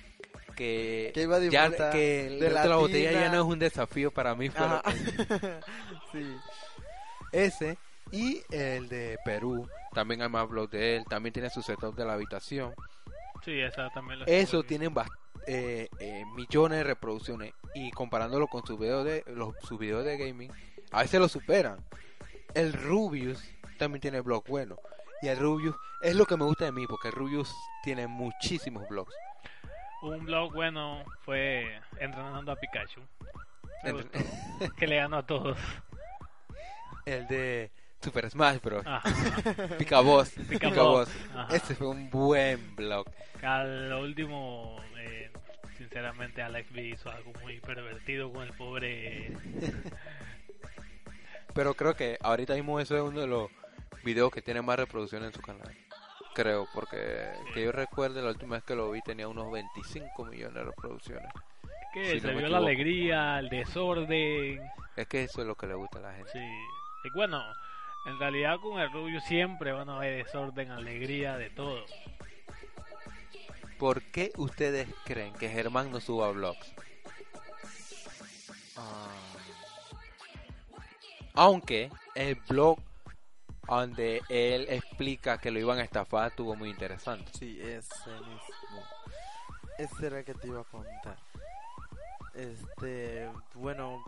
que 0.57 1.11
que 1.15 1.23
iba 1.23 1.37
a 1.37 1.41
ya 1.41 1.91
que 1.91 2.29
de 2.41 2.51
la 2.51 2.67
la 2.67 2.77
botella 2.77 3.13
ya 3.13 3.29
no 3.31 3.37
es 3.41 3.45
un 3.47 3.59
desafío 3.59 4.11
para 4.11 4.35
mí 4.35 4.49
lo 4.51 4.65
Ajá. 4.65 4.83
que- 4.83 5.61
sí. 6.13 6.37
ese 7.33 7.79
y 8.13 8.43
el 8.51 8.89
de 8.89 9.19
Perú 9.25 9.67
también 9.93 10.23
hay 10.23 10.29
más 10.29 10.49
blogs 10.49 10.71
de 10.71 10.97
él 10.97 11.05
también 11.09 11.33
tiene 11.33 11.51
su 11.51 11.63
setup 11.63 11.95
de 11.95 12.05
la 12.05 12.15
habitación 12.15 12.75
Sí, 13.45 13.59
esa 13.61 13.89
también 13.91 14.21
Eso 14.27 14.63
tienen 14.63 14.95
eh, 15.47 15.89
eh, 15.99 16.25
millones 16.35 16.79
de 16.79 16.85
reproducciones 16.85 17.55
y 17.75 17.91
comparándolo 17.91 18.47
con 18.49 18.67
sus 18.67 18.79
videos 18.79 19.05
de 19.05 19.25
los 19.29 19.55
sus 19.63 19.79
videos 19.79 20.05
de 20.05 20.19
gaming, 20.19 20.53
a 20.91 21.03
veces 21.03 21.21
lo 21.21 21.29
superan. 21.29 21.79
El 22.55 22.73
Rubius 22.73 23.43
también 23.79 24.01
tiene 24.01 24.21
blog 24.21 24.45
bueno 24.47 24.77
y 25.23 25.29
el 25.29 25.39
Rubius 25.39 25.75
es 26.03 26.15
lo 26.15 26.27
que 26.27 26.37
me 26.37 26.45
gusta 26.45 26.67
de 26.67 26.73
mí 26.73 26.87
porque 26.87 27.09
el 27.09 27.15
Rubius 27.15 27.55
tiene 27.83 28.07
muchísimos 28.07 28.87
blogs. 28.89 29.15
Un 30.03 30.25
blog 30.25 30.53
bueno 30.53 31.05
fue 31.23 31.81
Entrenando 31.99 32.53
a 32.53 32.57
Pikachu. 32.57 33.01
Que 34.77 34.87
le 34.87 34.97
ganó 34.97 35.19
a 35.19 35.27
todos. 35.27 35.59
el 37.07 37.27
de 37.29 37.71
Super 38.03 38.31
Smash 38.31 38.61
Bros. 38.61 38.87
Ajá. 38.87 39.03
Picaboss, 39.79 40.31
Pica. 40.49 40.69
Ajá. 40.69 41.55
Ese 41.55 41.75
fue 41.75 41.89
un 41.89 42.11
buen 42.11 42.75
blog. 42.77 43.07
Al 43.43 43.93
último, 43.93 44.77
eh, 44.99 45.31
sinceramente 45.77 46.43
Alex 46.43 46.73
B 46.73 46.89
hizo 46.89 47.11
algo 47.11 47.33
muy 47.43 47.61
pervertido 47.61 48.33
con 48.33 48.43
el 48.43 48.53
pobre. 48.55 49.33
Pero 51.55 51.75
creo 51.75 51.95
que 51.95 52.17
ahorita 52.23 52.55
mismo 52.55 52.81
eso 52.81 52.97
es 52.97 53.03
uno 53.03 53.21
de 53.21 53.27
los 53.27 53.51
videos 54.05 54.31
que 54.31 54.41
tiene 54.41 54.63
más 54.63 54.79
reproducción 54.79 55.25
en 55.25 55.33
su 55.33 55.41
canal. 55.41 55.77
Creo, 56.35 56.69
porque 56.73 57.33
que 57.53 57.65
yo 57.65 57.73
recuerde 57.73 58.23
la 58.23 58.31
última 58.31 58.55
vez 58.55 58.65
que 58.65 58.77
lo 58.77 58.91
vi 58.93 59.03
tenía 59.03 59.27
unos 59.27 59.51
25 59.51 60.25
millones 60.27 60.55
de 60.55 60.65
reproducciones. 60.65 61.29
Que 61.93 62.13
Si 62.13 62.21
se 62.21 62.33
no 62.33 62.39
vio 62.39 62.49
la 62.49 62.59
alegría, 62.59 63.41
el 63.41 63.49
desorden. 63.49 64.61
Es 64.97 65.09
que 65.09 65.25
eso 65.25 65.41
es 65.41 65.47
lo 65.49 65.57
que 65.57 65.67
le 65.67 65.75
gusta 65.75 65.99
a 65.99 66.03
la 66.03 66.13
gente. 66.13 66.31
Sí. 66.33 66.39
Y 67.05 67.11
bueno, 67.11 67.43
en 68.05 68.19
realidad 68.19 68.61
con 68.61 68.81
el 68.81 68.91
rubio 68.93 69.21
siempre 69.21 69.73
van 69.73 69.89
a 69.91 69.97
haber 69.97 70.25
desorden, 70.25 70.71
alegría, 70.71 71.37
de 71.37 71.51
todo. 71.51 71.85
¿Por 73.79 74.03
qué 74.03 74.33
ustedes 74.37 74.89
creen 75.05 75.33
que 75.35 75.49
Germán 75.49 75.91
no 75.91 76.01
suba 76.01 76.31
vlogs? 76.31 76.73
Ah, 78.77 79.09
Aunque 81.35 81.91
el 82.15 82.35
blog 82.49 82.79
donde 83.67 84.23
él 84.29 84.67
explica 84.69 85.39
que 85.39 85.51
lo 85.51 85.59
iban 85.61 85.79
a 85.79 85.85
estafar 85.85 86.29
estuvo 86.31 86.57
muy 86.57 86.71
interesante. 86.71 87.33
sí, 87.33 87.59
ese 87.61 88.11
mismo. 88.11 88.85
Ese 89.79 90.07
era 90.07 90.19
el 90.19 90.25
que 90.25 90.35
te 90.35 90.49
iba 90.49 90.61
a 90.61 90.65
contar. 90.65 91.17
Este, 92.35 93.31
bueno, 93.55 94.05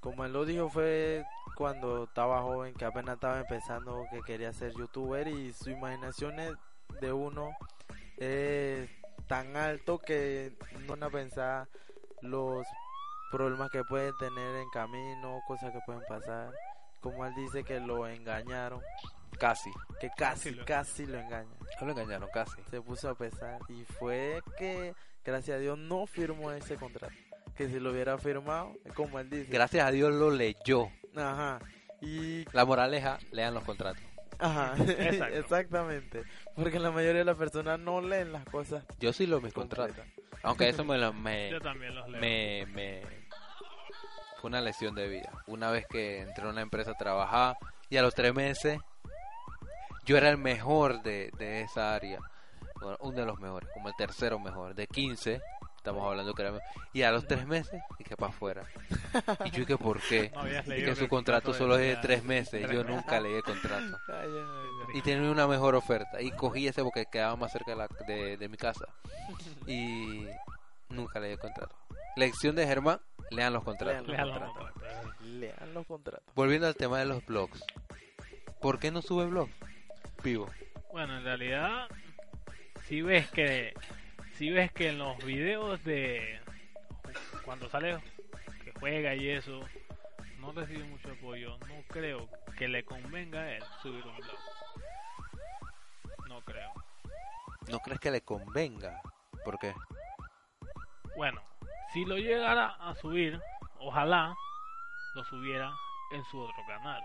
como 0.00 0.24
él 0.24 0.32
lo 0.32 0.44
dijo 0.44 0.68
fue 0.68 1.24
cuando 1.56 2.04
estaba 2.04 2.42
joven, 2.42 2.74
que 2.74 2.84
apenas 2.84 3.14
estaba 3.16 3.40
empezando, 3.40 4.04
que 4.10 4.20
quería 4.22 4.52
ser 4.52 4.72
youtuber 4.74 5.28
y 5.28 5.52
su 5.52 5.70
imaginación 5.70 6.38
es 6.40 6.52
de 7.00 7.12
uno 7.12 7.50
es 8.18 8.88
tan 9.26 9.56
alto 9.56 9.98
que 9.98 10.52
no 10.80 10.88
van 10.88 11.02
a 11.04 11.10
pensar 11.10 11.66
los 12.20 12.66
problemas 13.30 13.70
que 13.70 13.82
pueden 13.84 14.12
tener 14.18 14.56
en 14.56 14.68
camino, 14.70 15.40
cosas 15.46 15.72
que 15.72 15.80
pueden 15.86 16.02
pasar. 16.08 16.52
Como 17.00 17.24
él 17.26 17.34
dice 17.34 17.64
que 17.64 17.80
lo 17.80 18.06
engañaron, 18.06 18.80
Casi. 19.38 19.70
que 20.00 20.10
casi, 20.16 20.50
lo- 20.52 20.64
casi 20.64 21.06
lo 21.06 21.18
engañan. 21.18 21.52
No 21.80 21.86
lo 21.86 21.92
engañaron, 21.92 22.28
casi. 22.32 22.62
Se 22.70 22.80
puso 22.80 23.08
a 23.08 23.14
pesar 23.16 23.58
y 23.68 23.84
fue 23.98 24.40
que, 24.56 24.94
gracias 25.24 25.56
a 25.56 25.60
Dios, 25.60 25.78
no 25.78 26.06
firmó 26.06 26.52
ese 26.52 26.76
contrato. 26.76 27.14
Que 27.56 27.68
si 27.68 27.80
lo 27.80 27.90
hubiera 27.90 28.18
firmado, 28.18 28.72
como 28.94 29.18
él 29.18 29.28
dice. 29.30 29.50
Gracias 29.50 29.84
a 29.84 29.90
Dios 29.90 30.12
lo 30.12 30.30
leyó. 30.30 30.88
Ajá. 31.16 31.58
Y 32.00 32.44
La 32.52 32.64
moraleja, 32.64 33.18
lean 33.30 33.54
los 33.54 33.64
contratos. 33.64 34.02
Ajá, 34.38 34.74
Exacto. 34.82 35.34
exactamente. 35.36 36.22
Porque 36.56 36.78
la 36.80 36.90
mayoría 36.90 37.20
de 37.20 37.24
las 37.24 37.36
personas 37.36 37.78
no 37.78 38.00
leen 38.00 38.32
las 38.32 38.44
cosas 38.46 38.84
Yo 38.98 39.12
sí 39.12 39.26
leo 39.26 39.40
mis 39.40 39.52
contratos. 39.52 40.04
Aunque 40.42 40.68
eso 40.68 40.84
me, 40.84 40.98
lo- 40.98 41.12
me, 41.12 41.50
Yo 41.50 41.60
también 41.60 41.94
los 41.94 42.08
leo. 42.08 42.20
me, 42.20 42.66
me 42.72 43.02
fue 44.40 44.48
una 44.48 44.60
lesión 44.60 44.94
de 44.96 45.06
vida. 45.08 45.30
Una 45.46 45.70
vez 45.70 45.86
que 45.86 46.20
entré 46.22 46.44
a 46.44 46.48
una 46.50 46.62
empresa 46.62 46.90
a 46.90 46.94
trabajar 46.98 47.56
y 47.88 47.96
a 47.96 48.02
los 48.02 48.14
tres 48.14 48.34
meses 48.34 48.80
yo 50.04 50.16
era 50.16 50.28
el 50.30 50.38
mejor 50.38 51.02
de, 51.02 51.30
de 51.38 51.60
esa 51.60 51.94
área. 51.94 52.18
Bueno, 52.80 52.96
uno 53.02 53.16
de 53.20 53.26
los 53.26 53.38
mejores, 53.38 53.68
como 53.72 53.88
el 53.88 53.94
tercero 53.94 54.40
mejor. 54.40 54.74
De 54.74 54.88
15, 54.88 55.40
estamos 55.82 56.06
hablando 56.06 56.32
que 56.32 56.42
era. 56.42 56.60
Y 56.92 57.02
a 57.02 57.10
los 57.10 57.26
tres 57.26 57.44
meses, 57.46 57.82
y 57.98 58.04
que 58.04 58.16
para 58.16 58.32
afuera. 58.32 58.62
Y 59.44 59.50
yo 59.50 59.66
que 59.66 59.76
por 59.76 60.00
qué. 60.00 60.30
No 60.34 60.46
Y 60.76 60.84
que 60.84 60.94
su 60.94 61.08
contrato 61.08 61.52
solo 61.52 61.76
es 61.76 61.96
de 61.96 61.96
tres 61.96 62.22
meses. 62.24 62.70
Yo 62.70 62.84
nunca 62.84 63.20
leí 63.20 63.34
el 63.34 63.42
contrato. 63.42 63.98
Y 64.94 65.00
tenía 65.00 65.30
una 65.30 65.46
mejor 65.46 65.74
oferta. 65.74 66.20
Y 66.20 66.30
cogí 66.32 66.66
ese 66.68 66.82
porque 66.82 67.06
quedaba 67.06 67.34
más 67.36 67.50
cerca 67.52 67.70
de, 67.70 67.76
la- 67.76 67.88
de, 68.06 68.36
de 68.36 68.48
mi 68.48 68.56
casa. 68.56 68.86
Y 69.66 70.26
nunca 70.88 71.18
leí 71.20 71.32
el 71.32 71.38
contrato. 71.38 71.74
Lección 72.16 72.54
de 72.56 72.66
Germán, 72.66 73.00
lean 73.30 73.52
los 73.52 73.64
contratos. 73.64 74.06
Lean 74.06 74.28
los 74.28 74.38
contratos. 74.38 74.72
contrato. 74.74 75.14
Lean 75.24 75.74
los 75.74 75.86
contratos. 75.86 76.34
Volviendo 76.34 76.66
al 76.66 76.76
tema 76.76 76.98
de 76.98 77.06
los 77.06 77.24
blogs. 77.24 77.64
¿Por 78.60 78.78
qué 78.78 78.90
no 78.90 79.00
sube 79.02 79.26
blogs? 79.26 79.52
Vivo. 80.22 80.48
Bueno, 80.92 81.16
en 81.18 81.24
realidad, 81.24 81.88
si 82.86 83.00
ves 83.02 83.28
que 83.30 83.72
si 84.42 84.50
ves 84.50 84.72
que 84.72 84.88
en 84.88 84.98
los 84.98 85.16
videos 85.18 85.84
de 85.84 86.40
cuando 87.44 87.70
sale 87.70 88.02
que 88.64 88.72
juega 88.80 89.14
y 89.14 89.30
eso 89.30 89.60
no 90.40 90.50
recibe 90.50 90.82
mucho 90.82 91.12
apoyo, 91.12 91.56
no 91.58 91.84
creo 91.86 92.28
que 92.58 92.66
le 92.66 92.84
convenga 92.84 93.38
a 93.38 93.52
él 93.52 93.62
subir 93.80 94.04
un 94.04 94.16
blog. 94.16 94.38
No 96.26 96.40
creo. 96.40 96.72
¿No 97.68 97.78
crees 97.78 98.00
que 98.00 98.10
le 98.10 98.22
convenga? 98.22 99.00
¿Por 99.44 99.60
qué? 99.60 99.72
Bueno, 101.14 101.40
si 101.92 102.04
lo 102.04 102.16
llegara 102.16 102.66
a 102.80 102.96
subir, 102.96 103.40
ojalá 103.78 104.34
lo 105.14 105.24
subiera 105.26 105.72
en 106.10 106.24
su 106.24 106.40
otro 106.40 106.64
canal. 106.66 107.00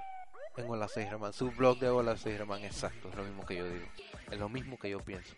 En 0.55 0.67
Hola 0.67 0.87
Soy 0.87 1.05
Germán. 1.05 1.33
Su 1.33 1.51
blog 1.51 1.77
de 1.77 1.89
Hola 1.89 2.17
Soy 2.17 2.31
Germán, 2.31 2.63
exacto. 2.63 3.09
Es 3.09 3.15
lo 3.15 3.23
mismo 3.23 3.45
que 3.45 3.57
yo 3.57 3.69
digo. 3.69 3.85
Es 4.31 4.39
lo 4.39 4.49
mismo 4.49 4.79
que 4.79 4.89
yo 4.89 4.99
pienso. 5.01 5.35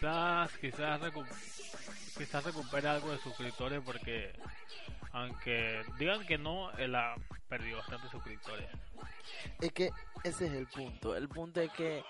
Quizás, 0.00 0.56
quizás, 0.58 0.98
recu- 1.02 1.26
quizás 2.16 2.42
recupere 2.42 2.88
algo 2.88 3.10
de 3.10 3.18
suscriptores 3.18 3.82
porque 3.84 4.32
aunque 5.12 5.82
digan 5.98 6.24
que 6.26 6.38
no, 6.38 6.70
él 6.78 6.94
ha 6.94 7.16
perdido 7.50 7.76
bastantes 7.78 8.10
suscriptores. 8.10 8.66
Es 9.60 9.72
que 9.72 9.90
ese 10.24 10.46
es 10.46 10.52
el 10.54 10.66
punto. 10.68 11.14
El 11.14 11.28
punto 11.28 11.60
es 11.60 11.70
que 11.72 12.02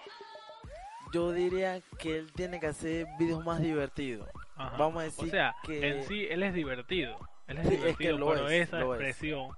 yo 1.13 1.33
diría 1.33 1.81
que 1.99 2.17
él 2.19 2.33
tiene 2.33 2.61
que 2.61 2.69
hacer 2.69 3.09
videos 3.19 3.45
más 3.45 3.61
divertidos. 3.61 4.29
Ajá. 4.55 4.77
Vamos 4.77 5.01
a 5.01 5.05
decir 5.07 5.27
o 5.27 5.31
sea, 5.31 5.57
que- 5.65 5.89
en 5.89 6.05
sí 6.05 6.29
él 6.31 6.45
es 6.45 6.55
divertido. 6.55 7.19
Él 7.49 7.59
es 7.59 7.67
Sí, 7.69 7.75
es 7.75 7.81
que 7.81 7.87
divertido, 8.05 8.29
pero 8.29 8.49
es, 8.49 8.69
esa 8.69 8.79
es. 8.79 8.85
expresión 8.87 9.49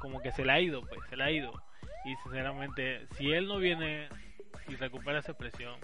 como 0.00 0.20
que 0.20 0.30
se 0.30 0.44
le 0.44 0.52
ha 0.52 0.60
ido, 0.60 0.82
pues, 0.82 1.00
se 1.08 1.16
le 1.16 1.24
ha 1.24 1.30
ido. 1.32 1.52
Y 2.04 2.14
sinceramente, 2.22 3.08
si 3.16 3.32
él 3.32 3.48
no 3.48 3.58
viene 3.58 4.08
y 4.68 4.76
recupera 4.76 5.18
esa 5.18 5.32
expresión, 5.32 5.74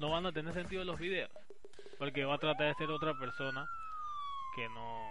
no 0.00 0.10
van 0.10 0.26
a 0.26 0.32
tener 0.32 0.54
sentido 0.54 0.84
los 0.84 0.98
videos. 0.98 1.30
Porque 1.98 2.24
va 2.24 2.34
a 2.34 2.38
tratar 2.38 2.68
de 2.68 2.74
ser 2.74 2.90
otra 2.90 3.14
persona 3.18 3.66
que 4.54 4.68
no, 4.68 5.08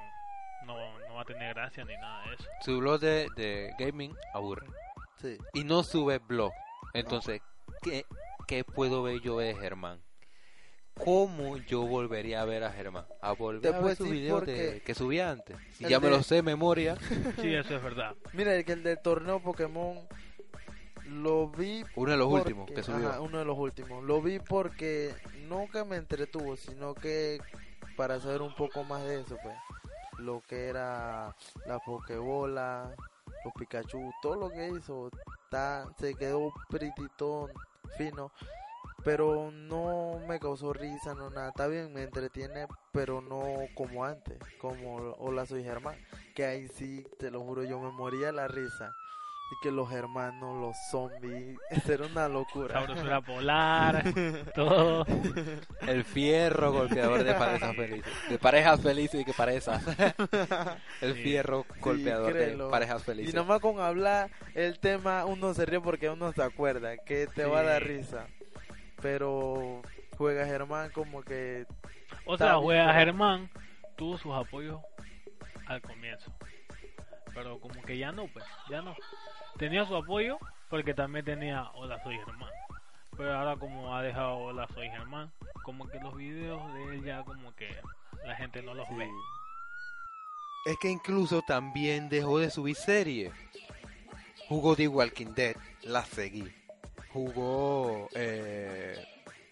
no, 0.65 0.99
no 1.07 1.13
va 1.15 1.21
a 1.21 1.25
tener 1.25 1.53
gracia 1.53 1.85
ni 1.85 1.93
nada 1.95 2.27
de 2.27 2.35
eso. 2.35 2.45
Su 2.61 2.79
blog 2.79 2.99
de, 2.99 3.27
de 3.35 3.73
gaming 3.79 4.15
aburre. 4.33 4.67
Sí. 5.21 5.37
Y 5.53 5.63
no 5.63 5.83
sube 5.83 6.17
blog. 6.19 6.51
Entonces, 6.93 7.41
¿qué, 7.81 8.05
qué 8.47 8.63
puedo 8.63 9.01
ver 9.03 9.21
yo 9.21 9.39
de 9.39 9.55
Germán? 9.55 10.01
¿Cómo 11.03 11.57
yo 11.57 11.81
volvería 11.81 12.41
a 12.41 12.45
ver 12.45 12.63
a 12.63 12.71
Germán? 12.71 13.05
A 13.21 13.31
volver 13.31 13.71
Te 13.71 13.75
a 13.77 13.79
ver 13.81 13.95
sus 13.95 14.09
videos 14.11 14.45
de- 14.45 14.81
que 14.85 14.93
subía 14.93 15.31
antes. 15.31 15.57
Si 15.71 15.85
ya 15.87 15.99
me 15.99 16.09
lo 16.09 16.21
sé 16.21 16.35
de 16.35 16.41
memoria, 16.43 16.95
Sí, 17.41 17.53
eso 17.53 17.75
es 17.77 17.81
verdad. 17.83 18.15
Mira, 18.33 18.53
el 18.55 18.63
que 18.63 18.73
el 18.73 18.83
del 18.83 18.99
torneo 19.01 19.39
Pokémon 19.41 19.97
lo 21.05 21.47
vi 21.49 21.83
uno 21.95 22.11
de 22.11 22.17
los 22.17 22.27
porque- 22.27 22.41
últimos 22.53 22.71
que 22.71 22.83
subió. 22.83 23.09
ajá, 23.09 23.21
uno 23.21 23.37
de 23.39 23.45
los 23.45 23.57
últimos. 23.57 24.03
Lo 24.03 24.21
vi 24.21 24.39
porque 24.39 25.13
no 25.47 25.67
que 25.71 25.83
me 25.83 25.97
entretuvo, 25.97 26.55
sino 26.55 26.93
que 26.93 27.39
para 27.95 28.19
saber 28.19 28.41
un 28.41 28.55
poco 28.55 28.83
más 28.83 29.03
de 29.03 29.21
eso, 29.21 29.37
pues. 29.43 29.55
Lo 30.19 30.41
que 30.41 30.67
era 30.67 31.35
la 31.65 31.79
Pokébola, 31.79 32.95
los 33.43 33.53
Pikachu, 33.53 34.11
todo 34.21 34.35
lo 34.35 34.49
que 34.51 34.69
hizo, 34.69 35.09
está, 35.45 35.87
se 35.99 36.13
quedó 36.15 36.53
pretitón, 36.69 37.51
fino. 37.97 38.31
Pero 39.03 39.51
no 39.51 40.21
me 40.29 40.39
causó 40.39 40.71
risa, 40.71 41.13
no 41.13 41.29
nada. 41.29 41.49
Está 41.49 41.67
bien, 41.67 41.91
me 41.93 42.03
entretiene, 42.03 42.67
pero 42.93 43.19
no 43.21 43.43
como 43.75 44.05
antes. 44.05 44.37
Como 44.61 44.95
Hola, 45.19 45.45
soy 45.45 45.61
Germán. 45.63 45.97
Que 46.35 46.45
ahí 46.45 46.67
sí, 46.69 47.05
te 47.19 47.29
lo 47.29 47.41
juro, 47.41 47.63
yo 47.65 47.79
me 47.81 47.91
moría 47.91 48.31
la 48.31 48.47
risa. 48.47 48.93
Y 49.53 49.59
que 49.61 49.71
los 49.71 49.91
hermanos, 49.91 50.59
los 50.59 50.75
zombies, 50.89 51.59
era 51.87 52.07
una 52.07 52.27
locura. 52.27 52.73
Sabrosura 52.73 53.21
polar, 53.21 54.03
todo. 54.55 55.05
El 55.85 56.03
fierro 56.03 56.71
golpeador 56.71 57.23
de 57.23 57.33
parejas 57.35 57.75
felices. 57.75 58.13
De 58.29 58.39
parejas 58.39 58.81
felices 58.81 59.21
y 59.21 59.25
que 59.25 59.33
parejas. 59.33 59.84
El 61.01 61.13
Sí. 61.15 61.21
fierro 61.23 61.65
golpeador 61.82 62.34
de 62.34 62.57
parejas 62.71 63.01
Y 63.01 63.05
felices. 63.05 63.36
nomás 63.36 63.59
con 63.59 63.80
hablar 63.80 64.32
el 64.55 64.80
tema 64.80 65.25
uno 65.25 65.53
se 65.53 65.65
ríe 65.65 65.82
porque 65.82 66.09
uno 66.09 66.32
se 66.34 66.41
acuerda 66.41 66.97
que 66.97 67.28
te 67.28 67.45
va 67.45 67.59
a 67.59 67.63
dar 67.63 67.84
Sí. 67.84 67.89
risa. 67.89 68.25
Pero 69.01 69.82
juega 70.17 70.45
Germán 70.45 70.89
como 70.91 71.21
que 71.23 71.65
O 72.25 72.38
sea, 72.38 72.55
juega 72.55 72.93
Germán 72.93 73.49
tuvo 73.97 74.17
sus 74.17 74.34
apoyos 74.34 74.80
al 75.67 75.82
comienzo. 75.82 76.32
Pero 77.36 77.59
como 77.59 77.82
que 77.82 77.97
ya 77.97 78.11
no, 78.11 78.28
pues, 78.28 78.45
ya 78.69 78.82
no. 78.84 78.95
Tenía 79.58 79.86
su 79.86 79.95
apoyo 79.95 80.38
porque 80.70 80.93
también 80.93 81.26
tenía 81.26 81.70
Hola 81.76 82.01
Soy 82.04 82.18
Germán. 82.18 82.49
Pero 83.16 83.38
ahora 83.38 83.56
como 83.58 83.95
ha 83.95 84.01
dejado 84.01 84.38
Hola 84.38 84.68
Soy 84.74 84.89
Germán, 84.89 85.32
como 85.64 85.88
que 85.88 85.99
los 85.99 86.16
videos 86.16 86.74
de 86.74 86.95
él 86.95 87.04
ya 87.04 87.24
como 87.24 87.56
que 87.56 87.70
la 88.26 88.36
gente 88.36 88.62
no 88.64 88.74
los 88.74 88.88
sí, 88.88 88.95
ve. 88.95 89.10
Es 90.66 90.78
que 90.78 90.89
incluso 90.89 91.41
también 91.41 92.10
dejó 92.10 92.39
de 92.39 92.49
subir 92.49 92.76
series. 92.76 93.32
Jugó 94.47 94.76
The 94.76 94.88
Walking 94.88 95.34
Dead, 95.36 95.56
la 95.84 96.04
seguí. 96.06 96.51
Jugó 97.12 98.10
eh, 98.16 99.06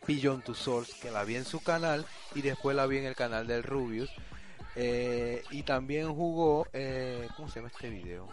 Beyond 0.08 0.44
Two 0.44 0.56
Souls, 0.56 0.94
que 0.96 1.12
la 1.12 1.24
vi 1.24 1.36
en 1.36 1.46
su 1.46 1.62
canal 1.62 2.06
y 2.34 2.42
después 2.42 2.76
la 2.76 2.88
vi 2.88 2.98
en 2.98 3.06
el 3.06 3.16
canal 3.16 3.46
del 3.46 3.64
Rubius. 3.64 4.10
Eh, 4.76 5.44
y 5.52 5.64
también 5.64 6.14
jugó, 6.14 6.66
eh, 6.74 7.28
¿cómo 7.36 7.50
se 7.50 7.60
llama 7.60 7.70
este 7.74 7.90
video? 7.90 8.28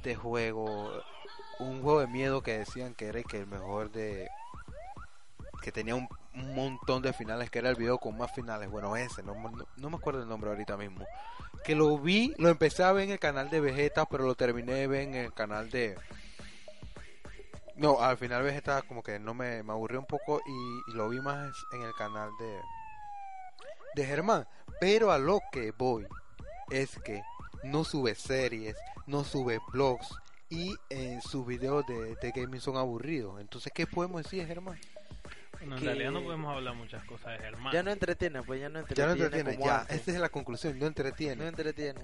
Este 0.00 0.14
juego, 0.16 0.90
un 1.58 1.82
juego 1.82 2.00
de 2.00 2.06
miedo 2.06 2.42
que 2.42 2.56
decían 2.56 2.94
que 2.94 3.08
era 3.08 3.22
que 3.22 3.36
el 3.36 3.46
mejor 3.46 3.90
de... 3.90 4.30
que 5.60 5.72
tenía 5.72 5.94
un, 5.94 6.08
un 6.34 6.54
montón 6.54 7.02
de 7.02 7.12
finales, 7.12 7.50
que 7.50 7.58
era 7.58 7.68
el 7.68 7.76
video 7.76 7.98
con 7.98 8.16
más 8.16 8.32
finales. 8.32 8.70
Bueno, 8.70 8.96
ese, 8.96 9.22
no, 9.22 9.34
no, 9.76 9.90
me 9.90 9.96
acuerdo 9.96 10.22
el 10.22 10.28
nombre 10.28 10.48
ahorita 10.48 10.78
mismo. 10.78 11.06
Que 11.64 11.74
lo 11.74 11.98
vi, 11.98 12.34
lo 12.38 12.48
empecé 12.48 12.82
a 12.82 12.92
ver 12.92 13.04
en 13.04 13.10
el 13.10 13.18
canal 13.18 13.50
de 13.50 13.60
Vegeta, 13.60 14.06
pero 14.06 14.24
lo 14.24 14.34
terminé 14.34 14.72
de 14.72 14.86
ver 14.86 15.02
en 15.02 15.14
el 15.16 15.34
canal 15.34 15.68
de... 15.68 15.98
No, 17.76 18.00
al 18.00 18.16
final 18.16 18.42
Vegeta 18.42 18.80
como 18.80 19.02
que 19.02 19.18
no 19.18 19.34
me, 19.34 19.62
me 19.62 19.72
aburrió 19.72 20.00
un 20.00 20.06
poco 20.06 20.40
y, 20.46 20.90
y 20.90 20.94
lo 20.94 21.10
vi 21.10 21.20
más 21.20 21.54
en 21.72 21.82
el 21.82 21.92
canal 21.92 22.30
de 22.38 22.58
de 23.96 24.06
Germán. 24.06 24.48
Pero 24.80 25.12
a 25.12 25.18
lo 25.18 25.42
que 25.52 25.72
voy 25.72 26.06
es 26.70 26.98
que 27.00 27.22
no 27.64 27.84
sube 27.84 28.14
series, 28.14 28.76
no 29.10 29.24
sube 29.24 29.58
blogs 29.72 30.08
y 30.48 30.74
eh, 30.88 31.18
sus 31.28 31.46
videos 31.46 31.86
de, 31.86 32.14
de 32.16 32.30
gaming 32.34 32.60
son 32.60 32.76
aburridos. 32.76 33.40
Entonces, 33.40 33.72
¿qué 33.74 33.86
podemos 33.86 34.22
decir, 34.22 34.46
Germán? 34.46 34.78
Bueno, 35.52 35.74
en 35.76 35.80
que- 35.80 35.86
realidad 35.86 36.10
no 36.12 36.22
podemos 36.22 36.54
hablar 36.56 36.74
muchas 36.74 37.04
cosas 37.04 37.32
de 37.32 37.38
Germán. 37.44 37.72
Ya 37.72 37.82
no 37.82 37.90
entretiene, 37.90 38.42
pues 38.42 38.60
ya 38.60 38.68
no 38.68 38.74
Ya 38.74 38.80
entretiene. 38.80 39.06
no 39.08 39.12
entretiene, 39.24 39.54
como 39.56 39.66
ya, 39.66 39.80
antes. 39.82 39.96
esa 40.00 40.10
es 40.12 40.18
la 40.18 40.28
conclusión, 40.28 40.72
no 40.74 40.80
No 40.80 40.86
entretiene. 40.86 41.46
entretiene. 41.46 42.00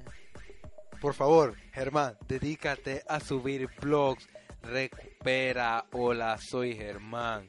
Por 1.01 1.15
favor, 1.15 1.55
Germán, 1.73 2.17
dedícate 2.29 3.03
a 3.09 3.21
subir 3.21 3.69
blogs, 3.81 4.29
recupera, 4.63 5.85
hola, 5.93 6.39
soy 6.39 6.75
Germán. 6.75 7.47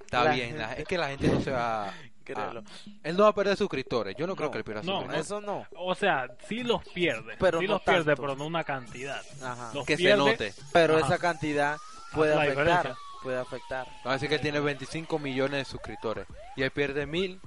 Está 0.00 0.24
La 0.24 0.32
bien, 0.32 0.58
la- 0.58 0.68
gente- 0.68 0.82
es 0.82 0.88
que 0.88 0.98
la 0.98 1.08
gente 1.08 1.28
no 1.28 1.40
se 1.40 1.50
va... 1.52 1.92
Créelo. 2.34 2.62
Él 3.02 3.16
no 3.16 3.24
va 3.24 3.30
a 3.30 3.34
perder 3.34 3.56
suscriptores, 3.56 4.14
yo 4.16 4.26
no, 4.26 4.36
creo 4.36 4.50
que 4.50 4.58
él 4.58 4.64
pierda 4.64 4.82
no, 4.82 4.92
suscriptores. 4.92 5.26
Eso 5.26 5.40
no. 5.40 5.66
O 5.76 5.94
sea, 5.94 6.28
sí 6.46 6.62
los 6.62 6.82
pierde. 6.88 7.36
Pero 7.38 7.60
sí 7.60 7.66
no 7.66 7.74
los 7.74 7.82
pierde, 7.82 8.16
pero 8.16 8.36
no 8.36 8.46
una 8.46 8.64
cantidad. 8.64 9.22
Ajá. 9.42 9.70
Los 9.74 9.86
Que 9.86 9.96
se 9.96 10.04
pierde, 10.04 10.18
note. 10.18 10.54
Pero 10.72 10.96
Ajá. 10.96 11.06
esa 11.06 11.18
cantidad 11.18 11.76
puede 12.12 12.34
la 12.34 12.42
afectar. 12.42 12.66
diferencia. 12.66 12.98
Puede 13.22 13.38
afectar. 13.38 13.86
Va 14.06 14.10
a 14.10 14.14
decir 14.14 14.28
que 14.28 14.36
él 14.36 14.40
tiene 14.40 14.60
25 14.60 15.18
millones 15.18 15.58
de 15.58 15.64
suscriptores 15.64 16.26
y 16.56 16.62
él 16.62 16.70
pierde 16.70 17.06
mil, 17.06 17.38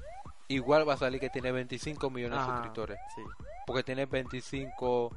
igual 0.47 0.87
va 0.87 0.93
a 0.93 0.97
salir 0.97 1.19
que 1.19 1.29
tiene 1.29 1.51
25 1.51 2.09
millones 2.09 2.39
de 2.39 2.45
suscriptores. 2.45 2.99
Sí. 3.15 3.21
Porque 3.65 3.83
tiene 3.83 4.05
25 4.05 5.15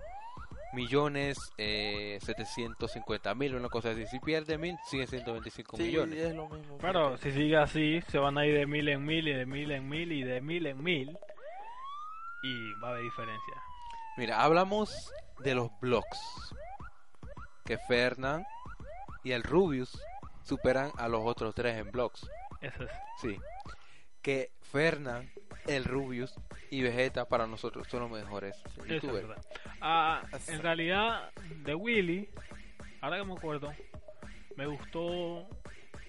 millones 0.76 1.38
eh, 1.58 2.18
750 2.22 3.34
mil, 3.34 3.54
una 3.56 3.68
cosa 3.68 3.90
así. 3.90 4.06
Si 4.06 4.20
pierde 4.20 4.58
mil, 4.58 4.76
sigue 4.88 5.06
siendo 5.08 5.32
25 5.32 5.76
Sí, 5.76 5.82
millones. 5.84 6.18
es 6.20 6.34
lo 6.34 6.48
mismo. 6.48 6.78
Pero 6.78 7.10
porque- 7.10 7.22
si 7.30 7.32
sigue 7.32 7.56
así, 7.56 8.00
se 8.02 8.18
van 8.18 8.38
a 8.38 8.46
ir 8.46 8.54
de 8.54 8.66
mil 8.66 8.88
en 8.88 9.04
mil 9.04 9.26
y 9.26 9.32
de 9.32 9.46
mil 9.46 9.70
en 9.72 9.88
mil 9.88 10.12
y 10.12 10.22
de 10.22 10.40
mil 10.40 10.66
en 10.66 10.82
mil. 10.82 11.18
Y 12.42 12.72
va 12.80 12.88
a 12.88 12.90
haber 12.92 13.02
diferencia. 13.02 13.54
Mira, 14.16 14.42
hablamos 14.42 15.12
de 15.40 15.54
los 15.54 15.70
blogs. 15.80 16.54
Que 17.64 17.78
Fernand 17.78 18.44
y 19.24 19.32
el 19.32 19.42
Rubius 19.42 19.98
superan 20.44 20.92
a 20.98 21.08
los 21.08 21.22
otros 21.24 21.54
tres 21.54 21.76
en 21.78 21.90
blogs. 21.90 22.28
Eso 22.60 22.84
es. 22.84 22.90
Sí. 23.20 23.36
Que 24.22 24.50
Fernand, 24.60 25.28
el 25.66 25.84
Rubius 25.84 26.34
y 26.70 26.82
Vegeta 26.82 27.26
para 27.26 27.46
nosotros 27.46 27.86
son 27.88 28.00
los 28.00 28.10
mejores 28.10 28.62
youtubers. 28.86 29.28
Ah, 29.80 30.22
en 30.48 30.62
realidad, 30.62 31.30
de 31.64 31.74
Willy, 31.74 32.28
ahora 33.00 33.18
que 33.18 33.24
me 33.24 33.34
acuerdo, 33.34 33.72
me 34.56 34.66
gustó. 34.66 35.46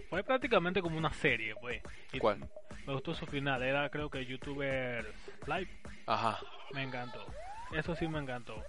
Fue 0.10 0.24
prácticamente 0.24 0.82
como 0.82 0.98
una 0.98 1.12
serie, 1.14 1.54
pues. 1.60 1.82
¿Cuál? 2.20 2.40
Me 2.86 2.94
gustó 2.94 3.14
su 3.14 3.26
final. 3.26 3.62
Era, 3.62 3.90
creo 3.90 4.10
que, 4.10 4.26
YouTubers 4.26 5.08
Live. 5.46 5.70
Ajá. 6.06 6.40
Me 6.74 6.84
encantó. 6.84 7.26
Eso 7.74 7.96
sí 7.96 8.08
me 8.08 8.20
encantó. 8.20 8.64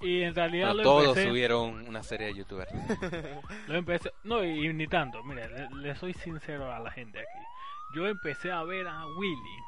Y 0.00 0.22
en 0.22 0.34
realidad 0.34 0.68
Pero 0.68 0.78
lo 0.78 0.82
todos 0.82 1.08
empecé. 1.08 1.28
subieron 1.28 1.86
una 1.86 2.02
serie 2.02 2.28
de 2.28 2.34
youtubers. 2.36 2.72
Lo 3.68 3.76
empecé, 3.76 4.10
no, 4.24 4.42
y, 4.42 4.66
y 4.66 4.72
ni 4.72 4.86
tanto, 4.86 5.22
mire, 5.22 5.46
le, 5.50 5.68
le 5.76 5.94
soy 5.94 6.14
sincero 6.14 6.72
a 6.72 6.78
la 6.78 6.90
gente 6.90 7.18
aquí. 7.18 7.44
Yo 7.94 8.06
empecé 8.08 8.50
a 8.50 8.62
ver 8.62 8.86
a 8.88 9.04
Willy 9.18 9.58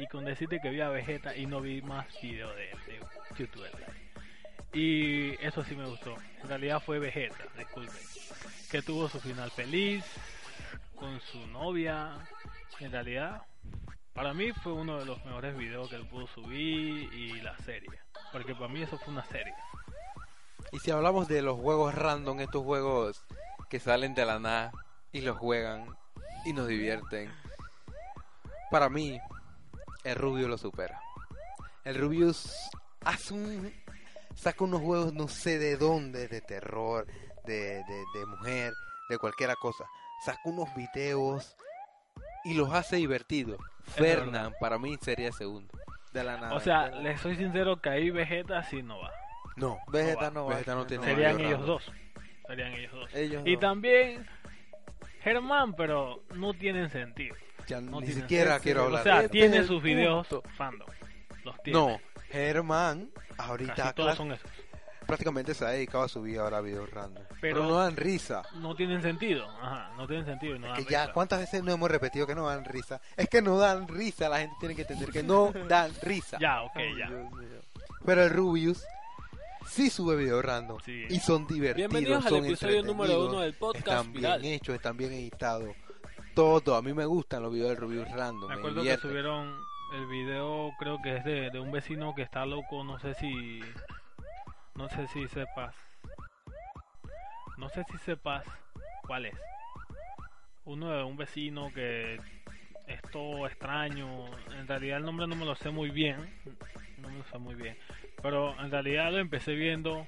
y 0.00 0.06
con 0.06 0.24
decirte 0.24 0.60
que 0.60 0.70
vi 0.70 0.80
a 0.80 0.88
Vegeta 0.88 1.36
y 1.36 1.44
no 1.44 1.60
vi 1.60 1.82
más 1.82 2.06
videos 2.22 2.56
de, 2.56 2.62
de 2.62 3.00
YouTube. 3.38 3.66
Y 4.72 5.32
eso 5.44 5.62
sí 5.62 5.76
me 5.76 5.86
gustó. 5.86 6.16
En 6.42 6.48
realidad 6.48 6.82
fue 6.84 6.98
Vegeta, 6.98 7.36
disculpe. 7.58 7.98
Que 8.70 8.80
tuvo 8.80 9.08
su 9.08 9.20
final 9.20 9.50
feliz 9.50 10.04
con 10.94 11.20
su 11.20 11.46
novia. 11.48 12.16
En 12.78 12.90
realidad, 12.90 13.42
para 14.14 14.32
mí 14.32 14.52
fue 14.52 14.72
uno 14.72 14.98
de 14.98 15.04
los 15.04 15.22
mejores 15.26 15.54
videos 15.54 15.90
que 15.90 15.96
él 15.96 16.06
pudo 16.06 16.26
subir 16.28 17.12
y 17.12 17.40
la 17.42 17.56
serie. 17.58 17.90
Porque 18.32 18.54
para 18.54 18.68
mí 18.68 18.82
eso 18.82 18.98
fue 18.98 19.12
una 19.12 19.24
serie. 19.26 19.52
Y 20.72 20.78
si 20.78 20.90
hablamos 20.90 21.28
de 21.28 21.42
los 21.42 21.58
juegos 21.58 21.94
random, 21.94 22.40
estos 22.40 22.64
juegos 22.64 23.22
que 23.68 23.80
salen 23.80 24.14
de 24.14 24.24
la 24.24 24.38
nada 24.38 24.72
y 25.12 25.20
los 25.20 25.36
juegan 25.36 25.94
y 26.46 26.54
nos 26.54 26.68
divierten, 26.68 27.30
para 28.70 28.88
mí, 28.88 29.20
el 30.04 30.16
Rubius 30.16 30.48
lo 30.48 30.58
supera. 30.58 31.00
El 31.84 31.96
Rubius 31.96 32.52
hace 33.04 33.34
un. 33.34 33.72
saca 34.34 34.64
unos 34.64 34.80
juegos 34.80 35.12
no 35.12 35.28
sé 35.28 35.58
de 35.58 35.76
dónde, 35.76 36.28
de 36.28 36.40
terror, 36.40 37.06
de, 37.46 37.82
de, 37.84 38.04
de 38.14 38.26
mujer, 38.26 38.72
de 39.08 39.18
cualquier 39.18 39.54
cosa. 39.56 39.84
Saca 40.24 40.40
unos 40.44 40.68
videos 40.74 41.56
y 42.44 42.54
los 42.54 42.72
hace 42.72 42.96
divertidos. 42.96 43.58
Fernand, 43.82 44.54
para 44.60 44.78
mí, 44.78 44.96
sería 45.00 45.32
segundo. 45.32 45.72
De 46.12 46.24
la 46.24 46.36
nada. 46.36 46.54
O 46.54 46.60
sea, 46.60 46.88
les 46.88 47.20
soy 47.20 47.36
sincero 47.36 47.80
que 47.80 47.88
ahí 47.88 48.10
Vegeta 48.10 48.62
sí 48.64 48.82
no 48.82 48.98
va. 49.00 49.10
No, 49.56 49.78
Vegeta 49.88 50.30
no 50.30 50.46
va. 50.46 50.54
Vegeta 50.54 50.74
no 50.74 50.86
tiene 50.86 51.04
Serían 51.04 51.40
ellos 51.40 51.64
dos. 51.66 51.90
Serían 52.46 52.72
ellos 52.72 52.92
dos. 52.92 53.14
Ellos 53.14 53.42
Y 53.46 53.54
no. 53.54 53.58
también 53.60 54.26
Germán, 55.22 55.74
pero 55.74 56.22
no 56.34 56.52
tienen 56.54 56.90
sentido. 56.90 57.36
Ya 57.66 57.80
No 57.80 58.00
ni 58.00 58.06
tiene 58.06 58.20
siquiera 58.22 58.52
sentido. 58.54 58.62
quiero 58.62 58.80
O 58.80 58.84
O 58.84 58.86
hablar 58.86 59.02
sea, 59.04 59.14
de 59.18 59.24
Este 59.26 59.32
tiene 59.38 59.56
es 59.56 59.62
el 59.62 59.66
sus 59.68 59.82
videos 59.82 60.26
fandom. 60.56 60.88
Los 61.44 61.62
tiene. 61.62 61.78
No, 61.78 62.00
Germán 62.30 63.10
ahorita 63.38 63.74
Casi 63.74 63.94
todos 63.94 64.16
son 64.16 64.32
esos. 64.32 64.50
prácticamente 65.06 65.54
se 65.54 65.64
ha 65.64 65.68
dedicado 65.70 66.04
a 66.04 66.08
subir 66.08 66.38
ahora 66.38 66.60
videos 66.60 66.88
random. 66.90 67.24
Pero, 67.40 67.56
Pero- 67.56 67.68
no 67.68 67.76
dan 67.76 67.96
risa. 67.96 68.42
No 68.56 68.74
tienen 68.76 69.02
sentido. 69.02 69.48
Ajá, 69.60 69.92
no 69.96 70.06
tienen 70.06 70.24
sentido. 70.26 70.54
y 70.56 70.58
No 70.58 70.66
Es 70.68 70.72
dan 70.74 70.84
que 70.84 70.92
ya, 70.92 71.00
risa. 71.02 71.12
¿cuántas 71.12 71.40
veces 71.40 71.62
no 71.64 71.72
hemos 71.72 71.90
repetido 71.90 72.26
que 72.26 72.34
no 72.34 72.46
dan 72.46 72.64
risa? 72.64 73.00
Es 73.16 73.28
que 73.28 73.42
no 73.42 73.58
dan 73.58 73.88
risa, 73.88 74.28
la 74.28 74.38
gente 74.40 74.54
tiene 74.60 74.74
que 74.76 74.82
entender 74.82 75.10
que 75.10 75.22
no 75.22 75.52
dan 75.68 75.92
risa. 76.02 76.38
Ya, 76.40 76.62
ok, 76.62 76.76
ya. 76.98 77.08
Dios 77.08 77.32
mío. 77.32 77.48
Pero 78.04 78.22
el 78.24 78.30
Rubius 78.30 78.84
sí 79.66 79.90
sube 79.90 80.16
videos 80.16 80.44
random 80.44 80.78
Sí. 80.84 81.06
y 81.08 81.18
son 81.20 81.46
divertidos, 81.46 81.90
Bienvenidos 81.90 82.24
al 82.26 82.30
son 82.30 82.44
episodio 82.46 82.82
número 82.82 83.26
uno 83.26 83.40
del 83.40 83.54
podcast 83.54 83.88
Están 83.88 84.12
viral. 84.12 84.40
bien 84.42 84.54
hechos, 84.54 84.74
están 84.74 84.96
bien 84.96 85.12
editados. 85.12 85.74
Todo, 86.40 86.74
a 86.74 86.80
mí 86.80 86.94
me 86.94 87.04
gustan 87.04 87.42
los 87.42 87.52
videos 87.52 87.68
del 87.68 87.76
Rubius 87.76 88.10
random. 88.12 88.48
Me 88.48 88.54
me 88.54 88.60
acuerdo 88.60 88.82
que 88.82 88.96
subieron 88.96 89.54
el 89.92 90.06
video, 90.06 90.70
creo 90.78 90.96
que 91.02 91.16
es 91.16 91.22
de, 91.22 91.50
de 91.50 91.60
un 91.60 91.70
vecino 91.70 92.14
que 92.14 92.22
está 92.22 92.46
loco, 92.46 92.82
no 92.82 92.98
sé 92.98 93.12
si... 93.12 93.60
No 94.74 94.88
sé 94.88 95.06
si 95.08 95.28
sepas. 95.28 95.74
No 97.58 97.68
sé 97.68 97.84
si 97.92 97.98
sepas 97.98 98.46
cuál 99.06 99.26
es. 99.26 99.34
Uno 100.64 100.90
de 100.90 101.04
un 101.04 101.18
vecino 101.18 101.70
que 101.74 102.18
es 102.86 103.02
todo 103.12 103.46
extraño. 103.46 104.24
En 104.58 104.66
realidad 104.66 104.96
el 104.96 105.04
nombre 105.04 105.26
no 105.26 105.36
me 105.36 105.44
lo 105.44 105.54
sé 105.56 105.68
muy 105.68 105.90
bien. 105.90 106.40
No 107.02 107.10
me 107.10 107.18
lo 107.18 107.24
sé 107.24 107.36
muy 107.36 107.54
bien. 107.54 107.76
Pero 108.22 108.58
en 108.58 108.70
realidad 108.70 109.12
lo 109.12 109.18
empecé 109.18 109.52
viendo 109.52 110.06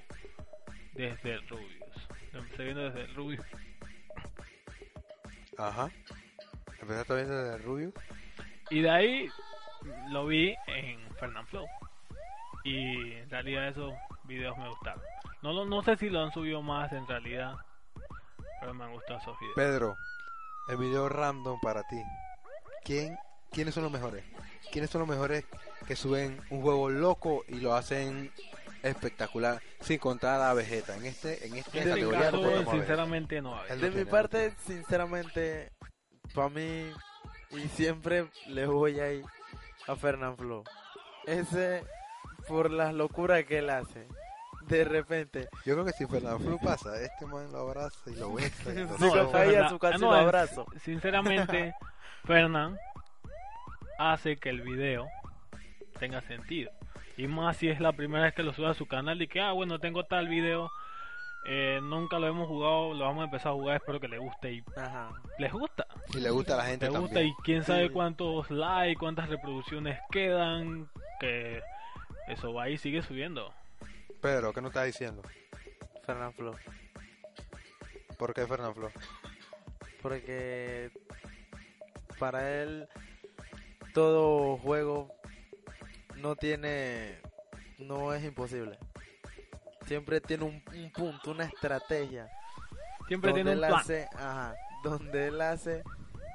desde 0.95 1.35
el 1.35 1.47
Rubius. 1.47 2.09
Lo 2.33 2.39
empecé 2.39 2.65
viendo 2.65 2.85
desde 2.85 3.03
el 3.03 3.15
Rubius. 3.15 3.45
Ajá. 5.59 5.91
¿Empezaste 6.83 7.15
viendo 7.15 7.55
el 7.55 7.63
Rubius? 7.63 7.95
Y 8.71 8.81
de 8.83 8.91
ahí 8.91 9.29
lo 10.11 10.27
vi 10.27 10.55
en 10.67 11.01
Fernand 11.17 11.47
Flow. 11.49 11.67
Y 12.65 13.13
en 13.13 13.31
realidad 13.31 13.69
esos 13.69 13.93
videos 14.25 14.57
me 14.59 14.69
gustaron. 14.69 15.03
No, 15.43 15.53
lo- 15.53 15.65
no 15.65 15.83
sé 15.83 15.97
si 15.97 16.09
lo 16.11 16.21
han 16.23 16.33
subido 16.33 16.63
más 16.63 16.93
en 16.93 17.07
realidad. 17.07 17.57
Pero 18.61 18.75
me 18.75 18.85
han 18.85 18.93
gustado 18.93 19.19
esos 19.19 19.39
videos. 19.41 19.55
Pedro, 19.57 19.97
el 20.69 20.77
video 20.77 21.09
random 21.09 21.59
para 21.61 21.83
ti. 21.85 22.01
¿Quién, 22.85 23.17
¿Quiénes 23.51 23.75
son 23.75 23.83
los 23.85 23.93
mejores? 23.93 24.25
¿Quiénes 24.71 24.91
son 24.91 25.01
los 25.01 25.09
mejores 25.09 25.45
que 25.87 25.97
suben 25.97 26.41
un 26.51 26.63
juego 26.63 26.89
loco 26.89 27.45
y 27.49 27.57
lo 27.61 27.75
hacen 27.75 28.33
espectacular 28.83 29.61
sin 29.81 29.99
contar 29.99 30.41
a 30.41 30.55
Vegeta? 30.55 30.97
En 30.97 31.05
este, 31.07 31.45
en 31.47 31.57
esta 31.57 31.77
este 31.79 31.91
categoría 31.91 32.31
no 32.31 32.41
caso, 32.43 32.43
ver. 32.43 32.67
sinceramente 32.69 33.43
no. 33.43 33.57
A 33.57 33.63
ver. 33.63 33.73
El- 33.73 33.81
De 33.81 33.91
mi 33.91 34.05
parte, 34.05 34.55
sinceramente, 34.65 35.73
para 36.33 36.49
mí, 36.49 36.91
y 37.51 37.69
siempre 37.69 38.27
le 38.49 38.67
voy 38.67 39.01
a 39.01 39.13
ir 39.13 39.25
a 39.87 39.97
Fernand 39.97 40.37
Flo. 40.37 40.65
Ese, 41.27 41.85
por 42.49 42.71
las 42.71 42.95
locuras 42.95 43.45
que 43.45 43.59
él 43.59 43.71
hace. 43.71 44.07
de 44.67 44.85
repente. 44.85 45.49
Yo 45.65 45.75
creo 45.75 45.85
que 45.85 45.93
si 45.93 46.07
Fernanfloo 46.07 46.59
pasa, 46.59 47.01
este 47.01 47.27
man 47.27 47.51
lo 47.53 47.59
abraza 47.59 48.11
y 48.11 48.15
lo 48.15 48.33
besa. 48.35 48.73
y 48.73 48.77
lo 48.77 48.97
Sí, 48.97 49.05
No, 49.05 49.65
a 49.65 49.69
su 49.69 49.79
casa 49.79 49.97
Ah, 49.97 49.99
no, 49.99 50.13
lo 50.13 50.17
abrazo. 50.17 50.67
Sinceramente, 50.83 51.75
Fernán 52.25 52.79
hace 53.99 54.37
que 54.37 54.51
el 54.51 54.63
video 54.63 55.09
tenga 55.99 56.21
sentido. 56.23 56.71
Y 57.17 57.27
más 57.27 57.59
si 57.59 57.69
es 57.69 57.81
la 57.81 57.93
primera 57.93 58.25
vez 58.25 58.35
que 58.35 58.43
lo 58.43 58.53
sube 58.53 58.69
a 58.69 58.75
su 58.75 58.87
canal 58.87 59.21
y 59.21 59.29
que, 59.29 59.41
ah, 59.41 59.53
bueno, 59.53 59.79
tengo 59.79 60.05
tal 60.05 60.29
video, 60.29 60.71
eh, 61.45 61.81
nunca 61.83 62.19
lo 62.19 62.27
hemos 62.29 62.49
jugado, 62.49 62.95
lo 62.95 63.05
vamos 63.05 63.23
a 63.23 63.25
empezar 63.25 63.53
a 63.53 63.55
jugar, 63.55 63.77
espero 63.77 64.01
que 64.01 64.09
le 64.09 64.19
guste. 64.19 64.53
Y 64.53 64.65
Ajá. 64.77 65.11
les 65.39 65.53
gusta, 65.53 65.87
Y 66.15 66.21
le 66.21 66.31
gusta 66.31 66.55
a 66.55 66.57
la 66.59 66.65
gente 66.67 66.87
les 66.87 66.95
gusta 66.99 67.15
también. 67.15 67.35
y 67.39 67.43
quién 67.43 67.65
sabe 67.65 67.91
cuántos 67.91 68.51
likes, 68.51 68.99
cuántas 68.99 69.29
reproducciones 69.29 69.99
quedan, 70.11 70.89
que 71.21 71.61
eso 72.29 72.53
va 72.55 72.69
y 72.69 72.79
sigue 72.79 73.03
subiendo. 73.03 73.53
Pedro, 74.21 74.53
¿qué 74.53 74.61
nos 74.61 74.71
está 74.71 74.85
diciendo? 74.85 75.23
Fernán 76.05 76.33
Flo. 76.33 76.55
¿Por 78.19 78.35
qué 78.35 78.47
Fernanfloo? 78.47 78.91
Porque 80.01 80.91
para 82.19 82.63
él 82.63 82.89
todo 83.95 84.57
juego 84.59 85.09
no 86.17 86.37
tiene, 86.37 87.19
no 87.79 88.13
es 88.15 88.23
imposible. 88.25 88.79
Siempre 89.93 90.21
tiene 90.23 90.45
un, 90.45 90.63
un 90.75 90.91
punto, 90.91 91.33
una 91.33 91.45
estrategia. 91.45 92.27
Siempre 93.09 93.31
donde 93.31 93.45
tiene 93.45 93.51
un 93.59 93.63
él 93.65 93.69
plan. 93.71 93.81
hace, 93.81 94.09
ajá, 94.15 94.55
donde 94.83 95.27
él 95.27 95.41
hace 95.43 95.83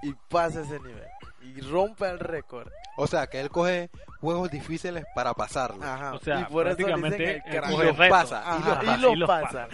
y 0.03 0.13
pasa 0.29 0.61
ese 0.61 0.79
nivel 0.79 1.07
y 1.41 1.59
rompe 1.61 2.07
el 2.07 2.19
récord. 2.19 2.69
O 2.97 3.07
sea, 3.07 3.25
que 3.25 3.39
él 3.39 3.49
coge 3.49 3.89
juegos 4.21 4.51
difíciles 4.51 5.05
para 5.15 5.33
pasarlos. 5.33 5.83
Ajá. 5.83 6.13
O 6.13 6.19
sea, 6.19 6.41
y 6.41 6.45
por 6.45 6.67
eso 6.67 6.75
dicen 6.77 6.99
prácticamente 7.01 7.43
el. 7.47 7.71
Y 7.73 7.77
los 7.77 7.97
pasa, 8.09 8.43
y 8.45 8.49
Ajá, 8.49 8.83
los 8.83 8.83
y 8.83 8.85
pasa. 8.85 8.97
lo 9.01 9.11
y 9.13 9.15
los 9.15 9.27
pasa. 9.27 9.67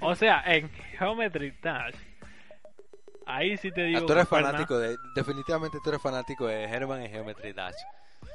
O 0.00 0.14
sea, 0.16 0.42
en 0.46 0.68
Geometry 0.98 1.56
Dash, 1.62 1.94
ahí 3.26 3.56
sí 3.58 3.70
te 3.70 3.82
Ah, 3.82 3.86
digo 3.86 4.06
tú 4.06 4.12
eres 4.12 4.28
fanático 4.28 4.76
de, 4.78 4.96
definitivamente 5.14 5.78
tú 5.84 5.90
eres 5.90 6.02
fanático 6.02 6.46
de 6.48 6.64
Herman 6.64 7.02
en 7.02 7.10
Geometry 7.12 7.52
Dash. 7.52 7.76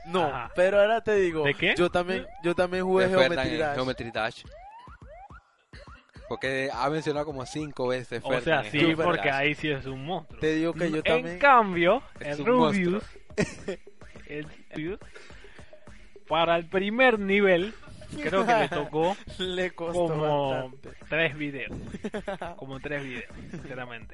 No, 0.06 0.26
Ajá. 0.28 0.52
pero 0.56 0.80
ahora 0.80 1.02
te 1.02 1.16
digo, 1.16 1.44
¿De 1.44 1.54
qué? 1.54 1.76
yo 1.78 1.90
también, 1.90 2.26
yo 2.44 2.56
también 2.56 2.84
jugué 2.86 3.10
Geometry 3.10 3.58
Dash. 3.58 3.76
Geometry 3.76 4.12
Dash. 4.12 4.44
Porque 6.30 6.70
ha 6.72 6.90
mencionado 6.90 7.26
como 7.26 7.46
cinco 7.46 7.88
veces 7.88 8.22
O 8.24 8.30
Fernan 8.30 8.44
sea, 8.44 8.62
en 8.64 8.72
sí, 8.72 8.96
porque 8.96 9.32
ahí 9.32 9.56
sí 9.56 9.70
es 9.70 9.86
un 9.88 10.06
monstruo. 10.06 10.40
Te 10.40 10.54
digo 10.54 10.74
que 10.74 10.90
yo 10.92 10.98
en 10.98 11.04
también. 11.04 11.40
cambio, 11.40 12.04
Es 12.20 12.40
el 12.40 12.46
Rubius, 12.46 13.04
el 14.28 14.48
Rubius, 14.72 15.00
para 16.28 16.56
el 16.56 16.68
primer 16.70 17.18
nivel, 17.20 17.74
creo 18.22 18.46
que 18.46 18.54
le 18.54 18.70
tocó 18.70 19.18
Le 19.40 19.72
costó 19.72 20.08
como 20.08 20.52
bastante. 20.52 20.92
tres 21.10 21.36
videos. 21.36 21.76
Como 22.58 22.80
tres 22.80 23.04
videos, 23.04 23.34
sinceramente. 23.50 24.14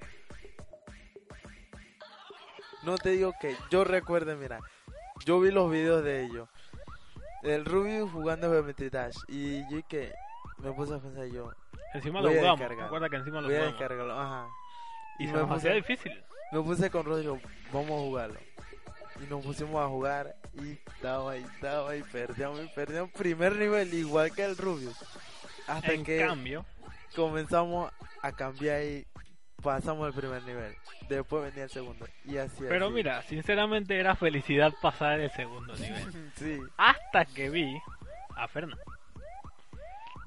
No 2.83 2.97
te 2.97 3.09
digo 3.09 3.33
que 3.41 3.55
yo 3.71 3.83
recuerde, 3.83 4.35
mira, 4.35 4.59
yo 5.25 5.39
vi 5.39 5.51
los 5.51 5.69
videos 5.71 6.03
de 6.03 6.23
ellos. 6.23 6.47
El 7.43 7.65
Rubius 7.65 8.09
jugando 8.11 8.49
Geometry 8.51 8.89
Dash. 8.89 9.17
Y 9.27 9.61
yo 9.69 9.85
que 9.87 10.13
me 10.59 10.71
puse 10.71 10.93
a 10.93 10.99
pensar 10.99 11.25
yo, 11.27 11.51
Encima 11.93 12.21
Voy 12.21 12.33
lo 12.33 12.39
jugamos. 12.39 12.59
Recuerda 12.69 13.09
que 13.09 13.15
encima 13.17 13.41
lo 13.41 13.47
voy 13.47 13.55
a 13.55 13.59
jugamos. 13.59 13.79
descargarlo. 13.79 14.19
Ajá. 14.19 14.47
Y 15.19 15.23
Y 15.23 15.27
se 15.27 15.33
me 15.33 15.39
hacía 15.41 15.55
puse, 15.55 15.73
difícil. 15.73 16.23
me 16.51 16.61
puse 16.61 16.89
con 16.89 17.05
Rodrigo, 17.05 17.39
vamos 17.71 17.91
a 17.91 18.03
jugarlo. 18.03 18.39
Y 19.23 19.29
nos 19.29 19.45
pusimos 19.45 19.81
a 19.83 19.87
jugar 19.87 20.35
y 20.55 20.71
estaba 20.73 21.37
y 21.37 21.43
estaba 21.43 21.95
y 21.95 22.03
perdíamos 22.03 22.61
y 22.63 22.67
perdíamos 22.67 23.11
primer 23.11 23.55
nivel 23.55 23.93
igual 23.93 24.33
que 24.35 24.43
el 24.43 24.57
Rubius. 24.57 24.95
Hasta 25.67 25.93
En 25.93 26.03
que 26.03 26.19
cambio, 26.19 26.65
comenzamos 27.15 27.91
a 28.21 28.31
cambiar 28.33 28.81
y 28.83 29.07
pasamos 29.63 30.07
el 30.09 30.13
primer 30.13 30.43
nivel. 30.43 30.75
Después 31.07 31.43
venía 31.45 31.63
el 31.63 31.69
segundo. 31.69 32.05
Y 32.25 32.37
así 32.37 32.65
pero 32.67 32.87
así. 32.87 32.93
mira, 32.95 33.21
sinceramente 33.23 33.97
era 33.97 34.15
felicidad 34.15 34.73
pasar 34.81 35.19
el 35.21 35.31
segundo 35.31 35.73
nivel. 35.75 36.31
Sí. 36.35 36.59
hasta 36.77 37.23
que 37.25 37.49
vi 37.49 37.79
a 38.35 38.47
Fernando. 38.49 38.83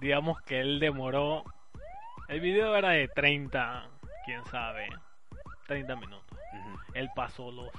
Digamos 0.01 0.41
que 0.43 0.61
él 0.61 0.81
demoró. 0.81 1.45
El 2.29 2.41
video 2.41 2.77
era 2.77 2.91
de 2.91 3.09
30, 3.09 3.89
quién 4.25 4.45
sabe, 4.47 4.89
30 5.67 5.97
minutos. 5.97 6.39
Él 6.95 7.11
pasó 7.15 7.51
los, 7.51 7.71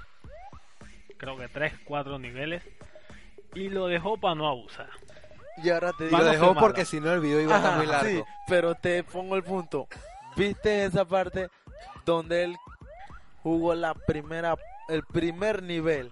creo 1.18 1.38
que 1.38 1.48
3, 1.48 1.74
4 1.86 2.20
niveles 2.20 2.64
y 3.54 3.70
lo 3.70 3.88
dejó 3.88 4.18
para 4.18 4.36
no 4.36 4.48
abusar. 4.48 4.90
Y 5.58 5.70
ahora 5.70 5.92
te 5.94 6.06
digo. 6.06 6.18
lo 6.18 6.24
dejó 6.24 6.56
porque 6.56 6.86
si 6.86 7.00
no 7.00 7.12
el 7.12 7.20
video 7.20 7.42
iba 7.42 7.56
a 7.56 7.58
estar 7.58 7.78
muy 7.78 7.86
largo. 7.86 8.10
sí, 8.10 8.24
pero 8.48 8.76
te 8.76 9.04
pongo 9.04 9.36
el 9.36 9.44
punto. 9.44 9.88
¿Viste 10.36 10.86
esa 10.86 11.06
parte 11.06 11.50
donde 12.06 12.44
él 12.46 12.58
jugó 13.44 13.76
la 13.76 13.94
primera, 13.94 14.56
el 14.88 15.04
primer 15.04 15.64
nivel 15.64 16.12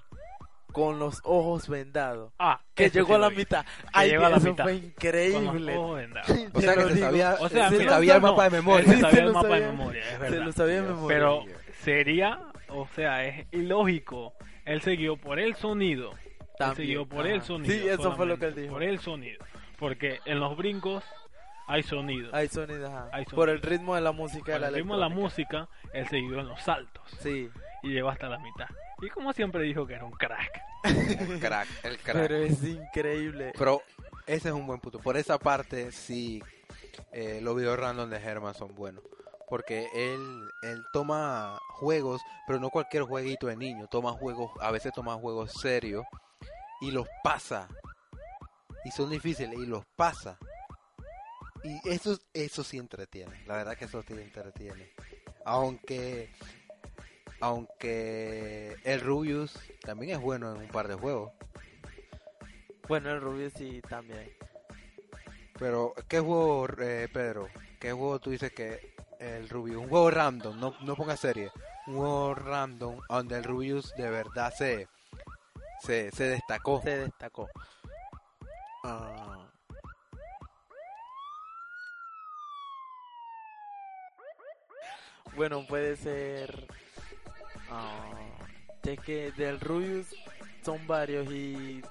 con 0.78 1.00
los 1.00 1.22
ojos 1.24 1.68
vendados? 1.68 2.32
Ah, 2.38 2.62
Que 2.76 2.90
llegó 2.92 3.16
a 3.16 3.18
la 3.18 3.32
mitad. 3.32 3.66
Ay, 3.92 4.12
llegó 4.12 4.26
a 4.26 4.30
la 4.30 4.38
eso 4.38 4.50
mitad. 4.50 4.64
fue 4.66 4.74
con 4.74 4.82
los 4.84 4.92
increíble. 4.94 5.78
ojos 5.78 5.96
vendados. 5.98 6.30
O 6.54 6.62
sea 6.62 6.76
que 6.76 6.84
se 6.90 7.00
sabía, 7.00 7.36
O 7.40 7.50
sea, 7.50 7.70
se 7.70 7.78
se 7.78 7.90
sabía 7.90 8.16
el 8.18 8.22
mapa 8.22 8.44
de 8.50 8.58
Él 8.58 8.64
memoria. 8.64 8.86
se 8.86 9.00
sabía 9.00 9.10
se 9.16 9.22
el 9.26 9.34
mapa 9.34 9.48
de 9.56 9.66
memoria, 9.68 10.02
es 10.04 10.12
Se 10.12 10.18
verdad. 10.20 10.46
lo 10.46 10.52
sabía 10.52 10.76
de 10.76 10.82
memoria. 10.84 11.08
Pero 11.18 11.44
sería, 11.82 12.40
o 12.70 12.88
sea, 12.96 13.26
es 13.26 13.48
ilógico. 13.52 14.34
Él 14.66 14.82
siguió 14.82 15.18
por 15.18 15.40
el 15.40 15.56
sonido. 15.56 16.12
Él 16.12 16.48
También, 16.60 16.76
siguió 16.88 17.06
por 17.08 17.26
ajá. 17.26 17.34
el 17.36 17.42
sonido. 17.42 17.74
Sí, 17.74 17.88
eso 17.88 18.16
fue 18.16 18.26
lo 18.28 18.38
que 18.38 18.46
él 18.46 18.56
dijo. 18.56 18.74
Por 18.74 18.84
el 18.84 19.00
sonido. 19.00 19.44
Porque 19.80 20.20
en 20.26 20.40
los 20.40 20.56
brincos 20.58 21.04
hay 21.68 21.82
sonido. 21.84 22.30
Hay 22.36 22.48
sonido, 22.50 22.88
ajá. 22.88 23.10
Hay 23.12 23.26
Por 23.26 23.48
sonido. 23.48 23.54
el 23.54 23.62
ritmo 23.62 23.96
de 23.96 24.02
la 24.02 24.12
música 24.12 24.44
Por 24.46 24.54
de 24.54 24.60
la 24.60 24.68
el 24.68 24.76
ritmo 24.76 24.94
de 24.94 25.00
la 25.02 25.10
música, 25.10 25.68
él 25.94 26.08
siguió 26.08 26.40
en 26.40 26.48
los 26.50 26.62
saltos. 26.62 27.04
Sí, 27.20 27.50
Y 27.84 27.90
llegó 27.90 28.10
hasta 28.10 28.28
la 28.30 28.38
mitad. 28.40 28.68
Y 29.02 29.10
como 29.10 29.32
siempre 29.34 29.64
dijo 29.64 29.86
que 29.86 29.94
era 29.94 30.06
un 30.06 30.12
crack. 30.12 30.62
El 30.84 31.40
crack, 31.40 31.68
el 31.84 31.98
crack. 32.04 32.16
pero 32.16 32.38
es 32.38 32.64
increíble. 32.64 33.54
Pero 33.58 33.82
ese 34.26 34.50
es 34.50 34.54
un 34.54 34.66
buen 34.66 34.80
punto. 34.80 35.00
Por 35.00 35.18
esa 35.18 35.38
parte, 35.38 35.92
sí, 35.92 36.42
eh, 37.12 37.40
los 37.42 37.56
videos 37.56 37.80
random 37.80 38.10
de 38.10 38.18
Herman 38.18 38.56
son 38.56 38.74
buenos. 38.74 39.04
Porque 39.50 39.88
él, 39.94 40.50
él 40.64 40.84
toma 40.92 41.58
juegos, 41.70 42.22
pero 42.46 42.60
no 42.60 42.70
cualquier 42.70 43.04
jueguito 43.04 43.48
de 43.48 43.56
niño. 43.56 43.88
Toma 43.88 44.12
juegos, 44.12 44.52
a 44.60 44.72
veces 44.72 44.92
toma 44.94 45.16
juegos 45.16 45.54
serios 45.54 46.06
y 46.82 46.92
los 46.92 47.08
pasa. 47.24 47.70
Y 48.84 48.92
son 48.92 49.10
difíciles 49.10 49.58
y 49.58 49.66
los 49.66 49.86
pasa. 49.96 50.38
Y 51.64 51.90
eso, 51.90 52.18
eso 52.34 52.64
sí 52.64 52.78
entretiene. 52.78 53.44
La 53.46 53.58
verdad 53.58 53.78
que 53.78 53.86
eso 53.86 54.02
sí 54.02 54.14
entretiene. 54.14 54.92
Aunque, 55.46 56.30
aunque 57.40 58.76
el 58.84 59.02
Rubius 59.02 59.60
también 59.82 60.14
es 60.14 60.22
bueno 60.22 60.56
en 60.56 60.62
un 60.62 60.68
par 60.68 60.88
de 60.88 60.96
juegos. 60.96 61.32
Bueno, 62.88 63.12
el 63.12 63.22
Rubio 63.22 63.50
sí 63.50 63.82
también. 63.88 64.32
Pero, 65.60 65.94
¿qué 66.08 66.20
juego, 66.20 66.68
eh, 66.80 67.10
Pedro? 67.12 67.50
¿Qué 67.80 67.92
juego 67.92 68.20
tú 68.20 68.30
dices 68.30 68.52
que 68.54 68.96
el 69.20 69.50
Rubius? 69.50 69.82
Un 69.82 69.90
juego 69.90 70.10
random, 70.10 70.60
no, 70.60 70.76
no 70.82 70.96
ponga 70.96 71.18
serie. 71.18 71.52
Un 71.88 71.96
juego 71.96 72.36
random 72.36 73.00
donde 73.10 73.38
el 73.38 73.44
Rubius 73.44 73.94
de 73.96 74.10
verdad 74.10 74.54
se, 74.56 74.88
se, 75.82 76.12
se 76.12 76.24
destacó. 76.26 76.82
Se 76.82 76.98
destacó. 76.98 77.50
Ah. 78.84 79.50
Bueno, 85.36 85.66
puede 85.68 85.98
ser. 85.98 86.68
Ah, 87.70 88.12
es 88.84 89.00
que 89.02 89.32
del 89.34 89.60
Rubius 89.60 90.08
son 90.64 90.86
varios 90.88 91.32
y 91.32 91.82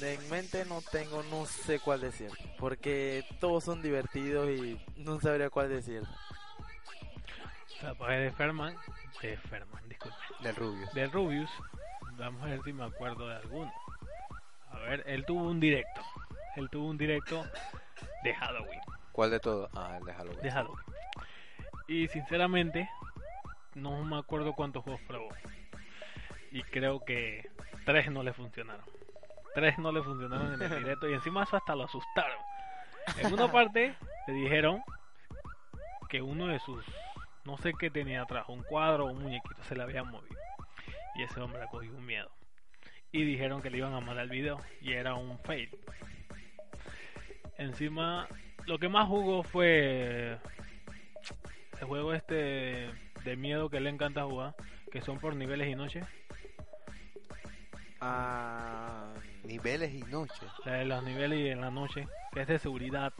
en 0.00 0.30
mente 0.30 0.64
no 0.64 0.80
tengo, 0.80 1.22
no 1.24 1.44
sé 1.44 1.78
cuál 1.80 2.00
decir. 2.00 2.30
Porque 2.58 3.24
todos 3.40 3.64
son 3.64 3.82
divertidos 3.82 4.48
y 4.48 4.80
no 4.96 5.20
sabría 5.20 5.50
cuál 5.50 5.68
decir. 5.68 6.02
O 6.02 7.80
sea, 7.80 7.94
pues 7.94 8.18
de 8.18 8.30
Ferman, 8.32 8.74
de 9.22 9.36
Ferman, 9.36 9.88
disculpe. 9.88 10.16
Del 10.40 10.56
Rubius. 10.56 10.92
De 10.94 11.06
Rubius, 11.06 11.50
vamos 12.16 12.42
a 12.42 12.46
ver 12.46 12.62
si 12.64 12.72
me 12.72 12.84
acuerdo 12.84 13.28
de 13.28 13.36
alguno. 13.36 13.72
A 14.70 14.78
ver, 14.78 15.04
él 15.06 15.24
tuvo 15.26 15.48
un 15.48 15.60
directo. 15.60 16.00
Él 16.56 16.68
tuvo 16.70 16.88
un 16.88 16.98
directo 16.98 17.44
de 18.24 18.34
Halloween. 18.34 18.80
¿Cuál 19.12 19.30
de 19.30 19.40
todos? 19.40 19.70
Ah, 19.74 19.96
el 19.98 20.04
de 20.04 20.12
Halloween. 20.14 20.40
De 20.40 20.50
Halloween. 20.50 20.84
Y 21.88 22.08
sinceramente, 22.08 22.88
no 23.74 24.04
me 24.04 24.18
acuerdo 24.18 24.52
cuántos 24.52 24.84
juegos 24.84 25.00
probó. 25.06 25.28
Y 26.50 26.62
creo 26.62 27.04
que 27.04 27.48
tres 27.84 28.10
no 28.10 28.22
le 28.22 28.32
funcionaron. 28.32 28.84
Tres 29.54 29.78
no 29.78 29.92
le 29.92 30.02
funcionaron 30.02 30.54
en 30.54 30.62
el 30.62 30.78
directo 30.84 31.08
y 31.08 31.14
encima 31.14 31.44
eso 31.44 31.56
hasta 31.56 31.74
lo 31.74 31.84
asustaron. 31.84 32.38
En 33.18 33.32
una 33.32 33.50
parte 33.50 33.94
le 34.26 34.34
dijeron 34.34 34.82
que 36.08 36.22
uno 36.22 36.46
de 36.46 36.58
sus, 36.58 36.84
no 37.44 37.56
sé 37.58 37.72
qué 37.78 37.90
tenía 37.90 38.22
atrás, 38.22 38.46
un 38.48 38.62
cuadro 38.62 39.06
o 39.06 39.10
un 39.10 39.22
muñequito, 39.22 39.62
se 39.64 39.74
le 39.74 39.82
había 39.82 40.04
movido. 40.04 40.38
Y 41.14 41.22
ese 41.22 41.40
hombre 41.40 41.60
cogió 41.70 41.90
un 41.92 42.04
miedo. 42.04 42.30
Y 43.10 43.24
dijeron 43.24 43.62
que 43.62 43.70
le 43.70 43.78
iban 43.78 43.94
a 43.94 44.00
mandar 44.00 44.24
el 44.24 44.30
video 44.30 44.60
y 44.80 44.92
era 44.92 45.14
un 45.14 45.38
fail. 45.40 45.70
Encima 47.56 48.28
lo 48.66 48.78
que 48.78 48.88
más 48.88 49.08
jugó 49.08 49.42
fue 49.42 50.38
el 51.80 51.86
juego 51.86 52.12
este 52.12 52.90
de 53.28 53.36
miedo 53.36 53.68
que 53.68 53.80
le 53.80 53.90
encanta 53.90 54.24
jugar, 54.24 54.54
que 54.90 55.02
son 55.02 55.18
por 55.18 55.34
niveles 55.36 55.68
y 55.68 55.74
noches. 55.74 56.04
Ah, 58.00 59.12
Niveles 59.44 59.92
y 59.92 60.02
noche. 60.04 60.46
Los 60.84 61.02
niveles 61.04 61.38
y 61.40 61.48
en 61.48 61.60
la 61.60 61.70
noche, 61.70 62.06
que 62.32 62.42
es 62.42 62.48
de 62.48 62.58
seguridad. 62.58 63.12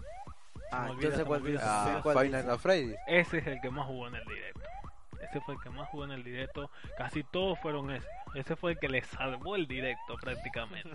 ah, 0.72 0.88
cuál 1.24 1.54
Ah, 1.62 2.00
cuál. 2.02 2.32
Ese 3.06 3.38
es 3.38 3.46
el 3.46 3.60
que 3.60 3.70
más 3.70 3.86
jugó 3.86 4.08
en 4.08 4.14
el 4.14 4.24
directo. 4.24 4.60
Ese 5.20 5.40
fue 5.40 5.54
el 5.54 5.60
que 5.60 5.70
más 5.70 5.88
jugó 5.88 6.04
en 6.04 6.12
el 6.12 6.24
directo. 6.24 6.70
Casi 6.96 7.22
todos 7.24 7.58
fueron 7.60 7.90
ese. 7.90 8.06
Ese 8.34 8.56
fue 8.56 8.72
el 8.72 8.78
que 8.78 8.88
le 8.88 9.02
salvó 9.02 9.56
el 9.56 9.66
directo 9.66 10.16
prácticamente. 10.20 10.90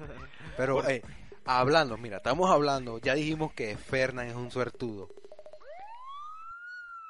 Pero, 0.55 0.87
eh, 0.87 1.01
hablando, 1.45 1.97
mira, 1.97 2.17
estamos 2.17 2.49
hablando, 2.49 2.99
ya 2.99 3.15
dijimos 3.15 3.53
que 3.53 3.75
Fernán 3.75 4.27
es 4.27 4.35
un 4.35 4.49
suertudo. 4.49 5.09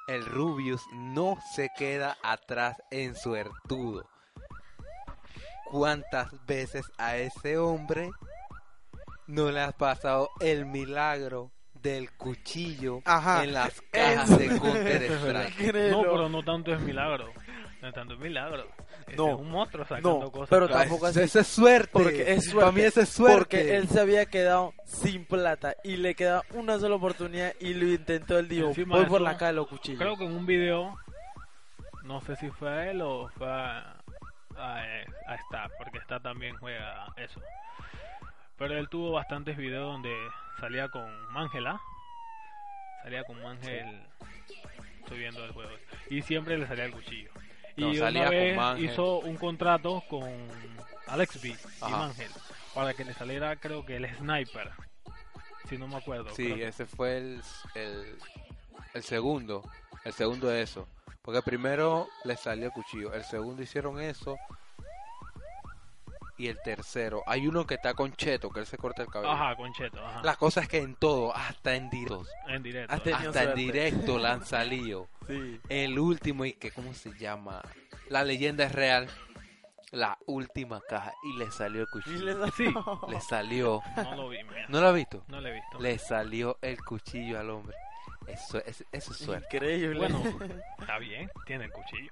El 0.08 0.26
Rubius 0.26 0.82
no 0.92 1.38
se 1.54 1.70
queda 1.78 2.18
atrás 2.24 2.76
en 2.92 3.16
suertudo. 3.16 4.06
¿Cuántas 5.66 6.30
veces 6.46 6.86
a 6.98 7.16
ese 7.18 7.58
hombre 7.58 8.10
no 9.28 9.50
le 9.50 9.62
has 9.62 9.74
pasado 9.74 10.30
el 10.42 10.66
milagro 10.66 11.52
del 11.74 12.12
cuchillo 12.12 13.02
Ajá, 13.06 13.44
en 13.44 13.54
las 13.54 13.82
cajas 13.92 14.30
eso. 14.30 14.38
de 14.38 14.60
Counter 14.60 15.04
Strike? 15.04 15.74
No, 15.92 16.02
pero 16.02 16.30
no 16.30 16.44
tanto 16.44 16.74
es 16.74 16.82
milagro. 16.82 17.32
No 17.82 17.88
es 17.88 17.94
tanto 17.94 18.14
es 18.16 18.20
milagro. 18.20 18.66
No, 19.18 19.30
es 19.30 19.40
un 19.40 19.50
monstruo 19.50 19.84
sacando 19.86 20.20
no, 20.20 20.32
cosas. 20.32 20.50
pero 20.50 20.66
Ah, 20.66 20.80
tampoco 20.80 21.06
así. 21.08 21.20
eso 21.22 21.40
es 21.40 21.48
suerte. 21.48 21.90
Porque 21.92 22.34
es 22.34 22.54
Para 22.54 22.72
mí 22.72 22.82
suerte. 22.82 22.86
eso 22.88 23.02
es 23.02 23.10
suerte. 23.10 23.38
Porque 23.38 23.76
él 23.78 23.88
se 23.90 24.00
había 24.00 24.26
quedado 24.26 24.74
sin 24.86 25.26
plata 25.26 25.76
y 25.84 25.98
le 25.98 26.16
quedaba 26.16 26.44
una 26.54 26.80
sola 26.80 26.96
oportunidad 26.96 27.54
y 27.60 27.74
lo 27.74 27.88
intentó. 27.88 28.38
Él 28.40 28.48
dijo: 28.48 28.68
Voy 28.68 28.86
por 28.86 29.06
eso, 29.06 29.20
la 29.20 29.38
calle 29.38 29.52
de 29.52 29.58
los 29.58 29.68
cuchillos. 29.68 30.00
Creo 30.00 30.16
que 30.18 30.26
en 30.26 30.34
un 30.34 30.46
video, 30.46 30.96
no 32.04 32.22
sé 32.22 32.36
si 32.38 32.50
fue 32.50 32.70
a 32.70 32.90
él 32.92 33.02
o 33.02 33.30
fue 33.38 33.48
a, 33.50 34.02
a, 34.58 34.78
a 35.28 35.36
Star, 35.36 35.72
porque 35.78 36.00
Star 36.00 36.22
también 36.22 36.56
juega 36.58 37.08
eso. 37.18 37.42
Pero 38.58 38.78
él 38.78 38.88
tuvo 38.90 39.12
bastantes 39.12 39.58
videos 39.58 39.86
donde 39.92 40.16
salía 40.60 40.88
con 40.90 41.04
Mangela, 41.34 41.82
salía 43.04 43.24
con 43.24 43.42
Mangel 43.42 44.04
subiendo 45.10 45.44
el 45.44 45.52
juego 45.52 45.72
y 46.10 46.22
siempre 46.22 46.58
le 46.58 46.66
salía 46.68 46.86
el 46.86 46.92
cuchillo. 46.94 47.30
Y 47.76 48.00
una 48.00 48.30
vez 48.30 48.60
hizo 48.80 49.20
un 49.20 49.38
contrato 49.38 50.04
con 50.10 50.24
Alex 51.08 51.42
B 51.42 51.50
y 51.50 51.56
Ajá. 51.82 51.98
Mangel 51.98 52.32
para 52.74 52.94
que 52.94 53.06
le 53.06 53.14
saliera 53.14 53.56
creo 53.56 53.86
que 53.86 53.98
el 53.98 54.16
sniper, 54.18 54.72
si 55.70 55.78
no 55.78 55.88
me 55.88 55.98
acuerdo. 55.98 56.30
Sí, 56.36 56.46
creo 56.46 56.56
que- 56.58 56.68
ese 56.68 56.86
fue 56.86 57.18
el, 57.18 57.42
el, 57.76 58.18
el 58.94 59.04
segundo. 59.04 59.64
El 60.04 60.14
segundo 60.14 60.48
de 60.48 60.62
eso. 60.62 60.88
Porque 61.22 61.42
primero 61.42 62.10
le 62.26 62.36
salió 62.36 62.66
el 62.66 62.72
cuchillo. 62.72 63.14
El 63.14 63.24
segundo 63.24 63.62
hicieron 63.64 64.02
eso. 64.02 64.38
Y 66.44 66.48
el 66.50 66.60
tercero. 66.62 67.24
Hay 67.26 67.48
uno 67.48 67.66
que 67.66 67.76
está 67.76 67.94
con 67.94 68.12
Cheto, 68.14 68.50
que 68.50 68.60
él 68.60 68.66
se 68.66 68.78
corta 68.78 69.02
el 69.04 69.08
cabello. 69.08 69.32
Ajá, 69.32 69.56
con 69.56 69.72
Cheto, 69.72 70.06
ajá. 70.06 70.22
La 70.24 70.36
cosa 70.36 70.60
es 70.62 70.68
que 70.68 70.80
en 70.80 70.96
todo, 70.96 71.34
hasta 71.36 71.74
en 71.76 71.90
directos, 71.90 72.28
En 72.48 72.62
directo. 72.64 72.94
Has 72.94 73.02
tenido 73.04 73.30
hasta 73.30 73.44
en 73.44 73.56
directo 73.56 74.18
la 74.18 74.34
han 74.34 74.46
salido. 74.46 75.08
Sí. 75.28 75.60
El 75.70 75.98
último, 76.00 76.44
y 76.44 76.54
que, 76.54 76.72
¿cómo 76.72 76.94
se 76.94 77.18
llama? 77.18 77.62
La 78.10 78.24
leyenda 78.26 78.66
es 78.66 78.72
real. 78.74 79.08
La 79.92 80.18
última 80.26 80.82
caja. 80.82 81.14
Y 81.24 81.38
le 81.38 81.50
salió 81.52 81.82
el 81.84 81.88
Y 81.88 81.92
cuchillo. 81.92 82.46
le 82.46 82.52
Sí. 82.52 82.74
Le 83.08 83.22
salió. 83.22 83.82
No 83.96 84.16
lo 84.16 84.30
vi, 84.30 84.44
mira. 84.44 84.66
¿No 84.68 84.82
lo 84.82 84.88
has 84.90 84.96
visto? 84.96 85.24
No 85.30 85.40
lo 85.40 85.48
he 85.48 85.54
visto. 85.54 85.80
Le 85.80 85.98
salió 86.00 86.58
el 86.62 86.84
cuchillo 86.84 87.40
al 87.40 87.50
hombre. 87.52 87.78
Eso, 88.28 88.58
es, 88.66 88.84
eso 88.92 89.12
es 89.12 89.18
suerte. 89.18 89.48
Increíble. 89.56 89.98
Bueno, 90.00 90.22
está 90.80 90.98
bien, 90.98 91.30
tiene 91.46 91.66
el 91.66 91.72
cuchillo. 91.72 92.12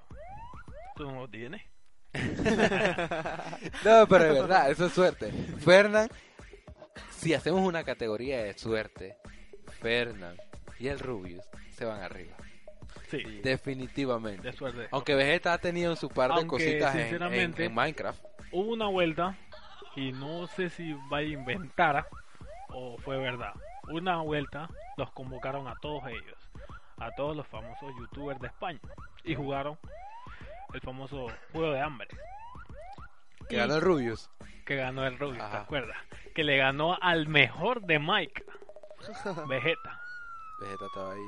Tú 0.96 1.04
no 1.10 1.20
lo 1.20 1.28
tienes. 1.28 1.62
No, 3.84 4.06
pero 4.08 4.24
de 4.24 4.32
verdad, 4.40 4.70
eso 4.70 4.86
es 4.86 4.92
suerte. 4.92 5.30
Fernán, 5.60 6.08
si 7.10 7.34
hacemos 7.34 7.60
una 7.62 7.84
categoría 7.84 8.42
de 8.42 8.56
suerte, 8.58 9.16
Fernán 9.80 10.36
y 10.78 10.88
el 10.88 10.98
Rubius 10.98 11.44
se 11.72 11.84
van 11.84 12.02
arriba. 12.02 12.36
Sí, 13.10 13.22
Definitivamente. 13.42 14.48
de 14.50 14.52
suerte. 14.56 14.88
Aunque 14.90 15.14
Vegeta 15.14 15.52
ha 15.52 15.58
tenido 15.58 15.94
su 15.96 16.08
par 16.08 16.28
de 16.30 16.36
Aunque, 16.36 16.48
cositas 16.48 16.94
en- 16.96 17.54
en, 17.60 17.74
Minecraft. 17.74 18.22
Hubo 18.52 18.72
una 18.72 18.86
vuelta, 18.88 19.36
y 19.96 20.12
no 20.12 20.46
sé 20.46 20.70
si 20.70 20.94
va 21.12 21.18
a 21.18 21.22
inventar 21.22 22.06
o 22.70 22.96
fue 22.98 23.18
verdad. 23.18 23.52
Una 23.90 24.22
vuelta 24.22 24.68
los 24.96 25.10
convocaron 25.12 25.68
a 25.68 25.74
todos 25.80 26.04
ellos, 26.06 26.38
a 26.98 27.10
todos 27.12 27.36
los 27.36 27.46
famosos 27.46 27.92
youtubers 27.98 28.40
de 28.40 28.46
España, 28.46 28.80
y 29.24 29.34
jugaron 29.34 29.78
el 30.74 30.80
famoso 30.80 31.26
juego 31.52 31.72
de 31.72 31.80
hambre. 31.80 32.08
Que 33.48 33.56
Y- 33.56 33.58
ganó 33.58 33.74
el 33.76 33.80
Rubius. 33.82 34.30
que 34.64 34.76
ganó 34.76 35.04
el 35.06 35.18
Rubius, 35.18 35.38
¿te 35.38 35.42
Ajá. 35.44 35.60
acuerdas? 35.62 35.96
Que 36.34 36.44
le 36.44 36.56
ganó 36.56 36.96
al 37.00 37.26
mejor 37.28 37.82
de 37.82 37.98
Mike, 37.98 38.44
Vegeta. 39.48 40.00
Vegeta 40.60 40.86
estaba 40.86 41.12
ahí. 41.12 41.20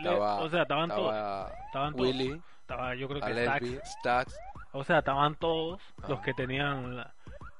Le- 0.00 0.08
Estaba, 0.10 0.34
o 0.40 0.48
sea, 0.48 0.62
estaban 0.62 0.88
todos. 0.88 1.12
estaba 1.14 1.52
Estaban 1.66 1.92
todos. 1.94 2.06
Willy, 2.08 2.42
Estaba, 2.60 2.94
yo 2.94 3.08
creo 3.08 3.20
que. 3.20 3.80
Stax. 3.84 4.38
O 4.72 4.84
sea, 4.84 4.98
estaban 4.98 5.34
todos 5.36 5.80
los 6.08 6.20
que 6.20 6.34
tenían 6.34 6.96
la, 6.96 7.14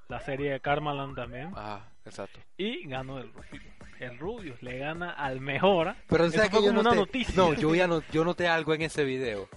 la 0.08 0.20
serie 0.20 0.52
de 0.52 0.60
Karmaland 0.60 1.16
también. 1.16 1.52
Ajá, 1.56 1.88
exacto. 2.04 2.38
Y 2.56 2.86
ganó 2.88 3.18
el 3.18 3.32
Rubius. 3.32 3.62
El 4.00 4.18
Rubius 4.18 4.62
le 4.62 4.78
gana 4.78 5.10
al 5.10 5.40
mejor. 5.40 5.94
Pero 6.08 6.30
¿sabes 6.30 6.50
fue 6.50 6.60
que 6.60 6.64
yo 6.66 6.70
como 6.70 6.80
una 6.80 6.90
noté? 6.90 6.96
noticia. 7.00 7.34
No, 7.36 7.52
yo, 7.54 7.74
ya 7.74 7.86
no, 7.88 8.02
yo 8.12 8.24
noté 8.24 8.46
algo 8.48 8.72
en 8.74 8.82
ese 8.82 9.04
video. 9.04 9.48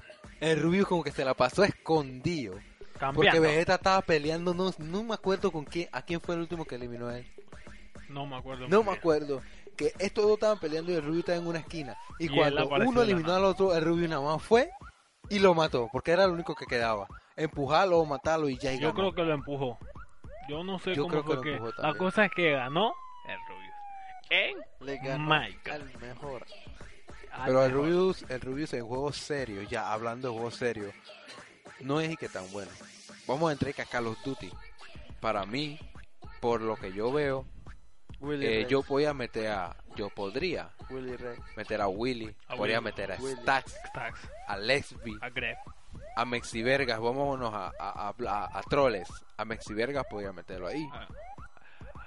El 0.42 0.60
Rubius 0.62 0.88
como 0.88 1.04
que 1.04 1.12
se 1.12 1.24
la 1.24 1.34
pasó 1.34 1.64
escondido. 1.64 2.56
Porque. 3.14 3.40
Vegeta 3.40 3.76
estaba 3.76 4.02
peleando, 4.02 4.54
no, 4.54 4.72
no 4.80 5.04
me 5.04 5.14
acuerdo 5.14 5.52
con 5.52 5.66
quién, 5.66 5.88
a 5.92 6.02
quién 6.02 6.20
fue 6.20 6.36
el 6.36 6.42
último 6.42 6.66
que 6.66 6.76
eliminó 6.76 7.08
a 7.08 7.20
él. 7.20 7.32
No 8.10 8.26
me 8.26 8.36
acuerdo. 8.36 8.68
No 8.68 8.80
me 8.84 8.90
bien. 8.90 8.98
acuerdo. 9.00 9.42
Que 9.78 9.94
estos 10.00 10.26
dos 10.26 10.34
estaban 10.34 10.60
peleando 10.60 10.92
y 10.92 10.96
el 10.96 11.04
Rubio 11.04 11.20
estaba 11.22 11.38
en 11.38 11.48
una 11.48 11.60
esquina. 11.60 11.98
Y, 12.20 12.28
cuando 12.28 12.68
uno 12.68 13.02
eliminó 13.02 13.34
al 13.34 13.46
otro, 13.46 13.74
el 13.76 13.84
Rubio 13.84 14.08
nada 14.10 14.22
más 14.22 14.42
fue 14.44 14.70
y 15.30 15.40
lo 15.40 15.54
mató. 15.54 15.90
Porque 15.92 16.12
era 16.12 16.28
lo 16.28 16.34
único 16.34 16.54
que 16.56 16.66
quedaba. 16.66 17.08
Empujarlo 17.36 18.00
o 18.00 18.06
matarlo 18.06 18.50
y 18.50 18.58
ya 18.58 18.74
y 18.74 18.80
Yo 18.80 18.90
ganó. 18.90 19.00
creo 19.00 19.14
que 19.14 19.24
lo 19.24 19.34
empujó. 19.34 19.80
Yo 20.50 20.64
no 20.64 20.78
sé 20.80 20.94
Yo 20.94 21.04
cómo 21.04 21.24
creo 21.24 21.24
que 21.24 21.28
fue 21.28 21.36
lo 21.36 21.42
que. 21.42 21.54
empujó 21.56 21.82
La 21.82 21.94
cosa 21.94 22.26
es 22.26 22.32
que 22.36 22.52
ganó 22.52 22.94
el 23.28 23.38
Rubius. 23.48 23.72
En 24.30 24.86
Le 24.86 24.98
ganó 24.98 25.40
Mike. 25.40 25.72
al 25.72 25.86
mejor. 26.00 26.46
Pero 27.46 27.64
el. 27.66 27.72
Rubius, 27.72 28.26
el 28.30 28.42
Rubius 28.42 28.74
en 28.74 28.86
juegos 28.86 29.18
serios, 29.18 29.70
ya 29.70 29.92
hablando 29.94 30.28
de 30.30 30.34
juegos 30.34 30.56
serios, 30.56 30.94
no 31.82 32.00
es 32.00 32.12
y 32.12 32.18
que 32.18 32.30
tan 32.30 32.50
bueno. 32.52 32.72
Vamos 33.28 33.50
a 33.50 33.54
entrar 33.54 33.74
a 33.80 33.86
Call 33.86 34.08
of 34.08 34.18
Duty. 34.24 34.52
Para 35.20 35.46
mí, 35.46 35.80
por 36.40 36.62
lo 36.62 36.76
que 36.76 36.92
yo 36.94 37.12
veo, 37.12 37.46
Willy 38.20 38.46
eh, 38.46 38.66
yo 38.70 38.84
voy 38.84 39.06
a 39.06 39.14
meter 39.14 39.48
a, 39.52 39.76
yo 39.96 40.10
podría 40.10 40.70
Willy 40.90 41.16
Rex. 41.16 41.40
meter 41.56 41.82
a 41.82 41.88
Willy, 41.88 42.36
A 42.48 42.56
podría 42.56 42.80
Willy. 42.80 42.86
meter 42.86 43.12
a 43.12 43.16
Willy. 43.18 43.42
Stax, 43.42 43.76
Stax, 43.90 44.20
a 44.48 44.58
Lexby, 44.58 45.18
a 45.22 45.30
Gref. 45.30 45.58
a 46.16 46.26
Mexi 46.26 46.62
Vergas, 46.64 47.00
vámonos 47.00 47.54
a, 47.54 47.68
a, 47.80 48.10
a, 48.10 48.14
a- 48.28 48.60
a 48.60 48.62
Troles, 48.64 49.08
a 49.38 49.46
Mexi 49.46 49.74
Vergas 49.74 50.06
podría 50.10 50.34
meterlo 50.34 50.68
ahí. 50.68 50.88
a- 50.92 51.08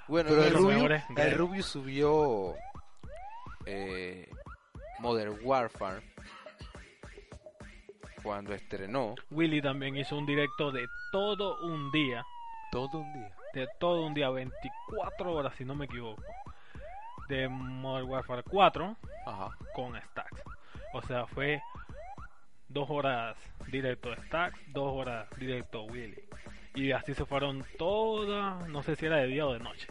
Bueno, 0.07 0.29
Pero 0.29 0.43
el 0.43 0.53
Rubio- 0.53 1.01
el. 1.17 1.31
Rubio 1.37 1.63
subió 1.63 2.55
eh, 3.65 4.29
Modern 4.99 5.37
Warfare 5.43 6.01
cuando 8.25 8.53
estrenó 8.55 9.13
Willy 9.29 9.61
también 9.61 9.95
hizo 9.97 10.17
un 10.17 10.25
directo 10.25 10.71
de 10.71 10.87
todo 11.11 11.59
un 11.61 11.91
día. 11.91 12.25
todo 12.71 12.99
un 12.99 13.13
día. 13.13 13.31
De 13.53 13.67
todo 13.79 14.05
un 14.05 14.13
día, 14.13 14.29
24 14.29 15.31
horas 15.31 15.53
si 15.55 15.63
no 15.63 15.75
me 15.75 15.85
equivoco. 15.85 16.23
De 17.29 17.47
Modern 17.47 18.09
Warfare 18.09 18.43
4 18.43 18.97
Ajá. 19.27 19.55
con 19.73 19.95
Stacks. 20.01 20.41
O 20.93 21.01
sea, 21.03 21.27
fue 21.27 21.61
dos 22.67 22.89
horas 22.89 23.37
directo 23.67 24.13
Stacks, 24.25 24.59
dos 24.73 24.91
horas 24.93 25.27
directo 25.37 25.83
Willy. 25.83 26.17
Y 26.73 26.91
así 26.91 27.13
se 27.13 27.25
fueron 27.25 27.63
todas, 27.77 28.67
no 28.67 28.81
sé 28.83 28.95
si 28.95 29.05
era 29.05 29.17
de 29.17 29.27
día 29.27 29.45
o 29.45 29.53
de 29.53 29.59
noche. 29.59 29.87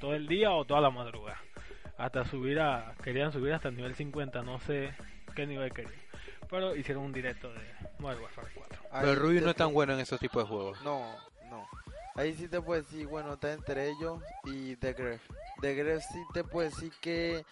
Todo 0.00 0.14
el 0.14 0.28
día 0.28 0.52
o 0.52 0.64
toda 0.64 0.80
la 0.80 0.90
madrugada. 0.90 1.40
Hasta 1.96 2.24
subir 2.24 2.60
a, 2.60 2.94
querían 3.02 3.32
subir 3.32 3.52
hasta 3.52 3.68
el 3.68 3.76
nivel 3.76 3.94
50, 3.94 4.42
no 4.42 4.58
sé 4.60 4.94
qué 5.34 5.46
nivel 5.46 5.72
querían. 5.72 5.94
Pero 6.50 6.74
hicieron 6.76 7.04
un 7.04 7.12
directo 7.12 7.52
de 7.52 7.60
Modern 7.98 8.22
Warfare 8.22 8.48
4. 8.54 8.82
Pero 8.92 9.02
el 9.02 9.08
ahí 9.08 9.14
Rubio 9.14 9.40
te 9.40 9.44
no 9.44 9.50
es 9.50 9.56
tan 9.56 9.72
bueno 9.72 9.94
en 9.94 10.00
esos 10.00 10.20
tipos 10.20 10.44
de 10.44 10.48
juegos. 10.48 10.82
No, 10.82 11.16
no. 11.50 11.66
Ahí 12.14 12.34
sí 12.34 12.48
te 12.48 12.60
puedo 12.60 12.82
decir, 12.82 13.06
bueno, 13.06 13.34
está 13.34 13.52
entre 13.52 13.88
ellos 13.88 14.22
y 14.44 14.76
The 14.76 14.92
Gref. 14.92 15.22
The 15.60 15.74
Gref 15.74 16.04
sí 16.04 16.22
te 16.32 16.44
puedo 16.44 16.68
decir 16.68 16.92
que 17.00 17.44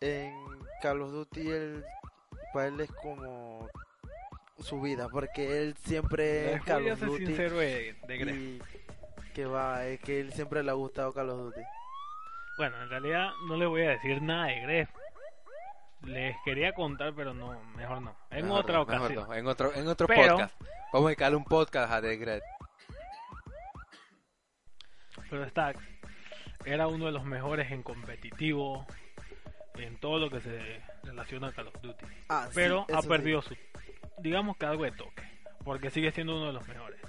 en 0.00 0.34
Call 0.80 1.02
of 1.02 1.12
Duty 1.12 1.50
él, 1.50 1.84
para 2.52 2.68
él 2.68 2.80
es 2.80 2.90
como 2.90 3.68
su 4.58 4.80
vida, 4.80 5.08
porque 5.08 5.60
él 5.60 5.76
siempre 5.84 6.54
es 6.54 6.62
Call 6.62 6.90
of 6.90 7.00
Duty 7.00 7.26
sincero 7.26 7.58
de, 7.58 7.96
de 8.06 8.18
Gref. 8.18 8.36
y 8.36 8.60
que 9.34 9.46
va, 9.46 9.86
es 9.86 10.00
que 10.00 10.20
él 10.20 10.32
siempre 10.32 10.62
le 10.62 10.70
ha 10.70 10.74
gustado 10.74 11.12
Call 11.12 11.30
of 11.30 11.38
Duty. 11.38 11.60
Bueno, 12.62 12.80
en 12.80 12.90
realidad 12.90 13.32
no 13.48 13.56
le 13.56 13.66
voy 13.66 13.82
a 13.82 13.88
decir 13.90 14.22
nada 14.22 14.46
de 14.46 14.60
Gref, 14.60 14.88
les 16.04 16.36
quería 16.44 16.72
contar, 16.72 17.12
pero 17.12 17.34
no, 17.34 17.60
mejor 17.74 18.00
no. 18.02 18.14
En 18.30 18.44
Mejor 18.44 18.60
otra 18.60 18.74
no, 18.74 18.82
ocasión. 18.82 19.14
no, 19.26 19.34
en 19.34 19.46
otro, 19.48 19.74
en 19.74 19.88
otro 19.88 20.06
Pero- 20.06 20.34
podcast. 20.34 20.60
Vamos 20.92 21.06
a 21.06 21.08
dedicarle 21.08 21.36
un 21.38 21.44
podcast 21.44 21.92
a 21.92 22.00
The 22.00 22.16
Great. 22.18 22.42
Pero 25.28 25.48
Stack 25.48 25.76
era 26.64 26.86
uno 26.86 27.06
de 27.06 27.10
los 27.10 27.24
mejores 27.24 27.68
en 27.72 27.82
competitivo, 27.82 28.86
en 29.74 29.98
todo 29.98 30.20
lo 30.20 30.30
que 30.30 30.40
se 30.40 30.80
relaciona 31.02 31.48
a 31.48 31.52
Call 31.52 31.66
of 31.66 31.82
Duty. 31.82 32.06
Ah, 32.28 32.48
Pero 32.54 32.86
ha 32.94 33.02
sí. 33.02 33.08
perdido 33.08 33.42
su, 33.42 33.56
digamos 34.18 34.56
que 34.56 34.66
algo 34.66 34.84
de 34.84 34.92
toque, 34.92 35.24
porque 35.64 35.90
sigue 35.90 36.12
siendo 36.12 36.36
uno 36.36 36.46
de 36.46 36.52
los 36.52 36.68
mejores. 36.68 37.00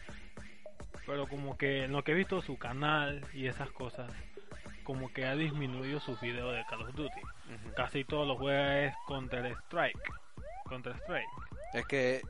Pero 1.05 1.27
como 1.27 1.59
que 1.59 1.83
en 1.83 1.91
lo 1.91 2.03
que 2.03 2.13
he 2.13 2.15
visto 2.15 2.41
su 2.41 2.57
canal 2.57 3.23
y 3.33 3.45
esas 3.45 3.69
cosas, 3.69 4.09
como 4.83 5.11
que 5.11 5.25
ha 5.25 5.35
disminuido 5.35 5.99
sus 5.99 6.19
videos 6.21 6.53
de 6.55 6.65
Call 6.65 6.81
of 6.81 6.95
Duty. 6.95 7.21
Casi 7.75 8.03
todos 8.03 8.27
los 8.27 8.37
juega 8.37 8.85
es 8.85 8.93
Counter 9.07 9.45
Strike. 9.65 10.13
Counter 10.69 10.95
Strike. 10.97 11.27
Es 11.73 11.85
que 11.85 12.21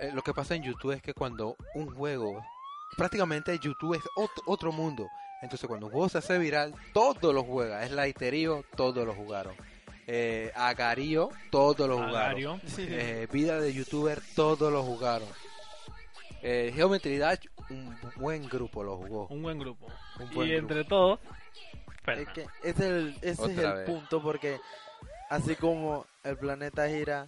eh, 0.00 0.10
lo 0.12 0.22
que 0.22 0.34
pasa 0.34 0.54
en 0.54 0.62
YouTube 0.62 0.92
es 0.92 1.02
que 1.02 1.14
cuando 1.14 1.56
un 1.74 1.94
juego, 1.94 2.44
prácticamente 2.96 3.58
YouTube 3.58 3.94
es 3.94 4.02
otro, 4.16 4.42
otro 4.46 4.72
mundo. 4.72 5.08
Entonces 5.42 5.66
cuando 5.68 5.86
un 5.86 5.92
juego 5.92 6.08
se 6.08 6.18
hace 6.18 6.38
viral, 6.38 6.74
todos 6.92 7.34
lo 7.34 7.44
juegan. 7.44 7.82
Es 7.82 7.92
Laiterío, 7.92 8.64
todos 8.76 9.06
lo 9.06 9.14
jugaron. 9.14 9.54
Eh, 10.10 10.50
Agarío, 10.54 11.28
todos 11.50 11.86
lo 11.86 11.98
jugaron. 11.98 12.60
Eh, 12.78 13.28
vida 13.30 13.60
de 13.60 13.74
youtuber, 13.74 14.22
todos 14.34 14.72
lo 14.72 14.82
jugaron. 14.82 15.28
Eh, 16.42 16.72
Geometry 16.74 17.18
Dash, 17.18 17.46
un 17.68 17.94
buen 18.16 18.48
grupo 18.48 18.82
lo 18.82 18.96
jugó. 18.96 19.26
Un 19.28 19.42
buen 19.42 19.58
grupo. 19.58 19.86
Un 20.18 20.30
buen 20.30 20.48
y 20.48 20.52
grupo. 20.52 20.72
entre 20.72 20.84
todos, 20.84 21.20
Es 21.54 22.02
Fernan. 22.04 22.32
que 22.34 22.40
ese 22.62 22.70
es 22.70 22.80
el, 22.80 23.18
ese 23.22 23.44
es 23.52 23.58
el 23.58 23.72
vez. 23.74 23.86
punto 23.86 24.22
porque 24.22 24.60
así 25.30 25.54
como 25.56 26.06
el 26.24 26.36
planeta 26.38 26.88
gira, 26.88 27.26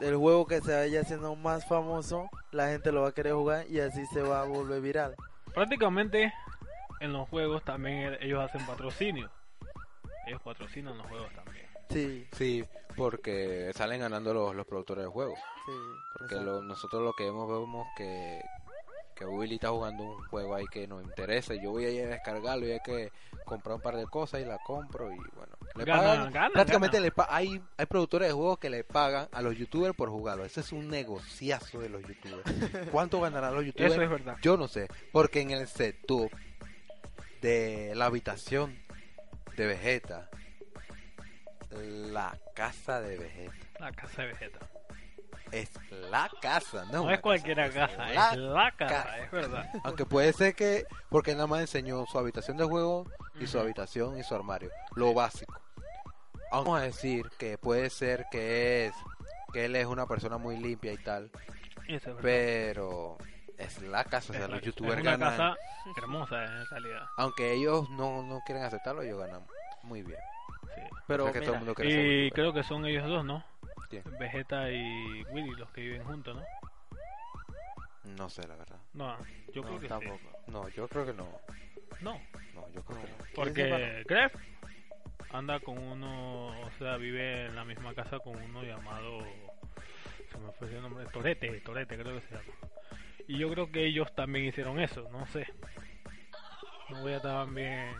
el 0.00 0.16
juego 0.16 0.46
que 0.46 0.60
se 0.60 0.74
vaya 0.74 1.00
haciendo 1.00 1.34
más 1.36 1.66
famoso, 1.66 2.28
la 2.52 2.68
gente 2.68 2.92
lo 2.92 3.02
va 3.02 3.08
a 3.08 3.12
querer 3.12 3.32
jugar 3.32 3.66
y 3.70 3.80
así 3.80 4.04
se 4.06 4.20
va 4.20 4.42
a 4.42 4.44
volver 4.44 4.80
viral. 4.82 5.14
Prácticamente 5.54 6.32
en 7.00 7.12
los 7.14 7.26
juegos 7.30 7.64
también 7.64 8.18
ellos 8.20 8.42
hacen 8.44 8.66
patrocinio. 8.66 9.30
Ellos 10.26 10.42
patrocinan 10.42 10.98
los 10.98 11.06
juegos 11.06 11.32
también. 11.34 11.66
Sí, 11.88 12.26
Sí, 12.32 12.64
porque 12.96 13.70
salen 13.74 14.00
ganando 14.00 14.34
los, 14.34 14.54
los 14.54 14.66
productores 14.66 15.04
de 15.04 15.10
juegos. 15.10 15.38
sí. 15.64 15.72
Porque 16.18 16.34
lo- 16.36 16.62
nosotros 16.62 17.02
lo 17.02 17.12
que 17.14 17.24
vemos, 17.24 17.48
vemos 17.48 17.86
que, 17.96 18.40
que 19.16 19.24
Willy 19.24 19.54
está 19.56 19.70
jugando 19.70 20.04
un 20.04 20.22
juego 20.28 20.54
ahí 20.54 20.66
que 20.70 20.86
nos 20.86 21.02
interesa. 21.02 21.54
Yo 21.54 21.70
voy 21.70 21.86
a 21.86 21.90
ir 21.90 22.04
a 22.04 22.08
descargarlo 22.08 22.66
y 22.66 22.72
hay 22.72 22.80
que 22.84 23.10
comprar 23.44 23.76
un 23.76 23.80
par 23.80 23.96
de 23.96 24.04
cosas 24.06 24.42
y 24.42 24.44
la 24.44 24.58
compro. 24.58 25.10
Y 25.10 25.16
bueno, 25.16 25.56
le 25.74 25.84
Gana, 25.84 26.02
pagan. 26.02 26.32
gana, 26.32 26.50
prácticamente 26.50 26.96
gana. 26.98 27.04
le 27.06 27.10
pa- 27.12 27.28
hay, 27.30 27.60
hay 27.78 27.86
productores 27.86 28.28
de 28.28 28.34
juegos 28.34 28.58
que 28.58 28.68
le 28.70 28.84
pagan 28.84 29.28
a 29.32 29.40
los 29.42 29.56
youtubers 29.56 29.94
por 29.96 30.10
jugarlo. 30.10 30.44
Ese 30.44 30.60
es 30.60 30.70
un 30.72 30.88
negociazo 30.88 31.80
de 31.80 31.88
los 31.88 32.02
youtubers. 32.02 32.42
¿Cuánto 32.92 33.20
ganarán 33.20 33.54
los 33.54 33.64
youtubers? 33.64 33.92
Eso 33.94 34.02
es 34.02 34.10
verdad. 34.10 34.36
Yo 34.42 34.56
no 34.58 34.68
sé, 34.68 34.88
porque 35.12 35.40
en 35.40 35.50
el 35.50 35.66
setup 35.66 36.30
de 37.40 37.94
la 37.94 38.04
habitación 38.06 38.78
de 39.56 39.66
Vegeta, 39.66 40.28
la 41.70 42.36
casa 42.54 43.00
de 43.00 43.16
Vegeta, 43.18 43.54
La 43.80 43.92
casa 43.92 44.22
de 44.22 44.28
Vegeta. 44.28 44.58
Es 45.52 45.70
la 46.10 46.30
casa, 46.40 46.84
no, 46.86 47.04
No, 47.04 47.10
es 47.10 47.20
cualquiera 47.20 47.70
casa, 47.70 47.96
la 48.08 48.32
es 48.32 48.36
la 48.38 48.72
casa, 48.72 48.94
casa. 49.04 49.18
es 49.18 49.30
verdad. 49.30 49.70
Aunque 49.84 50.04
puede 50.06 50.32
ser 50.32 50.54
que, 50.54 50.86
porque 51.08 51.32
nada 51.34 51.46
más 51.46 51.60
enseñó 51.60 52.04
su 52.06 52.18
habitación 52.18 52.56
de 52.56 52.64
juego 52.64 53.04
y 53.38 53.46
su 53.46 53.58
habitación 53.58 54.18
y 54.18 54.22
su 54.22 54.34
armario, 54.34 54.70
lo 54.94 55.12
básico. 55.14 55.60
Vamos 56.50 56.78
a 56.80 56.82
decir 56.82 57.28
que 57.38 57.58
puede 57.58 57.90
ser 57.90 58.26
que 58.26 58.86
es, 58.86 58.94
que 59.52 59.64
él 59.66 59.76
es 59.76 59.86
una 59.86 60.06
persona 60.06 60.38
muy 60.38 60.56
limpia 60.56 60.92
y 60.92 60.96
tal, 60.98 61.30
es 61.88 62.02
pero 62.22 63.16
es 63.58 63.80
la 63.82 64.04
casa, 64.04 64.32
o 64.32 64.36
sea, 64.36 64.44
Es 64.44 64.50
la- 64.50 64.56
los 64.56 64.64
youtubers 64.64 64.96
es 64.96 65.02
una 65.02 65.16
ganan. 65.16 65.30
casa 65.36 65.56
hermosa 65.96 66.44
en 66.44 66.66
realidad. 66.66 67.06
Aunque 67.16 67.52
ellos 67.52 67.88
no, 67.90 68.22
no 68.22 68.40
quieren 68.44 68.64
aceptarlo, 68.64 69.02
ellos 69.02 69.18
ganan 69.18 69.42
muy 69.82 70.02
bien. 70.02 70.18
Sí. 70.74 70.82
Pero 71.06 71.24
O 71.24 71.26
sea 71.28 71.32
que 71.32 71.40
todo 71.40 71.54
el 71.54 71.54
mira, 71.54 71.58
mundo 71.60 71.74
quiere 71.74 71.90
ser 71.94 72.06
Y 72.06 72.30
creo 72.32 72.52
que 72.52 72.62
son 72.62 72.86
ellos 72.86 73.06
dos, 73.08 73.24
¿no? 73.24 73.44
¿Quién? 73.88 74.02
Vegeta 74.18 74.70
y 74.70 75.22
Willy 75.30 75.54
los 75.56 75.70
que 75.70 75.80
viven 75.82 76.04
juntos, 76.04 76.36
¿no? 76.36 76.46
No 78.16 78.30
sé, 78.30 78.46
la 78.46 78.56
verdad. 78.56 78.78
No, 78.94 79.16
yo 79.52 79.62
creo 79.62 79.80
que 79.80 79.88
tampoco. 79.88 80.20
No, 80.46 80.68
yo 80.68 80.88
creo 80.88 81.06
que 81.06 81.12
no. 81.12 81.26
sí. 81.50 82.04
No, 82.04 82.20
No, 82.54 82.68
yo 82.72 82.82
creo 82.84 83.00
que 83.00 83.08
no. 83.08 83.16
porque 83.34 84.04
Gref 84.06 84.34
anda 85.32 85.58
con 85.60 85.78
uno, 85.78 86.60
o 86.60 86.70
sea, 86.78 86.96
vive 86.96 87.46
en 87.46 87.56
la 87.56 87.64
misma 87.64 87.94
casa 87.94 88.18
con 88.20 88.36
uno 88.36 88.62
llamado, 88.62 89.18
se 90.30 90.38
me 90.38 90.52
fue 90.52 90.68
el 90.68 90.82
nombre, 90.82 91.04
Torete, 91.06 91.60
Torete 91.60 91.96
creo 91.98 92.14
que 92.20 92.26
se 92.26 92.34
llama. 92.34 92.52
Y 93.28 93.38
yo 93.38 93.50
creo 93.50 93.70
que 93.72 93.84
ellos 93.86 94.14
también 94.14 94.44
hicieron 94.46 94.78
eso, 94.78 95.08
no 95.10 95.26
sé. 95.26 95.46
No 96.90 97.00
voy 97.00 97.12
a 97.12 97.16
estar 97.16 97.44
también, 97.44 97.90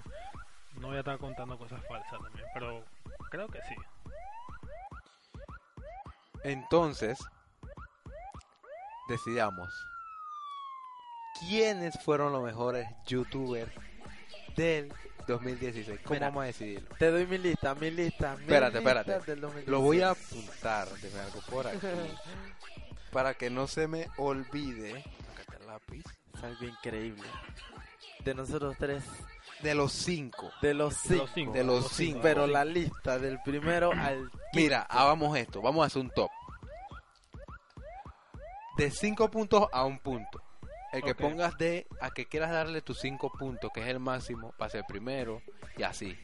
no 0.80 0.88
voy 0.88 0.96
a 0.96 1.00
estar 1.00 1.18
contando 1.18 1.58
cosas 1.58 1.84
falsas 1.86 2.20
también, 2.20 2.46
pero 2.54 2.84
creo 3.30 3.48
que 3.48 3.60
sí. 3.62 3.74
Entonces, 6.46 7.18
decidamos. 9.08 9.68
¿Quiénes 11.40 11.98
fueron 12.04 12.32
los 12.32 12.44
mejores 12.44 12.86
youtubers 13.04 13.72
del 14.56 14.92
2016? 15.26 16.00
¿Cómo 16.04 16.14
Mira. 16.14 16.28
vamos 16.28 16.44
a 16.44 16.46
decidirlo? 16.46 16.88
Te 17.00 17.10
doy 17.10 17.26
mi 17.26 17.38
lista, 17.38 17.74
mi 17.74 17.90
lista. 17.90 18.36
mi 18.36 18.42
Espérate, 18.42 18.78
lista 18.78 19.00
espérate. 19.00 19.30
del 19.32 19.40
2016. 19.40 19.68
Lo 19.68 19.80
voy 19.80 20.00
a 20.02 20.10
apuntar, 20.10 20.88
déjame 21.02 21.22
algo 21.24 21.40
por 21.50 21.66
aquí. 21.66 21.78
para 23.10 23.34
que 23.34 23.50
no 23.50 23.66
se 23.66 23.88
me 23.88 24.06
olvide. 24.16 25.00
Acá 25.00 25.40
está 25.40 25.56
el 25.56 25.66
lápiz. 25.66 26.04
Es 26.32 26.42
algo 26.44 26.64
increíble. 26.64 27.28
De 28.24 28.34
nosotros 28.34 28.76
tres, 28.78 29.02
De 29.62 29.74
los 29.74 29.92
cinco. 29.92 30.50
de 30.60 30.74
los 30.74 30.94
cinco. 30.96 31.26
cinco. 31.34 31.52
De 31.52 31.64
los 31.64 31.88
cinco. 31.88 32.20
Pero 32.22 32.46
la 32.46 32.64
lista 32.64 33.18
del 33.18 33.40
primero 33.42 33.92
al 33.92 34.30
Mira, 34.52 34.82
hagamos 34.82 35.36
esto. 35.36 35.60
Vamos 35.60 35.82
a 35.82 35.86
hacer 35.86 36.02
un 36.02 36.10
top. 36.10 36.30
De 38.76 38.90
5 38.90 39.30
puntos 39.30 39.68
a 39.72 39.84
un 39.84 39.98
punto. 39.98 40.42
El 40.92 41.02
que 41.02 41.14
pongas 41.14 41.56
de 41.56 41.86
a 42.00 42.10
que 42.10 42.26
quieras 42.26 42.50
darle 42.50 42.82
tus 42.82 43.00
5 43.00 43.32
puntos, 43.32 43.70
que 43.72 43.80
es 43.80 43.86
el 43.88 44.00
máximo, 44.00 44.54
va 44.60 44.66
a 44.66 44.70
ser 44.70 44.84
primero 44.86 45.42
y 45.76 45.82
así. 45.82 46.16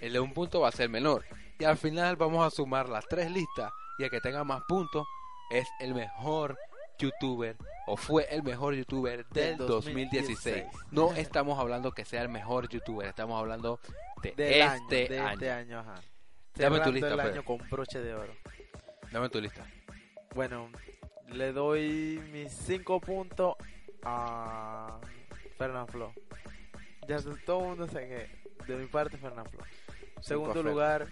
El 0.00 0.12
de 0.12 0.20
un 0.20 0.32
punto 0.32 0.60
va 0.60 0.68
a 0.68 0.72
ser 0.72 0.88
menor. 0.88 1.24
Y 1.58 1.64
al 1.64 1.76
final 1.76 2.16
vamos 2.16 2.44
a 2.44 2.50
sumar 2.50 2.88
las 2.88 3.06
tres 3.06 3.30
listas 3.30 3.70
y 3.98 4.04
el 4.04 4.10
que 4.10 4.20
tenga 4.20 4.42
más 4.42 4.62
puntos 4.68 5.06
es 5.50 5.68
el 5.80 5.94
mejor 5.94 6.58
youtuber 6.98 7.56
o 7.86 7.96
fue 7.96 8.26
el 8.30 8.42
mejor 8.42 8.74
youtuber 8.74 9.26
del 9.28 9.58
Del 9.58 9.66
2016. 9.66 10.64
2016. 10.64 10.64
No 10.90 11.12
estamos 11.14 11.58
hablando 11.58 11.92
que 11.92 12.04
sea 12.04 12.22
el 12.22 12.28
mejor 12.28 12.68
youtuber, 12.68 13.08
estamos 13.08 13.38
hablando 13.38 13.80
de 14.22 14.32
del 14.32 14.62
año, 14.62 14.82
este 14.82 15.08
de 15.08 15.18
año. 15.18 15.32
este 15.32 15.50
año, 15.50 15.78
ajá. 15.80 15.94
Dame 16.54 16.80
tu 16.80 16.92
lista, 16.92 17.14
el 17.14 17.20
año 17.20 17.44
con 17.44 17.58
broche 17.70 18.00
de 18.00 18.14
oro. 18.14 18.34
Dame 19.10 19.28
tu 19.28 19.40
lista. 19.40 19.66
Bueno, 20.34 20.70
le 21.28 21.52
doy 21.52 22.22
mis 22.32 22.52
cinco 22.52 23.00
puntos 23.00 23.56
a 24.04 24.98
Fernand 25.58 25.90
Flo. 25.90 26.12
Ya 27.08 27.18
todo 27.44 27.60
el 27.60 27.66
mundo 27.68 27.86
sabe 27.88 28.28
que 28.66 28.72
de 28.72 28.78
mi 28.78 28.86
parte 28.86 29.16
Fernand 29.16 29.48
Flo. 29.48 29.62
Segundo 30.20 30.62
lugar, 30.62 31.08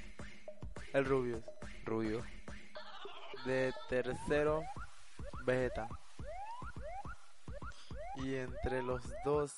el 0.93 1.05
Rubius. 1.05 1.43
Rubio. 1.85 2.23
De 3.45 3.73
tercero, 3.89 4.63
Vegeta. 5.45 5.89
Y 8.17 8.37
entre 8.37 8.83
los 8.83 9.03
dos, 9.25 9.53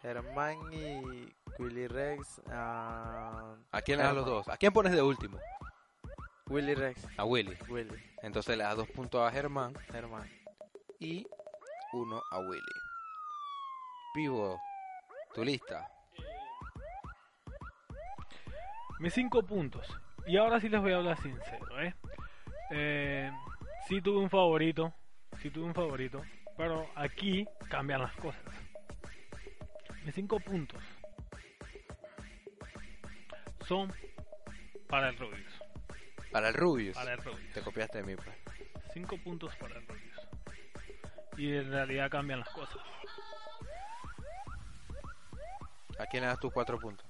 Germán 0.00 0.56
y 0.72 1.32
Willy 1.58 1.86
Rex. 1.86 2.42
ah, 2.50 3.56
¿A 3.70 3.82
quién 3.82 3.98
le 3.98 4.04
das 4.04 4.14
los 4.14 4.26
dos? 4.26 4.48
¿A 4.48 4.56
quién 4.56 4.72
pones 4.72 4.92
de 4.92 5.02
último? 5.02 5.38
Willy 6.46 6.74
Rex. 6.74 7.06
A 7.16 7.24
Willy. 7.24 7.56
Willy. 7.68 8.02
Entonces 8.22 8.56
le 8.56 8.64
das 8.64 8.76
dos 8.76 8.88
puntos 8.88 9.26
a 9.26 9.30
Germán 9.30 9.74
Germán. 9.90 10.28
y 10.98 11.26
uno 11.92 12.22
a 12.30 12.38
Willy. 12.40 12.62
Vivo, 14.14 14.60
tu 15.34 15.44
lista. 15.44 15.88
Mis 18.98 19.14
cinco 19.14 19.42
puntos. 19.42 19.88
Y 20.26 20.36
ahora 20.36 20.60
sí 20.60 20.68
les 20.68 20.80
voy 20.80 20.92
a 20.92 20.96
hablar 20.96 21.20
sincero, 21.20 21.80
¿eh? 21.80 21.94
eh 22.70 23.32
sí 23.88 24.00
tuve 24.00 24.18
un 24.18 24.30
favorito. 24.30 24.92
Sí 25.40 25.50
tuve 25.50 25.64
un 25.64 25.74
favorito. 25.74 26.22
Pero 26.62 26.88
aquí 26.94 27.44
cambian 27.68 28.02
las 28.02 28.14
cosas. 28.14 28.40
Mis 30.04 30.14
cinco 30.14 30.38
puntos 30.38 30.80
son 33.66 33.92
para 34.88 35.08
el 35.08 35.18
Rubius. 35.18 35.60
Para 36.30 36.50
el 36.50 36.54
Rubius. 36.54 36.94
Para 36.94 37.14
el 37.14 37.18
Rubius. 37.18 37.52
Te 37.52 37.62
copiaste 37.62 37.98
de 37.98 38.04
mí, 38.04 38.14
pues. 38.14 38.28
Cinco 38.94 39.18
puntos 39.18 39.52
para 39.56 39.74
el 39.74 39.88
Rubius. 39.88 40.20
Y 41.36 41.52
en 41.52 41.68
realidad 41.68 42.08
cambian 42.08 42.38
las 42.38 42.50
cosas. 42.50 42.80
¿A 45.98 46.06
quién 46.06 46.22
le 46.22 46.28
das 46.28 46.38
tus 46.38 46.52
cuatro 46.52 46.78
puntos? 46.78 47.04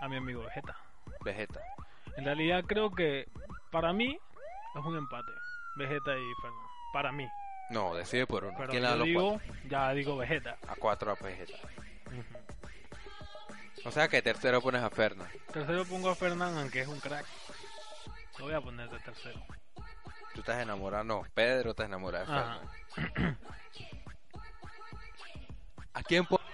A 0.00 0.08
mi 0.08 0.14
amigo 0.18 0.44
Vegeta. 0.44 0.76
Vegeta. 1.24 1.60
En 2.16 2.24
realidad 2.24 2.62
creo 2.68 2.92
que 2.92 3.26
para 3.72 3.92
mí 3.92 4.16
es 4.76 4.84
un 4.84 4.96
empate. 4.96 5.32
Vegeta 5.74 6.16
y 6.16 6.34
Fernan. 6.40 6.66
Para 6.92 7.10
mí. 7.10 7.28
No, 7.72 7.94
decide 7.94 8.26
por 8.26 8.44
uno. 8.44 8.54
Pero 8.58 8.70
¿Quién 8.70 8.82
yo 8.82 9.40
ya 9.68 9.92
digo 9.94 10.16
Vegeta. 10.18 10.58
A 10.68 10.76
cuatro 10.76 11.10
a 11.10 11.14
Vegeta. 11.14 11.56
O 13.84 13.90
sea 13.90 14.08
que 14.08 14.20
tercero 14.22 14.60
pones 14.60 14.82
a 14.82 14.90
Fernan. 14.90 15.28
Tercero 15.52 15.84
pongo 15.86 16.10
a 16.10 16.14
Fernan, 16.14 16.56
aunque 16.58 16.82
es 16.82 16.86
un 16.88 17.00
crack. 17.00 17.24
Lo 18.38 18.44
voy 18.44 18.54
a 18.54 18.60
poner 18.60 18.88
de 18.90 18.98
tercero. 19.00 19.40
Tú 20.34 20.40
estás 20.40 20.62
enamorado, 20.62 21.04
no, 21.04 21.22
Pedro 21.34 21.70
está 21.70 21.84
enamorado 21.84 22.26
de 22.26 22.32
Ajá. 22.38 22.60
Fernan. 22.94 23.38
¿A 25.94 26.02
quién 26.02 26.26
pones 26.26 26.46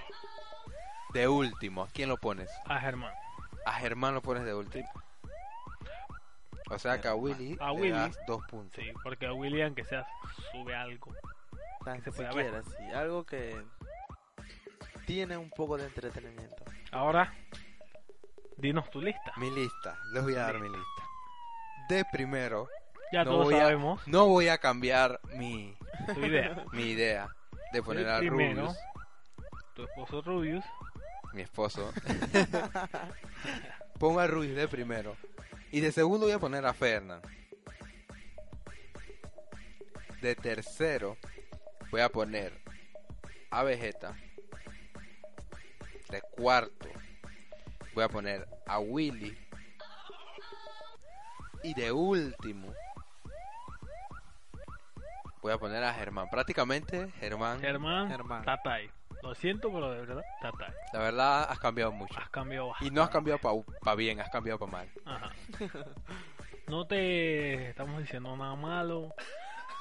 de 1.13 1.29
último? 1.29 1.83
¿A 1.83 1.89
quién 1.89 2.09
lo 2.09 2.17
pones? 2.17 2.49
A 2.65 2.79
Germán. 2.81 3.13
A 3.67 3.73
Germán 3.75 4.15
lo 4.15 4.23
pones 4.23 4.45
de 4.45 4.55
último. 4.55 4.89
O 6.71 6.79
sea 6.79 7.01
que 7.01 7.09
a 7.09 7.15
Willy 7.15 7.57
A 7.61 7.73
le 7.73 7.81
Willy. 7.81 7.91
das 7.93 8.19
dos 8.27 8.45
puntos. 8.47 8.83
Sí, 8.83 8.91
porque 9.03 9.27
a 9.27 9.33
William 9.33 9.75
que 9.75 9.85
sea 9.85 10.07
sube 10.53 10.75
algo. 10.75 11.15
Tan 11.85 12.03
se 12.03 12.13
pueda 12.13 12.33
ver. 12.33 12.63
sí. 12.65 12.85
Algo 12.95 13.25
que 13.25 13.57
tiene 15.07 15.37
un 15.37 15.51
poco 15.51 15.77
de 15.79 15.85
entretenimiento. 15.87 16.65
Ahora, 16.93 17.33
dinos 18.57 18.91
tu 18.91 19.01
lista. 19.01 19.33
Mi 19.37 19.51
lista, 19.51 19.97
les 20.13 20.23
voy 20.23 20.35
a 20.35 20.41
dar 20.41 20.59
mi 20.59 20.69
lista. 20.69 21.03
De 21.89 22.05
primero, 22.05 22.69
Ya 23.13 23.25
no 23.25 23.31
todos 23.31 23.45
voy 23.47 23.55
a- 23.55 23.59
sabemos 23.61 24.07
no 24.07 24.27
voy 24.27 24.49
a 24.49 24.59
cambiar 24.59 25.21
mi, 25.37 25.75
tu 26.15 26.21
idea. 26.25 26.65
mi 26.73 26.83
idea 26.83 27.29
de 27.73 27.83
poner 27.83 28.07
El 28.07 28.13
a 28.13 28.19
primero. 28.19 28.61
Rubius, 28.67 28.79
Tu 29.75 29.85
esposo 29.85 30.21
Rubius. 30.23 30.65
mi 31.33 31.43
esposo. 31.43 31.91
Pongo 33.99 34.21
a 34.21 34.27
Rubius 34.27 34.57
de 34.57 34.69
primero. 34.69 35.17
Y 35.71 35.81
de 35.81 35.93
segundo 35.93 36.27
voy 36.27 36.35
a 36.35 36.39
poner 36.39 36.65
a 36.65 36.73
Fernan. 36.73 37.21
De 40.23 40.35
tercero 40.35 41.17
voy 41.91 42.01
a 42.01 42.09
poner 42.09 42.53
a 43.51 43.63
Vegeta. 43.63 44.17
De 46.11 46.23
cuarto 46.23 46.89
voy 47.95 48.05
a 48.05 48.09
poner 48.09 48.49
a 48.67 48.79
Willy. 48.79 49.37
Y 51.63 51.75
de 51.75 51.93
último 51.93 52.73
voy 55.43 55.53
a 55.53 55.59
poner 55.59 55.85
a 55.85 55.93
Germán. 55.93 56.29
Prácticamente 56.31 57.11
Germán, 57.21 57.61
Germán, 57.61 58.09
Germán. 58.09 58.45
Tatay. 58.45 58.91
Lo 59.23 59.35
siento, 59.35 59.71
pero 59.73 59.91
de 59.91 60.01
verdad, 60.01 60.23
Tatay. 60.41 60.71
la 60.93 60.99
verdad 61.01 61.47
has 61.51 61.59
cambiado 61.59 61.93
mucho. 61.93 62.19
Has 62.19 62.31
cambiado 62.31 62.73
Y 62.81 62.91
no 62.91 63.03
has 63.03 63.09
bastante. 63.11 63.13
cambiado 63.13 63.65
para 63.83 63.97
bien, 63.97 64.21
has 64.21 64.31
cambiado 64.31 64.59
para 64.59 64.73
mal. 64.73 64.89
Ajá. 65.05 65.31
No 66.69 66.87
te 66.87 67.71
estamos 67.71 67.99
diciendo 68.01 68.37
nada 68.37 68.55
malo, 68.55 69.15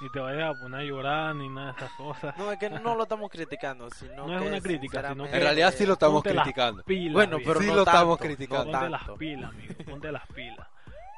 ni 0.02 0.10
te 0.10 0.20
vayas 0.20 0.56
a 0.56 0.62
poner 0.62 0.80
a 0.80 0.84
llorar, 0.84 1.36
ni 1.36 1.50
nada 1.50 1.74
de 1.74 1.78
esas 1.78 1.92
cosas. 1.98 2.38
No, 2.38 2.52
es 2.52 2.58
que 2.58 2.70
no 2.70 2.96
lo 2.96 3.04
estamos 3.04 3.30
criticando, 3.30 3.90
sino 3.90 4.26
No 4.26 4.36
es 4.38 4.42
que 4.42 4.48
una 4.48 4.62
crítica, 4.62 5.10
sino 5.10 5.26
que- 5.26 5.36
En 5.36 5.42
realidad 5.42 5.74
sí 5.76 5.86
lo 5.86 5.94
estamos 5.94 6.24
Ponte 6.24 6.34
las 6.34 6.44
criticando. 6.44 6.84
pilas, 6.84 7.14
Bueno, 7.14 7.38
pero 7.46 7.60
Sí 7.60 7.68
no 7.68 7.76
lo 7.76 7.80
estamos 7.84 8.18
tanto, 8.20 8.24
criticando. 8.34 8.66
no 8.72 8.72
ponte 8.72 8.90
las 8.90 9.18
pilas, 9.18 9.50
amigo. 9.52 9.74
Ponte 9.86 10.12
las 10.12 10.28
pilas. 10.28 10.68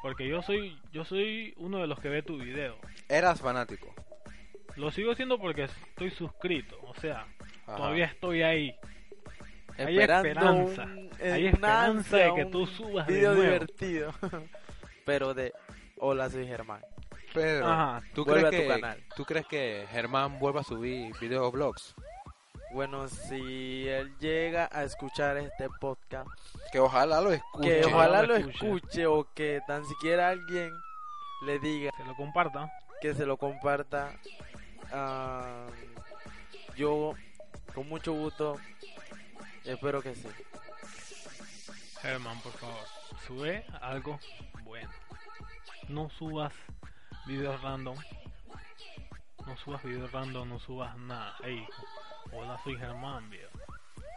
Porque 0.02 0.28
yo 0.28 0.42
soy, 0.42 0.80
yo 0.92 1.04
soy 1.06 1.54
uno 1.58 1.78
de 1.80 1.88
los 1.88 2.00
que 2.00 2.10
ve 2.10 2.24
tu 2.24 2.38
video. 2.38 2.78
Eras 3.08 3.40
fanático. 3.42 3.94
Lo 4.76 4.92
sigo 4.92 5.12
haciendo 5.12 5.38
porque 5.40 5.66
estoy 5.66 6.10
suscrito. 6.10 6.78
O 6.88 6.96
sea, 6.96 7.28
Ajá. 7.70 7.78
todavía 7.78 8.06
estoy 8.06 8.42
ahí. 8.44 8.76
Hay 9.78 9.98
Esperando 9.98 10.28
esperanza. 10.30 10.84
un- 10.84 11.10
Hay 11.32 11.42
un 11.44 11.54
esperanza 11.54 12.18
de 12.18 12.34
que 12.36 12.44
un 12.46 12.52
tú 12.52 12.68
subas 12.68 13.08
de 13.08 13.14
video 13.14 13.34
nuevo. 13.34 13.44
divertido. 13.52 14.12
Pero 15.06 15.34
de 15.34 15.54
Hola, 16.02 16.30
soy 16.30 16.46
Germán. 16.48 16.82
Pero, 17.34 17.68
Ajá. 17.68 18.02
¿tú 18.14 18.26
Vuelve 18.26 18.50
crees, 18.50 18.54
a 18.54 18.58
tu 18.68 18.74
que, 18.76 18.82
canal. 18.82 19.04
¿tú 19.16 19.26
crees 19.26 19.46
que 19.48 19.86
Germán 19.92 20.40
vuelva 20.40 20.62
a 20.62 20.64
subir 20.64 21.14
videoblogs? 21.20 21.94
Bueno, 22.74 23.08
si 23.08 23.88
él 23.88 24.16
llega 24.20 24.70
a 24.72 24.84
escuchar 24.84 25.38
este 25.38 25.68
podcast, 25.80 26.30
Que 26.72 26.80
ojalá 26.80 27.20
lo 27.22 27.32
escuche. 27.32 27.82
que 27.82 27.86
ojalá 27.86 28.24
lo 28.24 28.36
escuche. 28.36 29.06
o 29.08 29.28
que 29.34 29.60
tan 29.68 29.86
siquiera 29.86 30.30
alguien 30.30 30.72
le 31.46 31.60
diga 31.60 31.92
Se 31.98 32.04
lo 32.06 32.16
compartan. 32.16 32.70
que 33.02 33.14
se 33.14 33.26
lo 33.26 33.38
comparta. 33.38 34.12
ah, 34.92 35.68
yo, 36.76 37.14
con 37.74 37.88
mucho 37.88 38.14
gusto, 38.14 38.58
espero 39.66 40.02
que 40.02 40.16
sí. 40.16 40.28
Germán, 42.02 42.40
por 42.42 42.54
favor, 42.54 42.78
sube 43.28 43.66
algo 43.82 44.20
bueno. 44.64 44.90
No 45.90 46.10
subas 46.12 46.54
videos 47.26 47.62
random. 47.62 47.98
No 49.46 49.58
subas 49.58 49.84
videos 49.84 50.12
random, 50.12 50.48
no 50.50 50.60
subas 50.60 50.96
nada. 50.98 51.36
Ey, 51.44 51.66
hola, 52.32 52.60
soy 52.64 52.78
Germán, 52.78 53.30
viejo. 53.30 53.50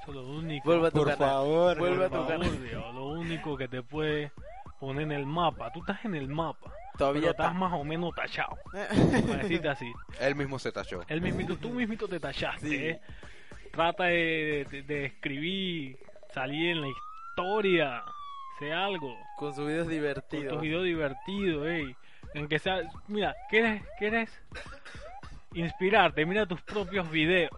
Eso 0.03 0.11
es 0.11 0.15
lo 0.17 0.27
único. 0.29 0.65
Vuelve 0.69 0.89
a 0.89 0.91
tu 0.91 0.99
Por 0.99 1.09
canal. 1.09 1.29
favor, 1.29 1.79
Vuelve 1.79 1.97
por 1.97 2.05
a 2.05 2.09
tu 2.09 2.15
favor, 2.15 2.29
canal. 2.29 2.59
viejo, 2.59 2.93
Lo 2.93 3.05
único 3.07 3.57
que 3.57 3.69
te 3.69 3.83
puede 3.83 4.33
poner 4.81 5.05
en 5.05 5.13
el 5.13 5.27
mapa. 5.27 5.73
Tú 5.73 5.81
estás 5.81 6.05
en 6.05 6.15
el 6.15 6.29
mapa. 6.29 6.73
Todavía 6.99 7.21
pero 7.23 7.31
estás 7.33 7.47
está. 7.49 7.59
más 7.59 7.73
o 7.73 7.85
menos 7.85 8.15
tachado. 8.15 8.57
Para 8.73 9.39
decirte 9.43 9.69
así. 9.69 9.93
Él 10.21 10.35
mismo 10.35 10.59
se 10.59 10.71
tachó. 10.73 11.03
El 11.09 11.21
mismito, 11.23 11.57
tú 11.57 11.71
mismito 11.71 12.07
te 12.07 12.21
tachaste. 12.21 12.69
Sí. 12.69 12.77
¿eh? 12.77 13.01
Trata 13.73 14.05
de, 14.05 14.67
de- 14.71 14.83
de 14.83 15.05
escribir, 15.07 15.99
salir 16.35 16.71
en 16.73 16.81
la 16.83 16.89
historia, 16.89 18.03
sé 18.59 18.73
algo. 18.73 19.17
con 19.35 19.55
sus 19.55 19.67
videos 19.67 19.85
Con 19.85 19.93
divertidos. 19.93 20.53
tus 20.53 20.61
videos 20.63 20.85
divertidos, 20.85 21.67
ey. 21.67 21.97
En 22.35 22.49
que 22.49 22.59
sea, 22.59 22.81
mira, 23.09 23.35
¿quieres, 23.49 23.83
quieres 23.99 24.31
inspirarte? 25.55 26.25
Mira 26.27 26.47
tus 26.47 26.61
propios 26.63 27.11
videos. 27.11 27.51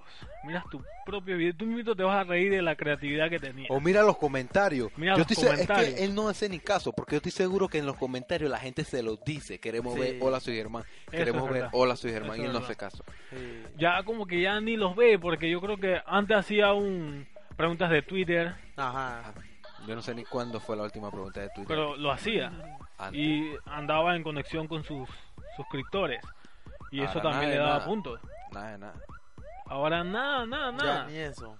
Mira 0.45 0.65
tus 0.71 0.83
propios 1.05 1.39
videos. 1.39 1.57
Tú 1.57 1.67
mismo 1.67 1.95
te 1.95 2.03
vas 2.03 2.17
a 2.17 2.25
reír 2.25 2.51
de 2.53 2.63
la 2.63 2.75
creatividad 2.77 3.29
que 3.31 3.39
tenías. 3.39 3.71
O 3.71 3.81
mira 3.81 4.03
los 4.03 4.17
comentarios. 4.17 4.91
Mira 4.97 5.15
yo 5.15 5.19
los 5.19 5.31
estoy 5.31 5.45
se- 5.45 5.51
comentarios. 5.51 5.89
Es 5.89 5.95
que 5.97 6.05
él 6.05 6.15
no 6.15 6.29
hace 6.29 6.49
ni 6.49 6.59
caso, 6.59 6.93
porque 6.93 7.13
yo 7.15 7.17
estoy 7.19 7.33
seguro 7.33 7.69
que 7.69 7.79
en 7.79 7.87
los 7.87 7.97
comentarios 7.97 8.51
la 8.51 8.59
gente 8.59 8.85
se 8.85 9.03
lo 9.03 9.17
dice. 9.17 9.59
Queremos 9.61 9.95
Sí. 9.95 10.01
ver, 10.01 10.17
hola, 10.21 10.41
soy 10.41 10.55
Germán. 10.57 10.85
Queremos 11.11 11.43
es 11.43 11.49
ver, 11.49 11.53
verdad. 11.63 11.71
hola, 11.73 11.97
soy 11.97 12.11
Germán. 12.13 12.33
Eso 12.35 12.43
Y 12.43 12.47
él 12.47 12.53
no 12.53 12.59
hace 12.61 12.77
caso. 12.77 13.05
Sí. 13.31 13.63
Ya 13.77 14.03
como 14.05 14.27
que 14.27 14.41
ya 14.41 14.61
ni 14.61 14.77
los 14.77 14.97
ve, 14.97 15.19
porque 15.19 15.51
yo 15.51 15.61
creo 15.61 15.77
que 15.77 16.01
antes 16.07 16.37
hacía 16.37 16.73
un 16.73 17.27
preguntas 17.57 17.91
de 17.91 18.03
Twitter, 18.03 18.53
Ajá. 18.77 19.33
Yo 19.87 19.95
no 19.95 20.01
sé 20.01 20.15
ni 20.15 20.25
cuándo 20.25 20.61
fue 20.61 20.77
la 20.77 20.83
última 20.85 21.11
pregunta 21.11 21.41
de 21.41 21.49
Twitter. 21.51 21.67
pero 21.69 21.95
lo 21.97 22.11
hacía. 22.11 22.51
Antes. 22.97 23.21
y 23.21 23.51
andaba 23.67 24.17
en 24.17 24.23
conexión 24.23 24.67
con 24.69 24.83
sus 24.85 25.09
suscriptores 25.57 26.21
y 26.91 27.01
eso 27.03 27.21
también 27.21 27.43
nada 27.43 27.51
le 27.51 27.57
daba 27.59 27.73
nada. 27.75 27.85
puntos 27.87 28.21
Nada 28.53 28.71
de 28.73 28.79
nada. 28.79 28.95
Ahora 29.67 30.05
nada 30.05 30.47
nada 30.47 30.71
Ya 30.73 30.85
nada 30.85 31.07
ni 31.07 31.17
eso. 31.19 31.59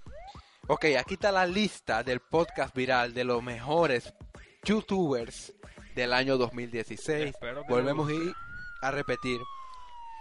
Ok, 0.67 0.87
aquí 0.99 1.15
está 1.15 1.31
la 1.31 1.47
lista 1.47 2.03
del 2.03 2.21
podcast 2.21 2.75
viral 2.75 3.13
de 3.13 3.25
los 3.25 3.43
mejores 3.43 4.15
youtubers 4.65 5.53
del 5.95 6.13
año 6.13 6.39
2016. 6.39 7.35
Espero 7.35 7.63
que 7.67 7.73
Volvemos 7.73 8.11
y 8.11 8.33
a 8.81 8.91
repetir 8.91 9.41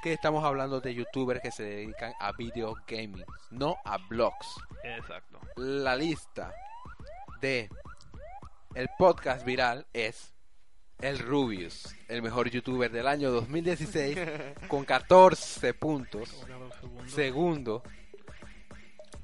que 0.03 0.11
estamos 0.11 0.43
hablando 0.43 0.81
de 0.81 0.93
youtubers 0.93 1.41
que 1.41 1.51
se 1.51 1.63
dedican 1.63 2.13
a 2.19 2.33
video 2.33 2.75
gaming, 2.87 3.23
no 3.51 3.77
a 3.85 3.97
blogs. 4.09 4.55
exacto 4.83 5.39
La 5.55 5.95
lista 5.95 6.53
de 7.39 7.69
el 8.75 8.89
podcast 8.97 9.45
viral 9.45 9.85
es 9.93 10.33
el 11.03 11.19
Rubius, 11.19 11.93
el 12.07 12.21
mejor 12.21 12.49
youtuber 12.49 12.89
del 12.89 13.07
año 13.07 13.29
2016 13.29 14.17
con 14.69 14.85
14 14.85 15.73
puntos. 15.73 16.45
Segundo. 17.07 17.83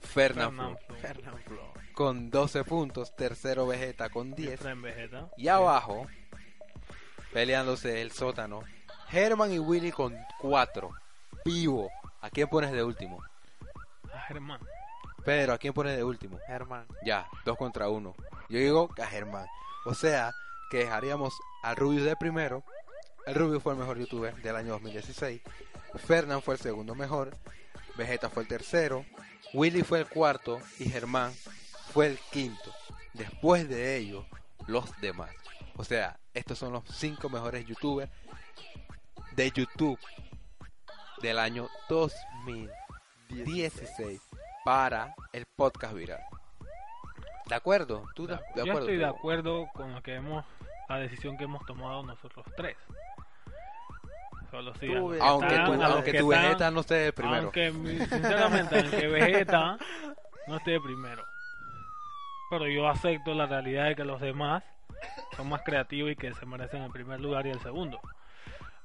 Fernán 0.01 0.77
Flo. 1.45 1.73
con 1.93 2.30
12 2.30 2.65
puntos. 2.65 3.15
Tercero, 3.15 3.65
Vegeta 3.65 4.09
con 4.09 4.36
10. 4.36 4.53
Efraín 4.55 4.82
Vegeta. 4.82 5.30
Y 5.38 5.47
abajo, 5.47 6.05
peleándose 7.32 8.01
el 8.01 8.11
sótano, 8.11 8.63
Herman 9.09 9.53
y 9.53 9.59
Willy 9.59 9.91
con 9.91 10.17
4. 10.41 10.91
Vivo. 11.45 11.89
¿A 12.21 12.30
quién 12.30 12.49
pones 12.49 12.73
de 12.73 12.84
último? 12.84 13.23
Ah, 14.13 14.25
Germán 14.27 14.59
Pedro, 15.23 15.53
¿a 15.53 15.57
quién 15.57 15.73
pones 15.73 15.95
de 15.95 16.03
último? 16.03 16.39
Germán. 16.45 16.86
Ya, 17.05 17.25
dos 17.45 17.55
contra 17.55 17.88
uno. 17.88 18.15
Yo 18.49 18.59
digo 18.59 18.89
a 19.01 19.05
Germán. 19.05 19.45
O 19.86 19.93
sea, 19.93 20.34
que 20.70 20.80
dejaríamos 20.80 21.34
al 21.63 21.76
Rubius 21.76 22.05
de 22.05 22.15
primero. 22.15 22.63
El 23.26 23.36
Rubius 23.36 23.61
fue 23.63 23.74
el 23.74 23.80
mejor 23.80 23.97
youtuber 23.99 24.36
del 24.41 24.55
año 24.55 24.72
2016. 24.74 25.41
Fernán 25.95 26.41
fue 26.41 26.55
el 26.55 26.59
segundo 26.59 26.95
mejor. 26.95 27.36
Vegeta 27.95 28.30
fue 28.30 28.43
el 28.43 28.49
tercero. 28.49 29.05
Willy 29.53 29.84
fue 29.84 29.99
el 29.99 30.07
cuarto. 30.07 30.59
Y 30.80 30.89
Germán 30.89 31.34
fue 31.93 32.07
el 32.07 32.17
quinto. 32.32 32.74
Después 33.13 33.67
de 33.67 33.97
ello, 33.97 34.26
los 34.67 34.86
demás. 35.01 35.32
O 35.76 35.84
sea, 35.84 36.17
estos 36.34 36.57
son 36.57 36.72
los 36.74 36.84
cinco 36.93 37.30
mejores 37.30 37.65
youtubers 37.65 38.11
de 39.36 39.51
YouTube 39.51 39.99
del 41.22 41.38
año 41.39 41.67
2016 41.89 44.22
para 44.63 45.13
el 45.34 45.45
podcast 45.55 45.93
viral. 45.93 46.22
¿De 47.47 47.55
acuerdo? 47.55 48.05
¿Tú 48.13 48.28
de, 48.28 48.36
de 48.36 48.41
yo 48.55 48.61
acuerdo? 48.61 48.80
estoy 48.82 48.97
de 48.97 49.05
acuerdo 49.05 49.67
con 49.74 49.95
lo 49.95 50.03
que 50.03 50.13
hemos 50.15 50.45
la 50.90 50.98
decisión 51.00 51.38
que 51.38 51.44
hemos 51.46 51.66
tomado 51.66 52.04
nosotros 52.04 52.46
tres. 52.56 52.76
Solo 54.52 54.74
sí, 54.76 54.88
Tú. 54.88 55.14
Aunque 55.22 55.48
están- 55.48 55.66
tu, 55.66 55.84
aunque 55.84 56.10
están- 56.12 56.28
Vegeta 56.30 56.72
no 56.72 56.80
esté 56.82 56.96
de 56.96 57.14
primero. 57.14 57.42
Aunque, 57.44 57.72
sinceramente, 57.72 58.80
aunque 58.80 59.08
Vegeta 59.08 59.78
no 60.48 60.58
esté 60.58 60.72
de 60.72 60.82
primero. 60.82 61.24
Pero 62.50 62.68
yo 62.68 62.88
acepto 62.90 63.36
la 63.36 63.46
realidad 63.46 63.86
de 63.90 63.96
que 63.96 64.04
los 64.04 64.20
demás 64.20 64.64
son 65.38 65.50
más 65.50 65.62
creativos 65.64 66.12
y 66.12 66.16
que 66.16 66.34
se 66.34 66.46
merecen 66.48 66.82
el 66.82 66.92
primer 66.92 67.20
lugar 67.22 67.46
y 67.46 67.52
el 67.52 67.60
segundo. 67.62 68.00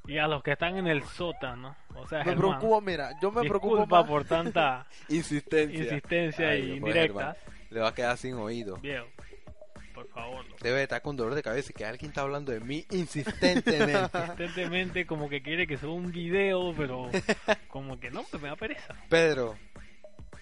Y 0.07 0.19
a 0.19 0.29
los 0.29 0.43
que 0.43 0.53
están 0.53 0.77
en 0.77 0.87
el 0.87 1.03
sótano, 1.03 1.75
o 1.95 2.07
sea, 2.07 2.19
Me 2.19 2.25
Germán, 2.27 2.59
preocupo, 2.59 2.81
mira, 2.83 3.13
yo 3.23 3.33
me 3.33 3.41
preocupo 3.49 3.87
más. 3.87 4.05
por 4.05 4.25
tanta 4.27 4.85
Insistencia. 5.09 5.83
insistencia 5.83 6.49
Ay, 6.51 6.73
y 6.73 6.77
indirectas. 6.77 7.39
Le 7.71 7.81
va 7.81 7.89
a 7.89 7.95
quedar 7.95 8.19
sin 8.19 8.35
oído. 8.35 8.77
Viejo, 8.77 9.07
por 9.95 10.09
favor, 10.09 10.45
loco. 10.45 10.59
Debe 10.61 10.83
estar 10.83 11.01
con 11.01 11.17
dolor 11.17 11.35
de 11.35 11.43
cabeza 11.43 11.71
y 11.71 11.75
que 11.75 11.87
alguien 11.87 12.11
está 12.11 12.23
hablando 12.23 12.53
de 12.53 12.61
mí 12.61 12.85
insistentemente. 12.91 13.93
Constantemente 14.13 15.07
como 15.07 15.29
que 15.29 15.43
quiere 15.43 15.67
que 15.67 15.79
suba 15.79 15.95
un 15.95 16.11
video, 16.11 16.75
pero 16.77 17.09
como 17.69 17.99
que 17.99 18.11
no, 18.11 18.25
pues 18.25 18.43
me 18.43 18.49
da 18.49 18.57
pereza. 18.57 18.95
Pedro, 19.09 19.57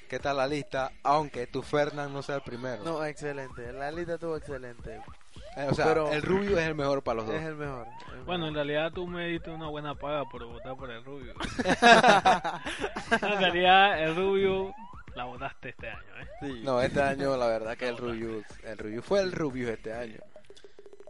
¿qué 0.09 0.18
tal 0.18 0.38
la 0.38 0.46
lista? 0.48 0.90
Aunque 1.03 1.46
tu 1.46 1.62
Fernán 1.62 2.12
no 2.12 2.22
sea 2.22 2.36
el 2.36 2.42
primero. 2.42 2.82
No, 2.82 3.05
excelente. 3.05 3.72
La 3.72 3.92
lista 3.92 4.14
estuvo 4.14 4.36
excelente. 4.36 5.00
Eh, 5.57 5.66
o 5.70 5.74
sea, 5.74 5.86
pero- 5.86 6.11
el 6.11 6.22
rubio 6.22 6.59
es 6.59 6.66
el 6.66 6.74
mejor 6.74 7.03
para 7.03 7.16
los 7.16 7.26
dos. 7.26 7.36
Es 7.36 7.42
el 7.42 7.57
mejor. 7.57 7.86
el 8.14 8.24
Bueno, 8.24 8.48
en 8.48 8.55
realidad 8.55 8.90
tú 8.92 9.07
me 9.07 9.26
diste 9.26 9.50
una 9.50 9.68
buena 9.68 9.94
paga 9.94 10.24
por 10.24 10.46
votar 10.46 10.76
por 10.76 10.90
el 10.90 11.05
rubio. 11.05 11.34
en 13.22 13.38
realidad 13.38 14.03
el 14.03 14.16
rubio 14.16 14.74
la 15.15 15.25
votaste 15.25 15.71
este 15.71 15.89
año, 15.91 16.21
¿eh? 16.21 16.27
Sí. 16.41 16.61
No, 16.65 16.81
este 16.81 17.03
año 17.03 17.37
la 17.37 17.47
verdad 17.47 17.77
que 17.77 17.89
el 17.89 17.97
rubio, 17.97 18.43
el 18.65 18.79
rubio 18.79 19.03
fue 19.03 19.21
el 19.21 19.33
rubio 19.33 19.69
este 19.71 19.93
año. 19.93 20.19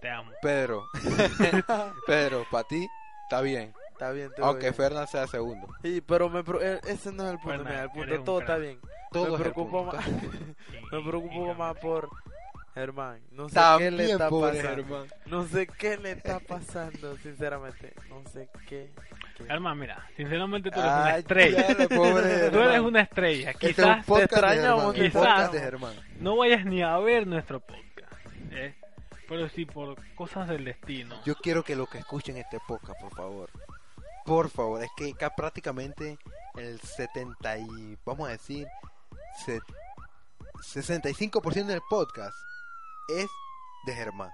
Te 0.00 0.10
amo. 0.10 0.32
Pedro, 0.42 0.84
Pedro, 2.06 2.44
para 2.50 2.64
ti 2.64 2.86
está 3.24 3.40
bien. 3.40 3.72
Está 3.92 4.10
bien, 4.10 4.30
todo 4.34 4.46
Aunque 4.46 4.62
bien. 4.62 4.74
Fernán 4.74 5.06
sea 5.06 5.26
segundo. 5.28 5.68
Sí, 5.82 6.00
pero 6.00 6.28
me 6.28 6.42
pro- 6.42 6.60
eh, 6.60 6.80
ese 6.88 7.12
no 7.12 7.24
es 7.26 7.32
el 7.34 7.38
punto. 7.38 7.58
Fernan, 7.58 7.72
mira, 7.72 7.82
el 7.84 7.90
punto 7.90 8.14
un 8.16 8.24
todo 8.24 8.40
está 8.40 8.56
bien. 8.56 8.80
Todo 9.12 9.32
me 9.32 9.38
preocupo 9.38 9.84
más. 9.84 10.04
Me 10.92 11.02
preocupo 11.02 11.52
y- 11.52 11.54
más 11.54 11.76
por 11.78 12.08
Germán. 12.74 13.20
No 13.30 13.48
sé 13.48 13.60
qué 13.78 13.90
le 13.90 14.10
está 14.10 14.28
pasando. 14.30 14.60
Germán. 14.62 15.06
No 15.26 15.44
sé 15.46 15.66
qué 15.66 15.96
le 15.98 16.10
está 16.12 16.40
pasando, 16.40 17.16
sinceramente. 17.18 17.94
No 18.08 18.22
sé 18.30 18.48
qué. 18.68 18.90
Hermano, 19.48 19.76
mira, 19.76 20.06
sinceramente 20.16 20.70
tú 20.70 20.80
eres 20.80 20.92
una 20.92 21.16
estrella. 21.18 21.66
pobre 21.88 22.50
Tú 22.50 22.60
eres 22.60 22.80
una 22.80 23.00
estrella. 23.00 23.50
Este 23.50 23.70
es 23.70 23.76
Quizás 23.76 24.06
de 24.06 24.22
extrañamos, 24.24 24.84
un 24.86 24.94
quizás. 24.94 25.50
no 26.20 26.36
vayas 26.36 26.64
ni 26.64 26.82
a 26.82 26.96
ver 26.98 27.26
nuestro 27.26 27.60
podcast. 27.60 28.12
¿eh? 28.50 28.74
Pero 29.28 29.48
si 29.48 29.64
por 29.64 29.96
cosas 30.14 30.48
del 30.48 30.64
destino. 30.64 31.16
Yo 31.24 31.34
quiero 31.36 31.62
que 31.62 31.76
los 31.76 31.88
que 31.88 31.98
escuchen 31.98 32.36
este 32.36 32.58
podcast, 32.66 33.00
por 33.00 33.14
favor. 33.14 33.50
Por 34.24 34.50
favor, 34.50 34.82
es 34.82 34.90
que 34.96 35.10
acá 35.10 35.34
prácticamente 35.34 36.18
el 36.56 36.78
70 36.80 37.58
y 37.58 37.98
vamos 38.04 38.28
a 38.28 38.32
decir 38.32 38.66
se- 39.44 39.60
65% 40.62 41.66
del 41.66 41.80
podcast 41.88 42.36
es 43.08 43.26
de 43.86 43.94
Germán 43.94 44.30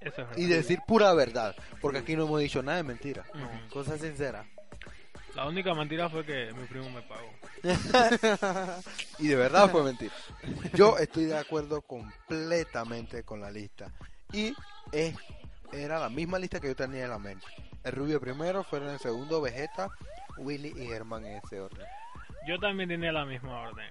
Eso 0.00 0.08
es 0.10 0.16
verdad. 0.16 0.36
y 0.36 0.46
decir 0.46 0.80
pura 0.86 1.12
verdad, 1.14 1.54
porque 1.80 1.98
aquí 1.98 2.16
no 2.16 2.24
hemos 2.24 2.40
dicho 2.40 2.62
nada 2.62 2.78
de 2.78 2.84
mentira. 2.84 3.24
Ujú. 3.34 3.68
Cosa 3.72 3.98
sincera. 3.98 4.44
La 5.34 5.46
única 5.46 5.72
mentira 5.74 6.08
fue 6.10 6.24
que 6.24 6.52
mi 6.54 6.64
primo 6.66 6.90
me 6.90 7.02
pagó. 7.02 7.30
Y 9.18 9.28
de 9.28 9.36
verdad 9.36 9.70
fue 9.70 9.82
mentira. 9.84 10.12
Yo 10.74 10.96
estoy 10.98 11.26
de 11.26 11.36
acuerdo 11.38 11.82
completamente 11.82 13.22
con 13.22 13.40
la 13.40 13.50
lista. 13.50 13.92
Y 14.32 14.54
es, 14.92 15.14
era 15.72 15.98
la 15.98 16.08
misma 16.08 16.38
lista 16.38 16.58
que 16.60 16.68
yo 16.68 16.76
tenía 16.76 17.04
en 17.04 17.10
la 17.10 17.18
mente. 17.18 17.46
El 17.84 17.92
Rubio 17.92 18.20
primero, 18.20 18.64
fueron 18.64 18.88
el 18.90 18.98
segundo 18.98 19.40
Vegeta, 19.40 19.88
Willy 20.38 20.72
y 20.76 20.86
Germán 20.86 21.24
en 21.26 21.40
ese 21.44 21.60
orden. 21.60 21.86
Yo 22.48 22.58
también 22.58 22.88
tenía 22.88 23.12
la 23.12 23.24
misma 23.24 23.60
orden. 23.60 23.86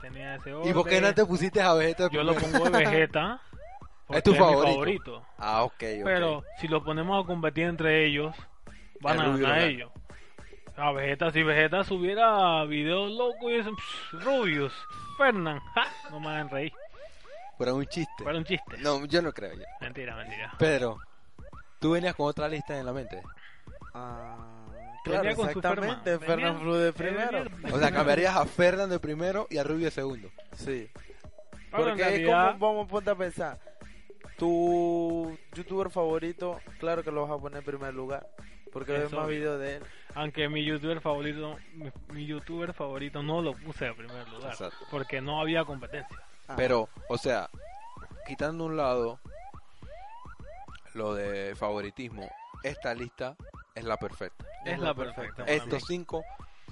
Tenía 0.00 0.36
ese 0.36 0.52
orden. 0.54 0.70
¿Y 0.70 0.74
por 0.74 0.88
qué 0.88 1.00
no 1.00 1.14
te 1.14 1.24
pusiste 1.26 1.60
a 1.60 1.74
Vegeta 1.74 2.08
Yo 2.10 2.22
lo 2.22 2.34
primero? 2.34 2.64
pongo 2.64 2.78
de 2.78 2.84
Vegeta. 2.84 3.40
Porque 4.12 4.18
Es 4.18 4.24
tu 4.24 4.32
mi 4.32 4.38
favorito. 4.38 4.72
favorito. 4.72 5.26
Ah, 5.38 5.62
ok, 5.64 5.72
ok. 5.72 6.04
Pero 6.04 6.44
si 6.60 6.68
los 6.68 6.82
ponemos 6.82 7.22
a 7.22 7.26
competir 7.26 7.64
entre 7.64 8.06
ellos, 8.06 8.34
van 9.00 9.14
El 9.16 9.20
a 9.20 9.24
ganar 9.24 9.38
lo 9.40 9.46
gana. 9.48 9.62
ellos. 9.64 9.90
A 10.76 10.90
Vegeta, 10.92 11.30
si 11.30 11.42
Vegeta 11.42 11.84
subiera 11.84 12.64
videos 12.64 13.10
locos 13.10 13.42
y 13.50 13.56
dicen, 13.58 13.74
Rubius, 14.12 14.72
Fernán, 15.18 15.60
¡ja! 15.74 15.84
no 16.10 16.18
me 16.20 16.28
hagan 16.28 16.48
reír. 16.48 16.72
Pero 17.58 17.76
un 17.76 17.84
chiste. 17.86 18.22
Fue 18.24 18.36
un 18.36 18.44
chiste. 18.44 18.78
No, 18.78 19.04
yo 19.04 19.20
no 19.22 19.32
creo 19.32 19.52
ya. 19.54 19.66
Mentira, 19.80 20.16
mentira. 20.16 20.52
Pedro, 20.58 20.98
¿tú 21.78 21.90
venías 21.92 22.14
con 22.14 22.26
otra 22.26 22.48
lista 22.48 22.76
en 22.78 22.86
la 22.86 22.92
mente? 22.92 23.22
Ah, 23.94 24.64
claro, 25.04 25.28
exactamente. 25.28 26.18
Fernan. 26.18 26.58
Flu 26.60 26.74
de 26.74 26.92
primero. 26.92 27.44
venía- 27.44 27.74
O 27.74 27.78
sea, 27.78 27.90
cambiarías 27.92 28.34
a 28.36 28.46
Fernán 28.46 28.88
de 28.90 28.98
primero 28.98 29.46
y 29.50 29.58
a 29.58 29.64
Rubio 29.64 29.84
de 29.84 29.90
segundo. 29.90 30.28
Sí. 30.56 30.90
Pero 31.70 31.84
Porque 31.84 32.02
realidad, 32.04 32.52
¿cómo 32.58 32.66
vamos 32.74 32.86
a 32.86 32.90
ponte 32.90 33.10
a 33.10 33.14
pensar? 33.14 33.58
Tu 34.42 35.38
youtuber 35.54 35.88
favorito, 35.88 36.58
claro 36.80 37.04
que 37.04 37.12
lo 37.12 37.22
vas 37.22 37.30
a 37.30 37.40
poner 37.40 37.58
en 37.60 37.64
primer 37.64 37.94
lugar. 37.94 38.28
Porque 38.72 38.90
ves 38.90 39.12
más 39.12 39.28
videos 39.28 39.60
de 39.60 39.76
él. 39.76 39.82
aunque 40.16 40.48
mi 40.48 40.64
youtuber 40.64 41.00
favorito, 41.00 41.56
mi, 41.74 41.92
mi 42.08 42.26
youtuber 42.26 42.72
favorito 42.74 43.22
no 43.22 43.40
lo 43.40 43.52
puse 43.54 43.86
en 43.86 43.94
primer 43.94 44.28
lugar. 44.28 44.50
Exacto. 44.50 44.84
Porque 44.90 45.20
no 45.20 45.40
había 45.40 45.64
competencia. 45.64 46.20
Ah, 46.48 46.54
Pero, 46.56 46.88
o 47.08 47.18
sea, 47.18 47.50
quitando 48.26 48.64
un 48.64 48.76
lado 48.76 49.20
lo 50.94 51.14
de 51.14 51.54
favoritismo, 51.54 52.28
esta 52.64 52.94
lista 52.94 53.36
es 53.76 53.84
la 53.84 53.96
perfecta. 53.96 54.44
Es 54.64 54.80
la 54.80 54.92
perfecta. 54.92 55.44
Estos 55.44 55.84
cinco 55.86 56.24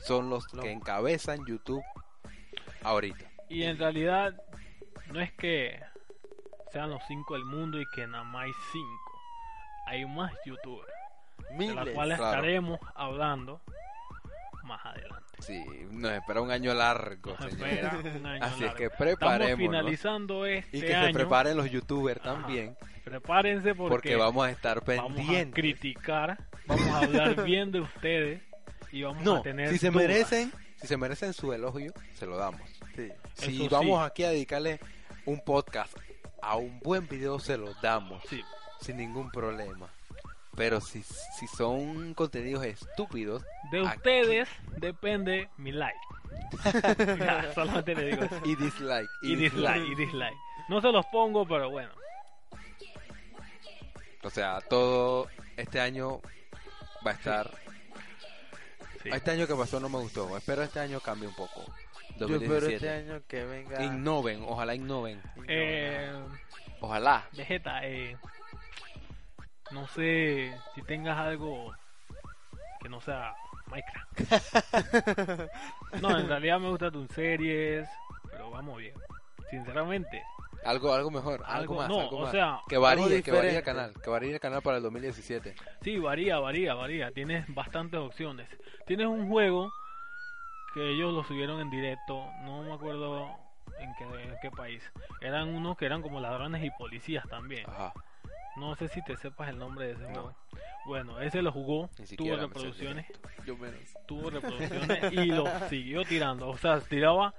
son 0.02 0.28
los 0.28 0.52
No. 0.54 0.62
que 0.62 0.72
encabezan 0.72 1.46
YouTube 1.46 1.84
ahorita. 2.82 3.30
Y 3.48 3.62
en 3.62 3.78
realidad, 3.78 4.34
no 5.12 5.20
es 5.20 5.32
que 5.34 5.80
sean 6.72 6.90
los 6.90 7.02
cinco 7.08 7.34
del 7.34 7.44
mundo 7.44 7.80
y 7.80 7.86
que 7.94 8.06
nada 8.06 8.24
más 8.24 8.44
hay 8.44 8.52
cinco. 8.72 9.20
Hay 9.86 10.04
más 10.06 10.32
youtubers. 10.44 10.92
De 11.50 11.56
miles. 11.56 11.74
las 11.74 11.88
cuales 11.90 12.18
claro. 12.18 12.36
estaremos 12.36 12.80
hablando 12.94 13.60
más 14.64 14.84
adelante. 14.84 15.26
Sí, 15.40 15.64
nos 15.90 16.12
espera 16.12 16.42
un 16.42 16.50
año 16.50 16.74
largo, 16.74 17.34
Nos 17.40 17.52
espera 17.52 17.98
un 17.98 18.26
año 18.26 18.44
Así 18.44 18.64
es 18.64 18.74
que 18.74 18.84
Estamos 18.84 18.98
preparémonos 18.98 19.58
finalizando 19.58 20.46
este 20.46 20.76
y 20.76 20.80
que 20.82 20.94
año. 20.94 21.06
se 21.08 21.12
preparen 21.14 21.56
los 21.56 21.70
youtubers 21.70 22.20
Ajá. 22.20 22.32
también, 22.34 22.76
Prepárense 23.04 23.74
porque, 23.74 23.90
porque 23.90 24.16
vamos 24.16 24.46
a 24.46 24.50
estar 24.50 24.84
vamos 24.84 25.12
a 25.12 25.14
pendientes. 25.16 25.54
criticar, 25.54 26.38
vamos 26.66 26.86
a 26.88 26.98
hablar 26.98 27.42
bien 27.42 27.72
de 27.72 27.80
ustedes 27.80 28.42
y 28.92 29.02
vamos 29.02 29.22
No, 29.24 29.36
a 29.36 29.42
tener 29.42 29.70
si 29.70 29.78
se 29.78 29.90
dudas. 29.90 30.06
merecen, 30.06 30.52
si 30.76 30.86
se 30.86 30.96
merecen 30.98 31.32
su 31.32 31.52
elogio, 31.52 31.92
se 32.14 32.26
lo 32.26 32.36
damos. 32.36 32.60
Sí. 32.94 33.08
Si 33.34 33.64
Eso 33.64 33.74
vamos 33.74 33.98
sí. 34.00 34.06
aquí 34.06 34.24
a 34.24 34.28
dedicarle 34.30 34.78
un 35.24 35.40
podcast 35.42 35.96
a 36.42 36.56
un 36.56 36.80
buen 36.80 37.06
video, 37.08 37.38
se 37.38 37.56
lo 37.56 37.72
damos 37.82 38.22
Sí, 38.28 38.42
sin 38.80 38.96
ningún 38.96 39.30
problema. 39.30 39.88
Pero 40.56 40.80
si, 40.80 41.02
si 41.02 41.46
son 41.46 42.12
contenidos 42.14 42.64
estúpidos, 42.64 43.44
de 43.70 43.86
Aquí. 43.86 43.96
ustedes 43.98 44.48
depende 44.78 45.48
mi 45.56 45.72
like. 45.72 45.98
Ya, 47.18 47.52
solamente 47.54 47.94
le 47.94 48.04
digo 48.06 48.24
eso. 48.24 48.40
y 48.44 48.56
dislike, 48.56 49.08
Y 49.22 49.36
dislike, 49.36 49.86
y 49.86 49.94
dislike. 49.94 50.36
No 50.68 50.80
se 50.80 50.90
los 50.92 51.06
pongo, 51.06 51.46
pero 51.46 51.70
bueno. 51.70 51.90
O 54.22 54.30
sea, 54.30 54.60
todo 54.60 55.28
este 55.56 55.80
año 55.80 56.20
va 57.06 57.12
a 57.12 57.14
estar. 57.14 57.50
Sí. 59.02 59.08
Este 59.12 59.30
año 59.30 59.46
que 59.46 59.54
pasó 59.54 59.80
no 59.80 59.88
me 59.88 59.98
gustó. 59.98 60.36
Espero 60.36 60.62
este 60.62 60.78
año 60.80 61.00
cambie 61.00 61.26
un 61.28 61.34
poco. 61.34 61.64
Yo 62.26 62.36
espero 62.36 62.60
2017. 62.60 62.74
este 62.76 62.90
año 62.90 63.22
que 63.26 63.44
venga. 63.44 63.82
Innoven, 63.84 64.42
ojalá 64.46 64.74
innoven. 64.74 65.20
Eh, 65.48 66.12
Ojalá. 66.80 67.24
Vegeta, 67.36 67.86
eh, 67.86 68.16
no 69.70 69.86
sé 69.88 70.52
si 70.74 70.82
tengas 70.82 71.18
algo 71.18 71.74
que 72.82 72.88
no 72.88 73.00
sea 73.00 73.34
Minecraft. 73.66 75.42
no, 76.00 76.18
en 76.18 76.28
realidad 76.28 76.58
me 76.58 76.70
gustan 76.70 76.92
tus 76.92 77.08
series, 77.10 77.88
pero 78.30 78.50
vamos 78.50 78.78
bien. 78.78 78.94
Sinceramente, 79.50 80.22
Algo, 80.64 80.92
algo 80.94 81.10
mejor, 81.10 81.42
algo, 81.44 81.50
algo, 81.50 81.74
más, 81.74 81.88
no, 81.88 82.00
algo 82.00 82.16
o 82.18 82.22
más. 82.22 82.30
sea, 82.30 82.60
que 82.68 82.78
varíe, 82.78 83.22
que 83.22 83.32
varíe 83.32 83.56
el 83.56 83.62
canal, 83.64 83.92
que 84.02 84.10
varíe 84.10 84.32
el 84.34 84.40
canal 84.40 84.62
para 84.62 84.76
el 84.78 84.82
2017. 84.84 85.54
sí, 85.82 85.98
varía, 85.98 86.38
varía, 86.38 86.74
varía. 86.74 87.10
Tienes 87.10 87.44
bastantes 87.52 87.98
opciones. 88.00 88.48
Tienes 88.86 89.06
un 89.06 89.28
juego 89.28 89.72
que 90.74 90.90
ellos 90.90 91.12
lo 91.12 91.24
subieron 91.24 91.60
en 91.60 91.70
directo, 91.70 92.24
no 92.42 92.62
me 92.62 92.72
acuerdo 92.72 93.28
en 93.78 93.94
qué, 93.94 94.04
en 94.04 94.36
qué 94.40 94.50
país. 94.50 94.82
Eran 95.20 95.48
unos 95.48 95.76
que 95.76 95.86
eran 95.86 96.02
como 96.02 96.20
ladrones 96.20 96.62
y 96.64 96.70
policías 96.70 97.26
también. 97.28 97.68
Ajá. 97.68 97.92
No 98.56 98.74
sé 98.76 98.88
si 98.88 99.00
te 99.02 99.16
sepas 99.16 99.48
el 99.48 99.58
nombre 99.58 99.86
de 99.86 99.92
ese 99.92 100.02
No. 100.02 100.08
juego. 100.08 100.34
Bueno, 100.86 101.20
ese 101.20 101.42
lo 101.42 101.52
jugó, 101.52 101.88
tuvo 102.16 102.36
reproducciones, 102.36 103.06
Yo 103.46 103.56
tuvo 104.06 104.30
reproducciones 104.30 105.12
y 105.12 105.26
lo 105.26 105.44
siguió 105.68 106.04
tirando. 106.04 106.48
O 106.48 106.56
sea, 106.56 106.80
tiraba 106.80 107.34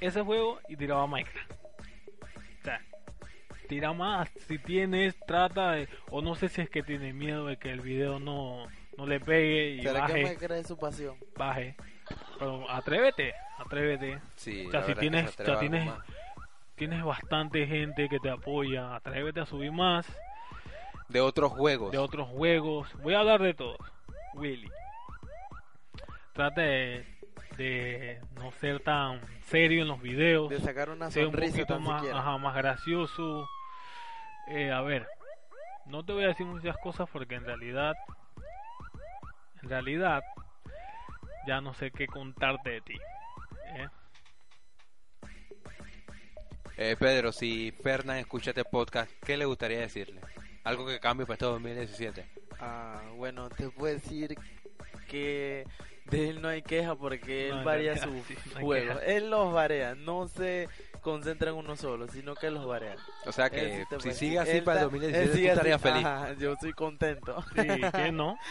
ese 0.00 0.20
juego 0.22 0.60
y 0.68 0.76
tiraba 0.76 1.06
Minecraft. 1.06 1.50
O 1.52 2.64
sea, 2.64 2.80
tira 3.68 3.92
más. 3.92 4.28
Si 4.46 4.58
tienes, 4.58 5.16
trata 5.26 5.72
de, 5.72 5.88
o 6.10 6.20
no 6.22 6.34
sé 6.34 6.48
si 6.48 6.60
es 6.60 6.70
que 6.70 6.82
tiene 6.82 7.12
miedo 7.12 7.46
de 7.46 7.56
que 7.56 7.70
el 7.70 7.80
video 7.80 8.18
no, 8.20 8.66
no 8.96 9.06
le 9.06 9.18
pegue 9.20 9.70
y 9.76 9.82
¿Será 9.82 10.06
que 10.06 10.12
me 10.12 10.22
baje, 10.24 10.36
cree 10.36 10.64
su 10.64 10.76
pasión? 10.78 11.16
baje. 11.36 11.74
Pero 12.44 12.70
atrévete, 12.70 13.34
atrévete. 13.58 14.20
Sí, 14.36 14.66
O 14.66 14.70
sea, 14.70 14.82
si 14.82 14.94
tienes- 14.94 15.30
se 15.30 15.42
algo 15.44 15.58
tienes- 15.60 15.86
más. 15.86 15.98
Tienes 16.74 17.04
bastante 17.04 17.66
gente 17.66 18.08
que 18.08 18.18
te 18.18 18.30
apoya, 18.30 18.94
atrévete 18.96 19.40
a 19.40 19.46
subir 19.46 19.70
más 19.70 20.06
de 21.08 21.20
otros 21.20 21.52
juegos. 21.52 21.92
de 21.92 21.98
otros 21.98 22.26
juegos. 22.28 22.88
Voy 23.02 23.14
a 23.14 23.20
hablar 23.20 23.40
de 23.42 23.54
todos. 23.54 23.78
Willy. 24.34 24.68
Trata 26.32 26.62
de, 26.62 27.04
de 27.56 28.20
no 28.36 28.50
ser 28.52 28.80
tan 28.80 29.20
serio 29.42 29.82
en 29.82 29.88
los 29.88 30.00
videos. 30.00 30.48
De 30.48 30.60
sacar 30.60 30.88
una 30.88 31.10
sea 31.10 31.26
un 31.28 31.32
poquito 31.34 31.78
más, 31.78 32.04
ajá, 32.08 32.38
más 32.38 32.54
gracioso. 32.56 33.46
Eh, 34.48 34.72
a 34.72 34.80
ver, 34.80 35.06
no 35.86 36.04
te 36.04 36.12
voy 36.14 36.24
a 36.24 36.28
decir 36.28 36.46
muchas 36.46 36.76
cosas 36.78 37.08
porque 37.12 37.34
en 37.34 37.44
realidad, 37.44 37.94
en 39.62 39.68
realidad, 39.68 40.22
ya 41.46 41.60
no 41.60 41.74
sé 41.74 41.90
qué 41.90 42.06
contarte 42.06 42.70
de 42.70 42.80
ti. 42.82 42.94
¿eh? 43.76 43.88
Eh, 46.76 46.96
Pedro, 46.98 47.32
si 47.32 47.70
Fernán 47.82 48.16
escucha 48.18 48.50
este 48.50 48.64
podcast, 48.64 49.10
¿qué 49.24 49.36
le 49.36 49.44
gustaría 49.44 49.80
decirle? 49.80 50.20
Algo 50.64 50.86
que 50.86 50.98
cambie 51.00 51.26
para 51.26 51.34
este 51.34 51.44
2017. 51.46 52.26
Ah, 52.60 53.00
bueno, 53.16 53.48
te 53.50 53.68
puedo 53.70 53.92
decir 53.94 54.34
que 55.08 55.66
de 56.06 56.28
él 56.30 56.40
no 56.40 56.48
hay 56.48 56.62
queja 56.62 56.94
porque 56.94 57.48
No, 57.50 57.58
él 57.58 57.64
varía 57.64 57.96
sus 57.98 58.24
sí, 58.26 58.34
no 58.52 58.58
hay 58.58 58.64
juegos. 58.64 58.98
queja. 59.00 59.12
Él 59.12 59.30
los 59.30 59.52
varía, 59.52 59.94
no 59.94 60.28
se 60.28 60.68
concentra 61.02 61.50
en 61.50 61.56
uno 61.56 61.76
solo, 61.76 62.08
sino 62.08 62.34
que 62.34 62.50
los 62.50 62.64
varía. 62.66 62.96
O 63.26 63.32
sea 63.32 63.50
que 63.50 63.84
sí 64.00 64.10
si 64.10 64.12
sigue 64.12 64.38
así 64.38 64.50
Él 64.52 64.64
para 64.64 64.80
el 64.82 64.86
ta- 64.86 64.92
2017, 64.92 65.22
él 65.24 65.28
tú 65.30 65.34
sigue 65.36 65.50
así, 65.50 65.58
estarías 65.58 65.80
feliz. 65.82 66.04
ajá, 66.06 66.32
yo 66.34 66.52
estoy 66.54 66.72
contento. 66.72 67.44
Sí, 67.54 67.66
¿qué 67.94 68.12
no? 68.12 68.38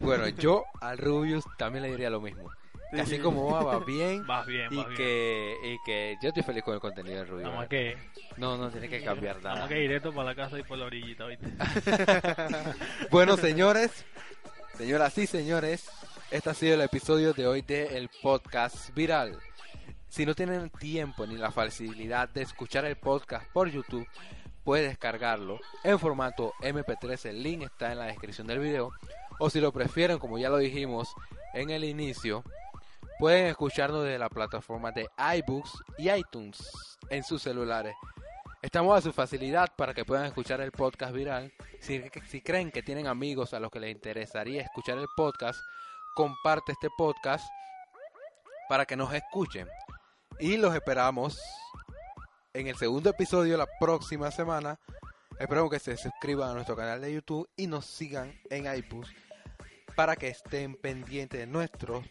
Bueno, 0.00 0.28
yo 0.28 0.64
al 0.80 0.98
Rubius 0.98 1.44
también 1.56 1.82
le 1.82 1.90
diría 1.90 2.10
lo 2.10 2.20
mismo. 2.20 2.50
Que 2.90 3.02
así 3.02 3.16
Sí. 3.16 3.20
como 3.22 3.50
va, 3.52 3.62
va 3.62 3.78
bien. 3.84 4.26
Vas 4.26 4.46
bien, 4.46 4.72
Y 4.72 4.76
vas 4.78 4.86
bien. 4.86 4.96
que, 4.96 5.56
y 5.62 5.76
que 5.84 6.16
yo 6.22 6.28
estoy 6.28 6.42
feliz 6.42 6.62
con 6.64 6.72
el 6.74 6.80
contenido 6.80 7.16
del 7.16 7.28
Rubius. 7.28 7.44
Nada 7.48 7.56
más 7.58 7.68
que, 7.68 7.98
No, 8.38 8.56
no 8.56 8.70
tiene 8.70 8.88
que 8.88 9.02
cambiar 9.04 9.36
nada 9.36 9.48
nada. 9.50 9.60
más 9.60 9.68
que 9.68 9.74
directo 9.80 10.12
para 10.12 10.30
la 10.30 10.34
casa 10.34 10.58
y 10.58 10.62
por 10.62 10.78
la 10.78 10.86
orillita, 10.86 11.26
¿viste? 11.26 11.46
Bueno, 13.10 13.36
señores, 13.36 14.04
señoras 14.78 15.18
y 15.18 15.26
señores, 15.26 15.90
este 16.30 16.48
ha 16.50 16.54
sido 16.54 16.74
el 16.74 16.80
episodio 16.82 17.32
de 17.34 17.46
hoy 17.46 17.62
del 17.62 18.08
podcast 18.22 18.94
viral. 18.94 19.38
Si 20.08 20.24
no 20.24 20.34
tienen 20.34 20.70
tiempo 20.70 21.26
ni 21.26 21.36
la 21.36 21.50
facilidad 21.50 22.28
de 22.30 22.42
escuchar 22.42 22.86
el 22.86 22.96
podcast 22.96 23.46
por 23.52 23.68
YouTube, 23.68 24.06
pueden 24.64 24.88
descargarlo 24.88 25.60
en 25.84 25.98
formato 25.98 26.54
MP3. 26.62 27.26
El 27.28 27.42
link 27.42 27.62
está 27.64 27.92
en 27.92 27.98
la 27.98 28.06
descripción 28.06 28.46
del 28.46 28.60
video. 28.60 28.92
O 29.38 29.50
si 29.50 29.60
lo 29.60 29.72
prefieren, 29.72 30.18
como 30.18 30.38
ya 30.38 30.48
lo 30.48 30.58
dijimos 30.58 31.14
en 31.54 31.70
el 31.70 31.84
inicio, 31.84 32.42
pueden 33.18 33.46
escucharnos 33.46 34.04
de 34.04 34.18
la 34.18 34.28
plataforma 34.28 34.90
de 34.90 35.08
iBooks 35.38 35.82
y 35.96 36.10
iTunes 36.10 36.98
en 37.08 37.22
sus 37.22 37.42
celulares. 37.42 37.94
Estamos 38.62 38.98
a 38.98 39.00
su 39.00 39.12
facilidad 39.12 39.68
para 39.76 39.94
que 39.94 40.04
puedan 40.04 40.26
escuchar 40.26 40.60
el 40.60 40.72
podcast 40.72 41.12
viral. 41.12 41.52
Si, 41.80 42.00
creen 42.42 42.72
que 42.72 42.82
tienen 42.82 43.06
amigos 43.06 43.54
a 43.54 43.60
los 43.60 43.70
que 43.70 43.78
les 43.78 43.92
interesaría 43.92 44.62
escuchar 44.62 44.98
el 44.98 45.06
podcast, 45.16 45.60
comparte 46.16 46.72
este 46.72 46.88
podcast 46.96 47.46
para 48.68 48.84
que 48.84 48.96
nos 48.96 49.12
escuchen. 49.14 49.68
Y 50.40 50.56
los 50.56 50.74
esperamos 50.74 51.40
en 52.52 52.66
el 52.66 52.76
segundo 52.76 53.10
episodio 53.10 53.56
la 53.56 53.68
próxima 53.78 54.32
semana. 54.32 54.80
Esperamos 55.38 55.70
que 55.70 55.78
se 55.78 55.96
suscriban 55.96 56.50
a 56.50 56.54
nuestro 56.54 56.74
canal 56.74 57.00
de 57.00 57.12
YouTube 57.12 57.48
y 57.56 57.68
nos 57.68 57.86
sigan 57.86 58.34
en 58.50 58.72
iPus 58.76 59.08
para 59.98 60.14
que 60.14 60.28
estén 60.28 60.76
pendientes 60.76 61.40
de 61.40 61.46
nuestros 61.48 62.04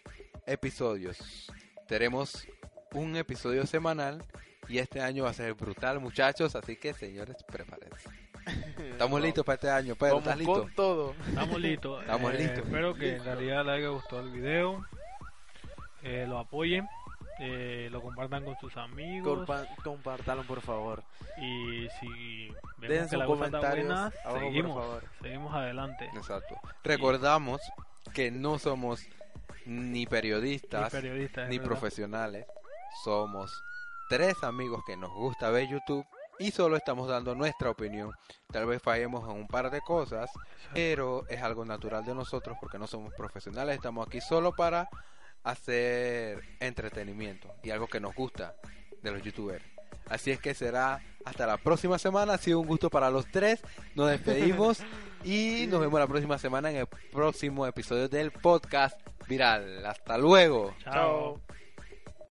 episodios. 0.45 1.47
Tenemos 1.88 2.45
un 2.91 3.15
episodio 3.15 3.65
semanal 3.65 4.21
y 4.67 4.79
este 4.79 4.99
año 4.99 5.23
va 5.23 5.29
a 5.29 5.33
ser 5.33 5.53
brutal, 5.53 6.01
muchachos. 6.01 6.53
Así 6.57 6.75
que, 6.75 6.93
señores, 6.93 7.38
prepárense. 7.49 8.09
Estamos 8.45 8.99
Vamos. 8.99 9.21
listos 9.21 9.45
para 9.45 9.53
este 9.55 9.69
año. 9.69 9.95
Pedro, 9.95 10.17
¿estás 10.17 10.38
listo? 10.38 10.53
con 10.63 10.75
todo. 10.75 11.15
Estamos 11.29 11.61
listos. 11.61 12.01
Estamos 12.01 12.33
Eh, 12.33 12.38
listos. 12.39 12.57
Espero 12.65 12.93
que 12.93 13.15
en 13.15 13.23
realidad 13.23 13.65
les 13.65 13.75
haya 13.75 13.88
gustado 13.88 14.21
el 14.21 14.31
video. 14.31 14.85
Eh, 16.03 16.25
lo 16.27 16.39
apoyen. 16.39 16.85
Eh, 17.39 17.88
lo 17.91 18.01
compartan 18.01 18.43
con 18.45 18.57
sus 18.59 18.75
amigos. 18.77 19.47
Compa- 19.47 19.67
Compártalo, 19.83 20.43
por 20.43 20.61
favor. 20.61 21.03
Y 21.38 21.88
si 21.99 22.47
vemos 22.77 23.03
que 23.05 23.09
sus 23.09 23.19
la 23.19 23.25
cosa 23.25 23.45
está 23.45 23.57
comentarios 23.59 23.88
buena, 23.88 24.01
abajo, 24.05 24.29
por 24.29 24.39
seguimos. 24.39 24.77
favor. 24.83 25.03
Seguimos 25.21 25.55
adelante. 25.55 26.09
Exacto. 26.15 26.55
Recordamos 26.83 27.61
que 28.13 28.31
no 28.31 28.57
somos 28.59 29.01
ni 29.65 29.89
Ni 29.99 30.05
periodistas 30.07 30.93
ni 31.49 31.59
profesionales. 31.59 32.45
Somos 33.03 33.61
tres 34.09 34.43
amigos 34.43 34.83
que 34.85 34.95
nos 34.97 35.11
gusta 35.11 35.49
ver 35.49 35.67
YouTube 35.67 36.05
y 36.39 36.51
solo 36.51 36.77
estamos 36.77 37.07
dando 37.09 37.35
nuestra 37.35 37.69
opinión. 37.69 38.11
Tal 38.51 38.65
vez 38.65 38.81
fallemos 38.81 39.23
en 39.29 39.35
un 39.35 39.47
par 39.47 39.69
de 39.69 39.81
cosas, 39.81 40.29
pero 40.73 41.27
es 41.27 41.41
algo 41.41 41.65
natural 41.65 42.05
de 42.05 42.15
nosotros 42.15 42.57
porque 42.61 42.77
no 42.79 42.88
somos 42.88 43.13
profesionales. 43.15 43.75
Estamos 43.75 44.07
aquí 44.07 44.21
solo 44.21 44.53
para 44.53 44.88
hacer 45.43 46.41
entretenimiento 46.59 47.53
y 47.63 47.69
algo 47.69 47.88
que 47.88 47.99
nos 47.99 48.15
gusta 48.15 48.55
de 49.01 49.11
los 49.11 49.21
youtubers. 49.21 49.63
Así 50.09 50.31
es 50.31 50.39
que 50.39 50.53
será 50.53 51.01
hasta 51.25 51.45
la 51.45 51.57
próxima 51.57 51.99
semana. 51.99 52.33
Ha 52.33 52.38
sido 52.38 52.59
un 52.59 52.67
gusto 52.67 52.89
para 52.89 53.09
los 53.09 53.29
tres. 53.31 53.61
Nos 53.95 54.09
despedimos 54.09 54.79
y 55.23 55.65
nos 55.67 55.81
vemos 55.81 55.99
la 55.99 56.07
próxima 56.07 56.38
semana 56.38 56.71
en 56.71 56.77
el 56.77 56.88
próximo 56.88 57.67
episodio 57.67 58.07
del 58.07 58.31
podcast 58.31 58.99
viral. 59.27 59.85
Hasta 59.85 60.17
luego. 60.17 60.73
Chao. 60.83 61.41